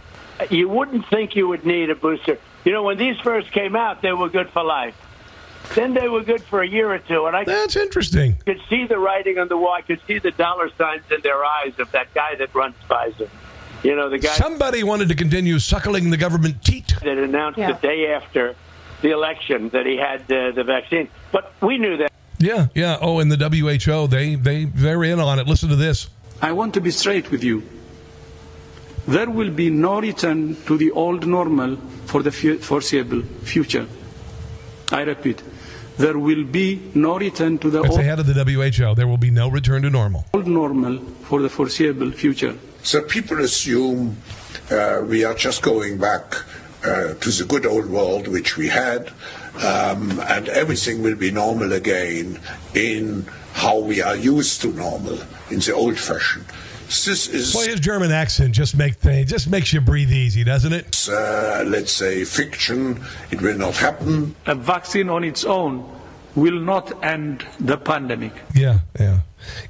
You 0.52 0.70
wouldn't 0.70 1.08
think 1.08 1.36
you 1.36 1.48
would 1.48 1.66
need 1.66 1.90
a 1.90 1.96
booster. 1.96 2.38
You 2.64 2.72
know, 2.72 2.84
when 2.84 2.98
these 2.98 3.18
first 3.20 3.52
came 3.52 3.76
out, 3.76 4.02
they 4.04 4.14
were 4.14 4.30
good 4.30 4.50
for 4.52 4.64
life. 4.64 4.96
Then 5.76 5.94
they 5.94 6.08
were 6.08 6.24
good 6.24 6.42
for 6.44 6.62
a 6.62 6.68
year 6.68 6.92
or 6.92 7.00
two, 7.00 7.26
and 7.28 7.36
I 7.36 7.44
that's 7.44 7.76
interesting. 7.76 8.38
Could 8.46 8.62
see 8.70 8.86
the 8.88 8.98
writing 8.98 9.38
on 9.38 9.48
the 9.48 9.58
wall. 9.58 9.74
I 9.74 9.82
could 9.82 10.00
see 10.08 10.18
the 10.20 10.32
dollar 10.32 10.70
signs 10.78 11.04
in 11.12 11.22
their 11.22 11.44
eyes 11.46 11.74
of 11.80 11.92
that 11.92 12.14
guy 12.14 12.36
that 12.36 12.54
runs 12.56 12.76
Pfizer. 12.90 13.30
You 13.84 13.96
know, 13.96 14.10
the 14.10 14.18
guy 14.18 14.30
Somebody 14.34 14.84
wanted 14.84 15.10
to 15.10 15.16
continue 15.16 15.60
suckling 15.60 16.10
the 16.10 16.18
government 16.18 16.64
teat. 16.64 16.96
that 17.04 17.18
announced 17.18 17.60
Yeah. 17.60 17.74
the 17.74 17.80
day 17.88 18.08
after 18.14 18.56
the 19.02 19.12
election 19.12 19.70
that 19.70 19.86
he 19.86 19.98
had 19.98 20.22
uh, 20.32 20.52
the 20.52 20.64
vaccine. 20.64 21.10
But 21.32 21.54
we 21.62 21.78
knew 21.78 21.98
that. 21.98 22.12
Yeah, 22.40 22.68
yeah. 22.74 22.98
Oh, 23.02 23.20
and 23.20 23.32
the 23.32 23.38
WHO, 23.38 24.08
they 24.08 24.36
they 24.36 24.66
they're 24.66 25.04
in 25.04 25.20
on 25.20 25.38
it. 25.40 25.48
Listen 25.48 25.70
to 25.70 25.76
this. 25.76 26.10
I 26.42 26.52
want 26.54 26.74
to 26.76 26.82
be 26.82 26.92
straight 26.92 27.30
with 27.30 27.44
you. 27.44 27.62
There 29.08 29.30
will 29.30 29.52
be 29.52 29.70
no 29.70 30.02
return 30.02 30.56
to 30.66 30.78
the 30.78 30.92
old 30.92 31.26
normal 31.28 31.78
for 32.06 32.22
the 32.24 32.32
foreseeable 32.32 33.22
future. 33.44 33.88
I 34.92 35.02
repeat, 35.02 35.42
there 35.98 36.18
will 36.18 36.44
be 36.44 36.80
no 36.94 37.18
return 37.18 37.58
to 37.60 37.70
the 37.70 37.82
That's 37.82 37.98
the 37.98 38.04
head 38.04 38.20
of 38.20 38.26
the 38.28 38.34
WHO. 38.34 38.96
There 38.96 39.08
will 39.08 39.18
be 39.18 39.32
no 39.32 39.50
return 39.50 39.82
to 39.82 39.90
normal. 39.90 40.26
old 40.34 40.48
normal 40.48 41.00
for 41.24 41.42
the 41.42 41.50
foreseeable 41.50 42.12
future. 42.12 42.56
So 42.84 43.02
people 43.02 43.40
assume 43.40 44.18
uh, 44.72 45.02
we 45.06 45.26
are 45.26 45.34
just 45.34 45.62
going 45.62 45.98
back 45.98 46.36
uh, 46.84 47.16
to 47.16 47.30
the 47.30 47.46
good 47.48 47.66
old 47.66 47.88
world 47.88 48.28
which 48.28 48.58
we 48.58 48.68
had, 48.70 49.12
um, 49.64 50.20
and 50.22 50.48
everything 50.50 51.02
will 51.02 51.16
be 51.16 51.32
normal 51.32 51.74
again 51.74 52.40
in 52.74 53.26
how 53.54 53.80
we 53.80 54.02
are 54.02 54.16
used 54.16 54.62
to 54.62 54.72
normal 54.74 55.20
in 55.50 55.60
the 55.60 55.74
old 55.74 55.98
fashion. 55.98 56.46
This 56.88 57.28
is, 57.28 57.54
Boy, 57.54 57.66
his 57.66 57.80
German 57.82 58.12
accent 58.12 58.54
just 58.54 58.78
make 58.78 58.96
things 58.96 59.30
just 59.30 59.50
makes 59.50 59.74
you 59.74 59.82
breathe 59.82 60.12
easy, 60.12 60.44
doesn't 60.46 60.72
it? 60.72 61.08
uh, 61.10 61.64
let's 61.68 61.92
say, 61.92 62.24
fiction. 62.24 63.04
It 63.30 63.42
will 63.42 63.58
not 63.58 63.76
happen. 63.76 64.36
A 64.46 64.56
vaccine 64.56 65.10
on 65.10 65.24
its 65.26 65.44
own 65.44 65.86
will 66.36 66.60
not 66.60 67.04
end 67.04 67.46
the 67.60 67.78
pandemic. 67.78 68.32
Yeah, 68.56 68.80
yeah. 69.00 69.20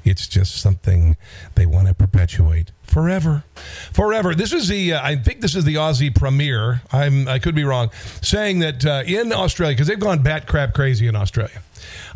It's 0.04 0.28
just 0.28 0.60
something 0.60 1.16
they 1.54 1.66
want 1.66 1.88
to 1.88 1.94
perpetuate 1.94 2.72
forever, 2.88 3.44
forever. 3.92 4.34
This 4.34 4.52
is 4.52 4.68
the 4.68 4.94
uh, 4.94 5.06
I 5.06 5.16
think 5.16 5.40
this 5.40 5.54
is 5.54 5.64
the 5.64 5.76
Aussie 5.76 6.14
premier. 6.14 6.82
I'm 6.92 7.28
I 7.28 7.38
could 7.38 7.54
be 7.54 7.64
wrong, 7.64 7.90
saying 8.22 8.60
that 8.60 8.84
uh, 8.84 9.02
in 9.06 9.32
Australia 9.32 9.74
because 9.74 9.86
they've 9.86 9.98
gone 9.98 10.22
bat 10.22 10.46
crap 10.46 10.74
crazy 10.74 11.06
in 11.06 11.14
Australia. 11.14 11.62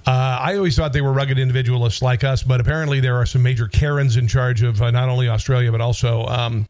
Uh, 0.06 0.38
I 0.40 0.56
always 0.56 0.76
thought 0.76 0.92
they 0.92 1.00
were 1.00 1.12
rugged 1.12 1.38
individualists 1.38 2.02
like 2.02 2.24
us, 2.24 2.42
but 2.42 2.60
apparently 2.60 2.98
there 2.98 3.16
are 3.16 3.26
some 3.26 3.42
major 3.42 3.68
Karens 3.68 4.16
in 4.16 4.26
charge 4.26 4.62
of 4.62 4.82
uh, 4.82 4.90
not 4.90 5.08
only 5.08 5.28
Australia 5.28 5.70
but 5.70 5.80
also. 5.80 6.26
Um, 6.26 6.66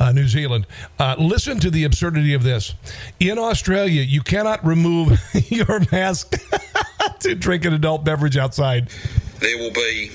uh, 0.00 0.10
New 0.10 0.26
Zealand. 0.26 0.66
Uh, 0.98 1.14
listen 1.18 1.60
to 1.60 1.70
the 1.70 1.84
absurdity 1.84 2.32
of 2.32 2.42
this. 2.42 2.74
In 3.20 3.38
Australia, 3.38 4.00
you 4.00 4.22
cannot 4.22 4.64
remove 4.64 5.20
your 5.50 5.80
mask 5.92 6.34
to 7.20 7.34
drink 7.34 7.66
an 7.66 7.74
adult 7.74 8.02
beverage 8.02 8.38
outside. 8.38 8.88
There 9.38 9.58
will 9.58 9.70
be 9.70 10.10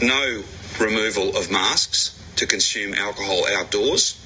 no 0.00 0.42
removal 0.80 1.36
of 1.36 1.50
masks 1.50 2.18
to 2.36 2.46
consume 2.46 2.94
alcohol 2.94 3.46
outdoors. 3.46 4.16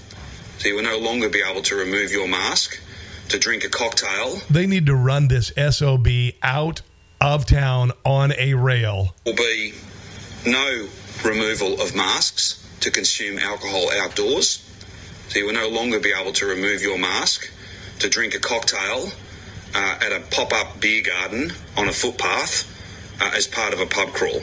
So 0.59 0.69
you 0.69 0.77
will 0.77 0.83
no 0.83 0.99
longer 0.99 1.29
be 1.29 1.43
able 1.47 1.63
to 1.63 1.75
remove 1.75 2.13
your 2.13 2.29
mask 2.29 2.81
to 3.29 3.39
drink 3.39 3.65
a 3.65 3.69
cocktail. 3.69 4.39
They 4.51 4.67
need 4.67 4.87
to 4.87 4.95
run 4.95 5.29
this 5.29 5.53
SOB 5.57 6.07
out 6.43 6.83
of 7.21 7.47
town 7.47 7.93
on 8.05 8.33
a 8.39 8.55
rail. 8.55 9.15
Will 9.27 9.35
be 9.35 9.75
no 10.47 10.89
removal 11.25 11.81
of 11.81 11.95
masks 11.95 12.65
to 12.81 12.91
consume 12.91 13.39
alcohol 13.39 13.91
outdoors. 13.93 14.61
So 15.29 15.39
you 15.39 15.47
will 15.47 15.55
no 15.55 15.69
longer 15.69 15.99
be 15.99 16.13
able 16.19 16.33
to 16.33 16.47
remove 16.47 16.83
your 16.83 16.99
mask 16.99 17.51
to 18.01 18.09
drink 18.09 18.35
a 18.35 18.39
cocktail 18.39 19.09
uh, 19.75 19.99
at 20.01 20.13
a 20.13 20.21
pop-up 20.31 20.81
beer 20.81 21.03
garden 21.03 21.53
on 21.77 21.89
a 21.89 21.93
footpath 21.93 22.71
uh, 23.21 23.31
as 23.35 23.47
part 23.47 23.73
of 23.73 23.81
a 23.81 23.87
pub 23.87 24.11
crawl. 24.11 24.41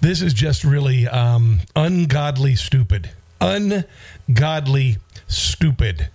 This 0.00 0.22
is 0.22 0.32
just 0.32 0.64
really 0.64 1.06
um, 1.08 1.60
ungodly 1.74 2.54
stupid. 2.54 3.10
Ungodly 3.40 4.98
stupid. 5.28 6.08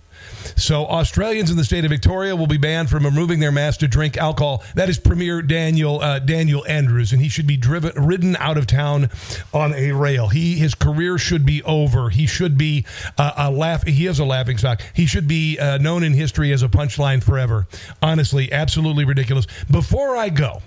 So 0.56 0.86
Australians 0.86 1.50
in 1.50 1.56
the 1.56 1.64
state 1.64 1.84
of 1.84 1.90
Victoria 1.90 2.34
will 2.36 2.46
be 2.46 2.56
banned 2.56 2.90
from 2.90 3.04
removing 3.04 3.40
their 3.40 3.52
mask 3.52 3.80
to 3.80 3.88
drink 3.88 4.16
alcohol. 4.16 4.62
That 4.74 4.88
is 4.88 4.98
Premier 4.98 5.42
Daniel 5.42 6.00
uh, 6.00 6.18
Daniel 6.18 6.64
Andrews, 6.66 7.12
and 7.12 7.20
he 7.20 7.28
should 7.28 7.46
be 7.46 7.56
driven 7.56 7.92
ridden 8.04 8.36
out 8.36 8.58
of 8.58 8.66
town 8.66 9.10
on 9.52 9.74
a 9.74 9.92
rail. 9.92 10.28
He 10.28 10.56
his 10.56 10.74
career 10.74 11.18
should 11.18 11.44
be 11.46 11.62
over. 11.62 12.10
He 12.10 12.26
should 12.26 12.56
be 12.58 12.84
uh, 13.18 13.32
a 13.36 13.50
laugh. 13.50 13.84
He 13.86 14.06
is 14.06 14.18
a 14.18 14.24
laughing 14.24 14.58
stock. 14.58 14.80
He 14.94 15.06
should 15.06 15.28
be 15.28 15.58
uh, 15.58 15.78
known 15.78 16.02
in 16.02 16.12
history 16.12 16.52
as 16.52 16.62
a 16.62 16.68
punchline 16.68 17.22
forever. 17.22 17.66
Honestly, 18.00 18.52
absolutely 18.52 19.04
ridiculous. 19.04 19.46
Before 19.70 20.16
I 20.16 20.28
go. 20.28 20.62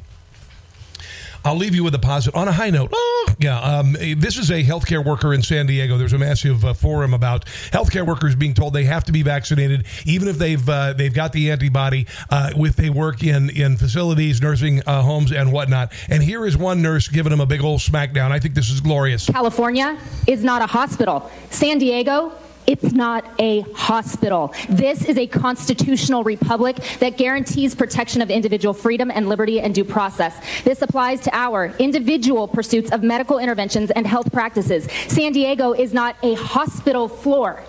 I'll 1.46 1.56
leave 1.56 1.76
you 1.76 1.84
with 1.84 1.94
a 1.94 2.00
positive. 2.00 2.36
On 2.36 2.48
a 2.48 2.52
high 2.52 2.72
note, 2.72 2.90
oh, 2.92 3.36
yeah, 3.40 3.60
um, 3.60 3.94
this 3.94 4.38
is 4.38 4.50
a 4.50 4.64
healthcare 4.64 5.06
worker 5.06 5.34
in 5.34 5.44
San 5.44 5.68
Diego. 5.68 5.98
There's 5.98 6.14
a 6.14 6.18
massive 6.18 6.66
uh, 6.66 6.74
forum 6.74 7.14
about 7.14 7.46
healthcare 7.46 8.06
workers 8.06 8.36
being 8.36 8.56
told 8.56 8.74
they 8.74 8.86
have 8.86 9.04
to 9.06 9.12
be 9.12 9.22
vaccinated, 9.22 9.86
even 10.06 10.28
if 10.28 10.40
they've 10.40 10.68
uh, 10.68 10.94
they've 10.94 11.14
got 11.14 11.34
the 11.34 11.52
antibody. 11.52 12.08
Uh, 12.32 12.52
if 12.56 12.76
they 12.76 12.90
work 12.90 13.24
in 13.24 13.52
in 13.52 13.78
facilities, 13.78 14.42
nursing 14.42 14.82
uh, 14.88 15.04
homes, 15.04 15.32
and 15.32 15.52
whatnot. 15.52 15.94
And 16.10 16.24
here 16.24 16.46
is 16.48 16.58
one 16.58 16.82
nurse 16.82 17.08
giving 17.08 17.30
them 17.30 17.42
a 17.42 17.46
big 17.46 17.62
old 17.62 17.80
smackdown. 17.80 18.32
I 18.32 18.40
think 18.40 18.56
this 18.56 18.72
is 18.72 18.82
glorious. 18.82 19.30
California 19.30 20.00
is 20.26 20.44
not 20.44 20.64
a 20.64 20.68
hospital. 20.68 21.30
San 21.52 21.78
Diego 21.78 22.34
it's 22.68 22.92
not 22.92 23.26
a 23.40 23.62
hospital. 23.74 24.54
This 24.70 25.06
is 25.06 25.18
a 25.18 25.28
constitutional 25.28 26.24
republic 26.24 26.78
that 27.00 27.18
guarantees 27.18 27.76
protection 27.76 28.22
of 28.22 28.30
individual 28.30 28.74
freedom 28.74 29.12
and 29.12 29.30
liberty 29.30 29.60
and 29.62 29.74
due 29.74 29.84
process. 29.84 30.36
This 30.64 30.82
applies 30.82 31.22
to 31.22 31.36
our 31.36 31.68
individual 31.80 32.48
pursuits 32.48 32.92
of 32.92 33.04
medical 33.04 33.40
interventions 33.40 33.92
and 33.92 34.06
health 34.06 34.32
practices. 34.32 34.88
San 35.08 35.32
Diego 35.32 35.74
is 35.74 35.94
not 35.94 36.16
a 36.24 36.34
hospital 36.36 37.08
floor 37.08 37.64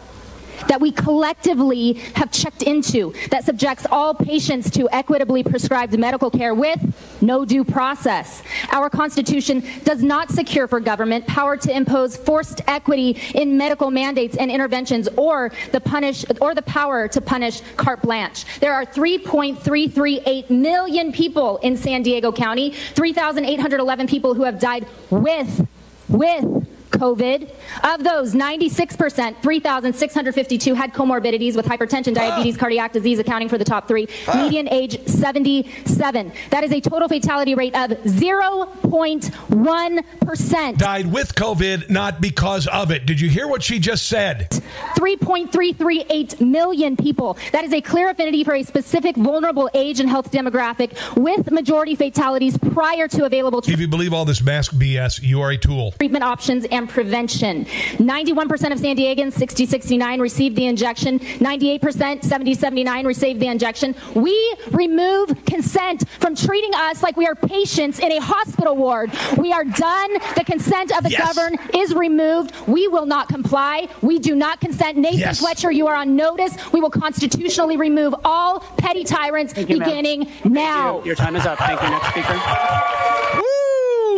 that 0.68 0.80
we 0.80 0.90
collectively 0.90 1.94
have 2.14 2.30
checked 2.30 2.62
into 2.62 3.12
that 3.30 3.44
subjects 3.44 3.86
all 3.90 4.14
patients 4.14 4.70
to 4.70 4.88
equitably 4.90 5.42
prescribed 5.42 5.99
medical 5.99 6.30
care 6.30 6.55
with 6.55 6.80
no 7.27 7.45
due 7.45 7.64
process. 7.64 8.43
Our 8.72 8.89
Constitution 8.89 9.62
does 9.85 10.03
not 10.03 10.31
secure 10.31 10.68
for 10.68 10.81
government 10.81 11.27
power 11.27 11.57
to 11.57 11.77
impose 11.77 12.16
forced 12.16 12.62
equity 12.66 13.18
in 13.35 13.57
medical 13.57 13.91
mandates 13.91 14.37
and 14.37 14.51
interventions 14.51 15.09
or 15.16 15.51
the 15.72 15.81
punish 15.81 16.24
or 16.41 16.55
the 16.55 16.62
power 16.62 17.09
to 17.09 17.20
punish 17.20 17.61
carte 17.77 18.03
blanche. 18.03 18.45
There 18.61 18.72
are 18.72 18.87
3.338 18.87 20.51
million 20.51 21.12
people 21.12 21.59
in 21.59 21.77
San 21.77 22.03
Diego 22.03 22.33
County, 22.33 22.70
3,811 22.70 24.07
people 24.07 24.35
who 24.35 24.45
have 24.45 24.59
died 24.59 24.87
with 25.11 25.66
with 26.09 26.66
COVID. 26.97 27.51
Of 27.84 28.05
those, 28.05 28.34
96%, 28.34 29.42
3,652 29.42 30.74
had 30.74 30.92
comorbidities 30.94 31.57
with 31.57 31.66
hypertension, 31.66 32.12
ah. 32.16 32.28
diabetes, 32.28 32.57
cardiac 32.57 32.92
disease, 32.92 33.18
accounting 33.18 33.49
for 33.49 33.59
the 33.59 33.64
top 33.64 33.88
three. 33.88 34.09
Ah. 34.28 34.42
Median 34.42 34.68
age 34.68 35.05
77. 35.07 36.32
That 36.51 36.64
is 36.64 36.72
a 36.72 36.80
total 36.80 37.09
fatality 37.09 37.55
rate 37.55 37.74
of 37.76 37.90
0.1%. 37.90 40.78
Died 40.78 41.12
with 41.12 41.34
COVID, 41.34 41.90
not 41.90 42.20
because 42.20 42.66
of 42.68 42.90
it. 42.90 43.07
Did 43.07 43.20
you 43.20 43.28
hear 43.28 43.49
what 43.49 43.62
she 43.62 43.78
just 43.78 44.07
said? 44.07 44.49
3.338 44.97 46.40
million 46.40 46.97
people. 46.97 47.36
That 47.53 47.64
is 47.64 47.72
a 47.72 47.80
clear 47.80 48.11
affinity 48.11 48.44
for 48.44 48.55
a 48.55 48.62
specific 48.62 49.16
vulnerable 49.16 49.68
age 49.74 50.01
and 50.01 50.09
health 50.09 50.30
demographic 50.30 51.16
with 51.16 51.51
majority 51.51 51.94
fatalities 51.94 52.57
prior 52.59 53.09
to 53.09 53.24
available 53.24 53.61
If 53.66 53.80
you 53.80 53.88
believe 53.88 54.12
all 54.12 54.24
this 54.24 54.42
mask 54.42 54.72
BS, 54.72 55.22
you 55.22 55.40
are 55.40 55.51
a 55.51 55.59
tool. 55.59 55.92
treatment 55.92 56.24
options 56.24 56.64
and 56.66 56.86
prevention. 56.87 57.64
91% 57.64 58.72
of 58.72 58.78
San 58.78 58.97
Diegans, 58.97 59.32
60 59.34 59.66
69, 59.66 60.20
received 60.20 60.57
the 60.57 60.66
injection. 60.66 61.18
98%, 61.18 62.22
70 62.24 62.55
79, 62.55 63.07
received 63.07 63.41
the 63.41 63.47
injection. 63.49 63.95
We 64.14 64.55
remove 64.70 65.45
consent 65.45 66.09
from 66.20 66.34
treating 66.34 66.72
us 66.74 67.03
like 67.03 67.16
we 67.16 67.26
are 67.26 67.34
patients 67.34 67.99
in 67.99 68.12
a 68.12 68.20
hospital 68.20 68.76
ward. 68.76 69.11
We 69.37 69.53
are 69.53 69.64
done. 69.64 70.12
The 70.37 70.45
consent 70.45 70.97
of 70.97 71.03
the 71.03 71.11
Yes. 71.11 71.34
governed 71.34 71.59
is 71.74 71.95
removed. 71.95 72.53
We 72.66 72.89
will 72.89 73.07
not 73.07 73.28
comply. 73.28 73.89
We 74.03 74.18
do 74.18 74.34
not 74.34 74.61
consent. 74.61 74.99
Nathan 74.99 75.18
Yes. 75.20 75.41
Fletcher, 75.41 75.70
you 75.70 75.87
are 75.87 75.95
on 75.97 76.16
notice. 76.16 76.55
We 76.72 76.80
will 76.80 76.91
constitutionally 76.91 77.76
remove 77.76 78.14
all 78.24 78.61
petty 78.76 79.05
tyrants 79.05 79.57
you, 79.57 79.66
ma'am. 79.66 79.78
beginning 79.78 80.32
now. 80.45 81.03
Your 81.05 81.14
time 81.14 81.37
is 81.37 81.47
up. 81.47 81.59
Thank 81.59 81.80
you. 81.82 81.89
Next 81.91 82.09
speaker. 82.11 82.41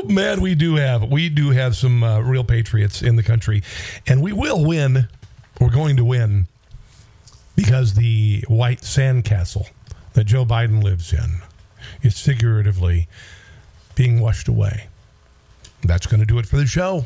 Man, 0.05 0.40
we 0.40 0.55
do 0.55 0.76
have 0.76 1.05
we 1.11 1.28
do 1.28 1.51
have 1.51 1.76
some 1.76 2.03
uh, 2.03 2.20
real 2.20 2.44
patriots 2.44 3.03
in 3.03 3.16
the 3.16 3.22
country, 3.22 3.62
and 4.07 4.22
we 4.22 4.32
will 4.32 4.64
win. 4.64 5.09
We're 5.61 5.70
going 5.70 5.96
to 5.96 6.05
win 6.05 6.46
because 7.57 7.94
the 7.94 8.44
white 8.46 8.82
sandcastle 8.82 9.68
that 10.12 10.24
Joe 10.24 10.44
Biden 10.44 10.82
lives 10.82 11.12
in 11.12 11.42
is 12.03 12.20
figuratively 12.20 13.09
being 13.96 14.20
washed 14.20 14.46
away. 14.46 14.86
That's 15.82 16.07
going 16.07 16.20
to 16.20 16.26
do 16.26 16.38
it 16.38 16.46
for 16.46 16.57
the 16.57 16.66
show. 16.66 17.05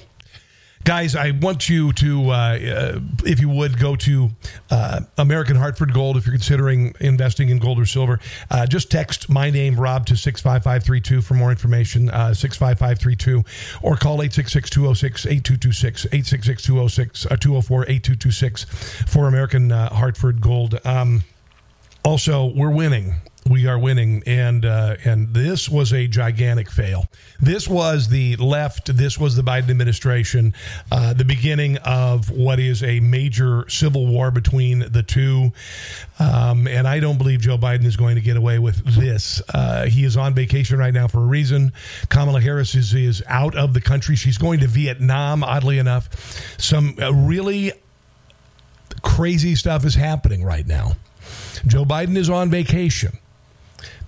Guys, 0.85 1.14
I 1.14 1.30
want 1.30 1.68
you 1.68 1.93
to, 1.93 2.30
uh, 2.30 2.33
uh, 2.33 3.01
if 3.24 3.39
you 3.39 3.49
would, 3.49 3.78
go 3.78 3.95
to 3.95 4.30
uh, 4.68 5.03
American 5.16 5.55
Hartford 5.55 5.95
Gold 5.95 6.16
if 6.16 6.26
you're 6.26 6.35
considering 6.35 6.93
investing 6.99 7.51
in 7.51 7.59
gold 7.59 7.78
or 7.78 7.87
silver. 7.87 8.18
Uh, 8.51 8.66
just 8.66 8.91
text 8.91 9.30
my 9.30 9.49
name, 9.49 9.78
Rob, 9.78 10.07
to 10.07 10.16
65532 10.16 11.22
for 11.22 11.35
more 11.35 11.51
information, 11.53 12.11
uh, 12.11 12.35
65532, 12.35 13.45
or 13.83 13.97
call 13.97 14.14
866 14.22 14.70
206 14.70 15.26
8226, 15.26 16.07
866 16.07 16.62
206 16.62 17.26
204 17.39 17.83
8226 17.83 18.64
for 19.07 19.28
American 19.28 19.70
Hartford 19.70 20.41
Gold. 20.41 20.80
Um, 20.85 21.22
also, 22.05 22.47
we're 22.47 22.72
winning. 22.72 23.14
We 23.51 23.66
are 23.66 23.76
winning, 23.76 24.22
and 24.24 24.64
uh, 24.64 24.97
and 25.05 25.34
this 25.34 25.68
was 25.68 25.93
a 25.93 26.07
gigantic 26.07 26.70
fail. 26.70 27.07
This 27.40 27.66
was 27.66 28.09
the 28.09 28.36
left. 28.36 28.97
This 28.97 29.18
was 29.18 29.34
the 29.34 29.43
Biden 29.43 29.68
administration. 29.68 30.55
Uh, 30.93 31.12
the 31.12 31.24
beginning 31.24 31.76
of 31.78 32.30
what 32.30 32.61
is 32.61 32.84
a 32.84 33.01
major 33.01 33.68
civil 33.68 34.07
war 34.07 34.30
between 34.30 34.93
the 34.93 35.03
two. 35.03 35.53
Um, 36.20 36.68
and 36.68 36.86
I 36.86 37.01
don't 37.01 37.18
believe 37.18 37.40
Joe 37.40 37.59
Biden 37.59 37.84
is 37.84 37.97
going 37.97 38.14
to 38.14 38.20
get 38.20 38.36
away 38.36 38.61
with 38.61 38.84
this. 38.97 39.43
Uh, 39.53 39.86
he 39.86 40.05
is 40.05 40.16
on 40.16 40.34
vacation 40.34 40.78
right 40.78 40.95
now 40.95 41.09
for 41.09 41.18
a 41.18 41.26
reason. 41.26 41.72
Kamala 42.11 42.40
Harris 42.40 42.76
is 42.76 42.95
is 42.95 43.24
out 43.26 43.57
of 43.57 43.74
the 43.74 43.80
country. 43.80 44.14
She's 44.14 44.38
going 44.38 44.61
to 44.61 44.68
Vietnam. 44.68 45.43
Oddly 45.43 45.78
enough, 45.78 46.09
some 46.61 46.97
uh, 47.03 47.12
really 47.12 47.72
crazy 49.03 49.57
stuff 49.57 49.84
is 49.84 49.97
happening 49.97 50.45
right 50.45 50.66
now. 50.66 50.93
Joe 51.66 51.84
Biden 51.84 52.16
is 52.16 52.30
on 52.30 52.49
vacation. 52.49 53.18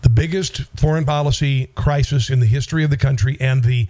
The 0.02 0.08
biggest 0.08 0.62
foreign 0.76 1.04
policy 1.04 1.70
crisis 1.74 2.30
in 2.30 2.40
the 2.40 2.46
history 2.46 2.84
of 2.84 2.90
the 2.90 2.96
country 2.96 3.36
and 3.40 3.64
the 3.64 3.88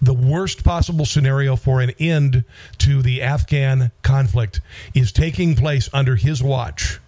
the 0.00 0.12
worst 0.12 0.64
possible 0.64 1.04
scenario 1.04 1.54
for 1.54 1.80
an 1.80 1.92
end 2.00 2.44
to 2.78 3.02
the 3.02 3.22
Afghan 3.22 3.92
conflict 4.02 4.60
is 4.94 5.12
taking 5.12 5.54
place 5.54 5.88
under 5.92 6.16
his 6.16 6.42
watch. 6.42 6.98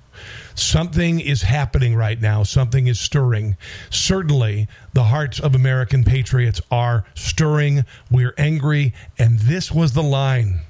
Something 0.55 1.19
is 1.19 1.43
happening 1.43 1.97
right 1.97 2.21
now. 2.21 2.45
Something 2.45 2.87
is 2.87 3.01
stirring. 3.01 3.57
Certainly, 3.91 4.69
the 4.93 5.05
hearts 5.05 5.41
of 5.41 5.57
American 5.57 6.05
patriots 6.05 6.61
are 6.71 7.05
stirring. 7.15 7.85
We're 8.13 8.35
angry. 8.39 8.95
And 9.19 9.41
this 9.41 9.73
was 9.73 9.95
the 9.95 10.03
line. 10.03 10.61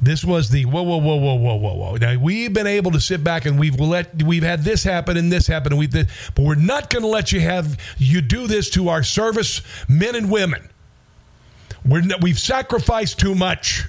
This 0.00 0.24
was 0.24 0.50
the 0.50 0.64
whoa, 0.64 0.82
whoa, 0.82 0.98
whoa, 0.98 1.16
whoa, 1.16 1.34
whoa, 1.34 1.56
whoa, 1.56 1.74
whoa. 1.74 1.96
Now 1.96 2.16
we've 2.16 2.52
been 2.52 2.68
able 2.68 2.92
to 2.92 3.00
sit 3.00 3.24
back 3.24 3.46
and 3.46 3.58
we've 3.58 3.78
let 3.80 4.22
we've 4.22 4.44
had 4.44 4.62
this 4.62 4.84
happen 4.84 5.16
and 5.16 5.30
this 5.32 5.46
happen 5.46 5.72
and 5.72 5.78
we 5.78 5.88
did, 5.88 6.08
but 6.34 6.44
we're 6.44 6.54
not 6.54 6.88
going 6.88 7.02
to 7.02 7.08
let 7.08 7.32
you 7.32 7.40
have 7.40 7.76
you 7.98 8.20
do 8.20 8.46
this 8.46 8.70
to 8.70 8.88
our 8.88 9.02
service 9.02 9.60
men 9.88 10.14
and 10.14 10.30
women. 10.30 10.68
We're 11.84 12.02
we've 12.20 12.38
sacrificed 12.38 13.18
too 13.18 13.34
much, 13.34 13.86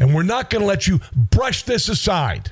and 0.00 0.12
we're 0.12 0.22
not 0.24 0.50
going 0.50 0.62
to 0.62 0.66
let 0.66 0.88
you 0.88 1.00
brush 1.14 1.62
this 1.62 1.88
aside. 1.88 2.50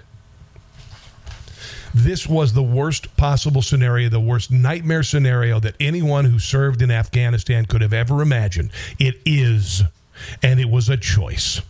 This 1.93 2.27
was 2.27 2.53
the 2.53 2.63
worst 2.63 3.17
possible 3.17 3.63
scenario, 3.63 4.11
the 4.11 4.21
worst 4.21 4.51
nightmare 4.51 5.03
scenario 5.03 5.59
that 5.61 5.75
anyone 5.81 6.27
who 6.27 6.39
served 6.39 6.83
in 6.83 6.91
Afghanistan 6.91 7.65
could 7.65 7.81
have 7.81 7.95
ever 7.95 8.21
imagined. 8.21 8.71
It 8.99 9.19
is, 9.25 9.83
and 10.43 10.61
it 10.61 10.69
was 10.69 10.91
a 10.91 10.99
choice. 10.99 11.63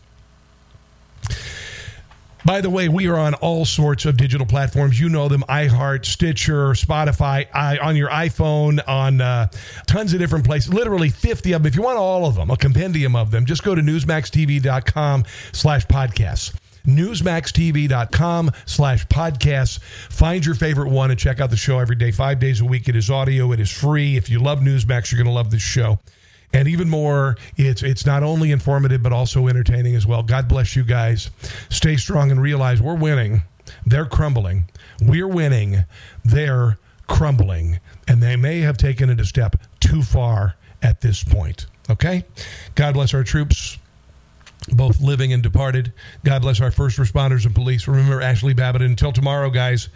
By 2.46 2.60
the 2.60 2.70
way, 2.70 2.88
we 2.88 3.08
are 3.08 3.18
on 3.18 3.34
all 3.34 3.64
sorts 3.64 4.04
of 4.04 4.16
digital 4.16 4.46
platforms. 4.46 5.00
You 5.00 5.08
know 5.08 5.28
them 5.28 5.42
iHeart, 5.48 6.06
Stitcher, 6.06 6.68
Spotify, 6.74 7.48
I, 7.52 7.76
on 7.78 7.96
your 7.96 8.08
iPhone, 8.08 8.80
on 8.86 9.20
uh, 9.20 9.48
tons 9.88 10.12
of 10.12 10.20
different 10.20 10.44
places, 10.44 10.72
literally 10.72 11.08
50 11.08 11.54
of 11.54 11.62
them. 11.64 11.68
If 11.68 11.74
you 11.74 11.82
want 11.82 11.98
all 11.98 12.24
of 12.24 12.36
them, 12.36 12.52
a 12.52 12.56
compendium 12.56 13.16
of 13.16 13.32
them, 13.32 13.46
just 13.46 13.64
go 13.64 13.74
to 13.74 13.82
newsmaxtv.com 13.82 15.24
slash 15.50 15.86
podcasts. 15.86 16.54
newsmaxtv.com 16.84 18.52
slash 18.64 19.06
podcasts. 19.08 19.80
Find 19.82 20.46
your 20.46 20.54
favorite 20.54 20.90
one 20.90 21.10
and 21.10 21.18
check 21.18 21.40
out 21.40 21.50
the 21.50 21.56
show 21.56 21.80
every 21.80 21.96
day. 21.96 22.12
Five 22.12 22.38
days 22.38 22.60
a 22.60 22.64
week. 22.64 22.88
It 22.88 22.94
is 22.94 23.10
audio. 23.10 23.50
It 23.50 23.58
is 23.58 23.72
free. 23.72 24.16
If 24.16 24.30
you 24.30 24.38
love 24.38 24.60
newsmax 24.60 25.10
you're 25.10 25.18
going 25.18 25.26
to 25.26 25.32
love 25.32 25.50
this 25.50 25.62
show 25.62 25.98
and 26.52 26.68
even 26.68 26.88
more 26.88 27.36
it's 27.56 27.82
it's 27.82 28.06
not 28.06 28.22
only 28.22 28.50
informative 28.50 29.02
but 29.02 29.12
also 29.12 29.48
entertaining 29.48 29.94
as 29.94 30.06
well 30.06 30.22
god 30.22 30.48
bless 30.48 30.76
you 30.76 30.82
guys 30.84 31.30
stay 31.70 31.96
strong 31.96 32.30
and 32.30 32.40
realize 32.40 32.80
we're 32.80 32.94
winning 32.94 33.42
They're 33.84 34.06
crumbling. 34.06 34.66
We're 35.00 35.28
winning. 35.28 35.84
They're 36.24 36.78
crumbling. 37.08 37.80
And 38.08 38.22
they 38.22 38.36
may 38.36 38.60
have 38.60 38.76
taken 38.76 39.10
it 39.10 39.20
a 39.20 39.24
step 39.24 39.56
too 39.80 40.02
far 40.02 40.54
at 40.82 41.00
this 41.00 41.22
point. 41.24 41.66
Okay? 41.90 42.24
God 42.74 42.94
bless 42.94 43.14
our 43.14 43.24
troops 43.24 43.78
both 44.68 45.00
living 45.00 45.32
and 45.32 45.42
departed. 45.42 45.92
God 46.24 46.42
bless 46.42 46.60
our 46.60 46.70
first 46.70 46.98
responders 46.98 47.44
and 47.46 47.54
police. 47.54 47.86
Remember 47.86 48.20
Ashli 48.20 48.54
Babbitt. 48.54 48.82
Until 48.82 49.12
tomorrow, 49.12 49.50
guys. 49.50 49.88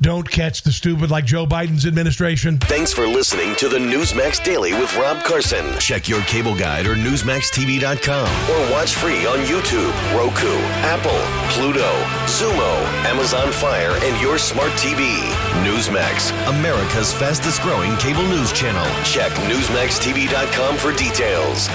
Don't 0.00 0.28
catch 0.30 0.62
the 0.62 0.72
stupid 0.72 1.10
like 1.10 1.24
Joe 1.24 1.46
Biden's 1.46 1.86
administration. 1.86 2.58
Thanks 2.58 2.92
for 2.92 3.06
listening 3.06 3.54
to 3.56 3.68
the 3.68 3.78
Newsmax 3.78 4.44
Daily 4.44 4.72
with 4.74 4.94
Rob 4.96 5.22
Carson. 5.24 5.78
Check 5.78 6.08
your 6.08 6.20
cable 6.22 6.54
guide 6.54 6.86
or 6.86 6.94
NewsmaxTV.com 6.94 8.50
or 8.50 8.72
watch 8.72 8.94
free 8.94 9.26
on 9.26 9.38
YouTube, 9.40 9.92
Roku, 10.16 10.52
Apple, 10.84 11.18
Pluto, 11.50 11.90
Xumo, 12.26 12.84
Amazon 13.06 13.50
Fire, 13.52 13.96
and 14.02 14.20
your 14.20 14.38
smart 14.38 14.72
TV. 14.72 15.18
Newsmax, 15.64 16.30
America's 16.48 17.12
fastest 17.12 17.62
growing 17.62 17.96
cable 17.96 18.26
news 18.26 18.52
channel. 18.52 18.84
Check 19.04 19.32
NewsmaxTV.com 19.48 20.76
for 20.76 20.92
details. 20.92 21.68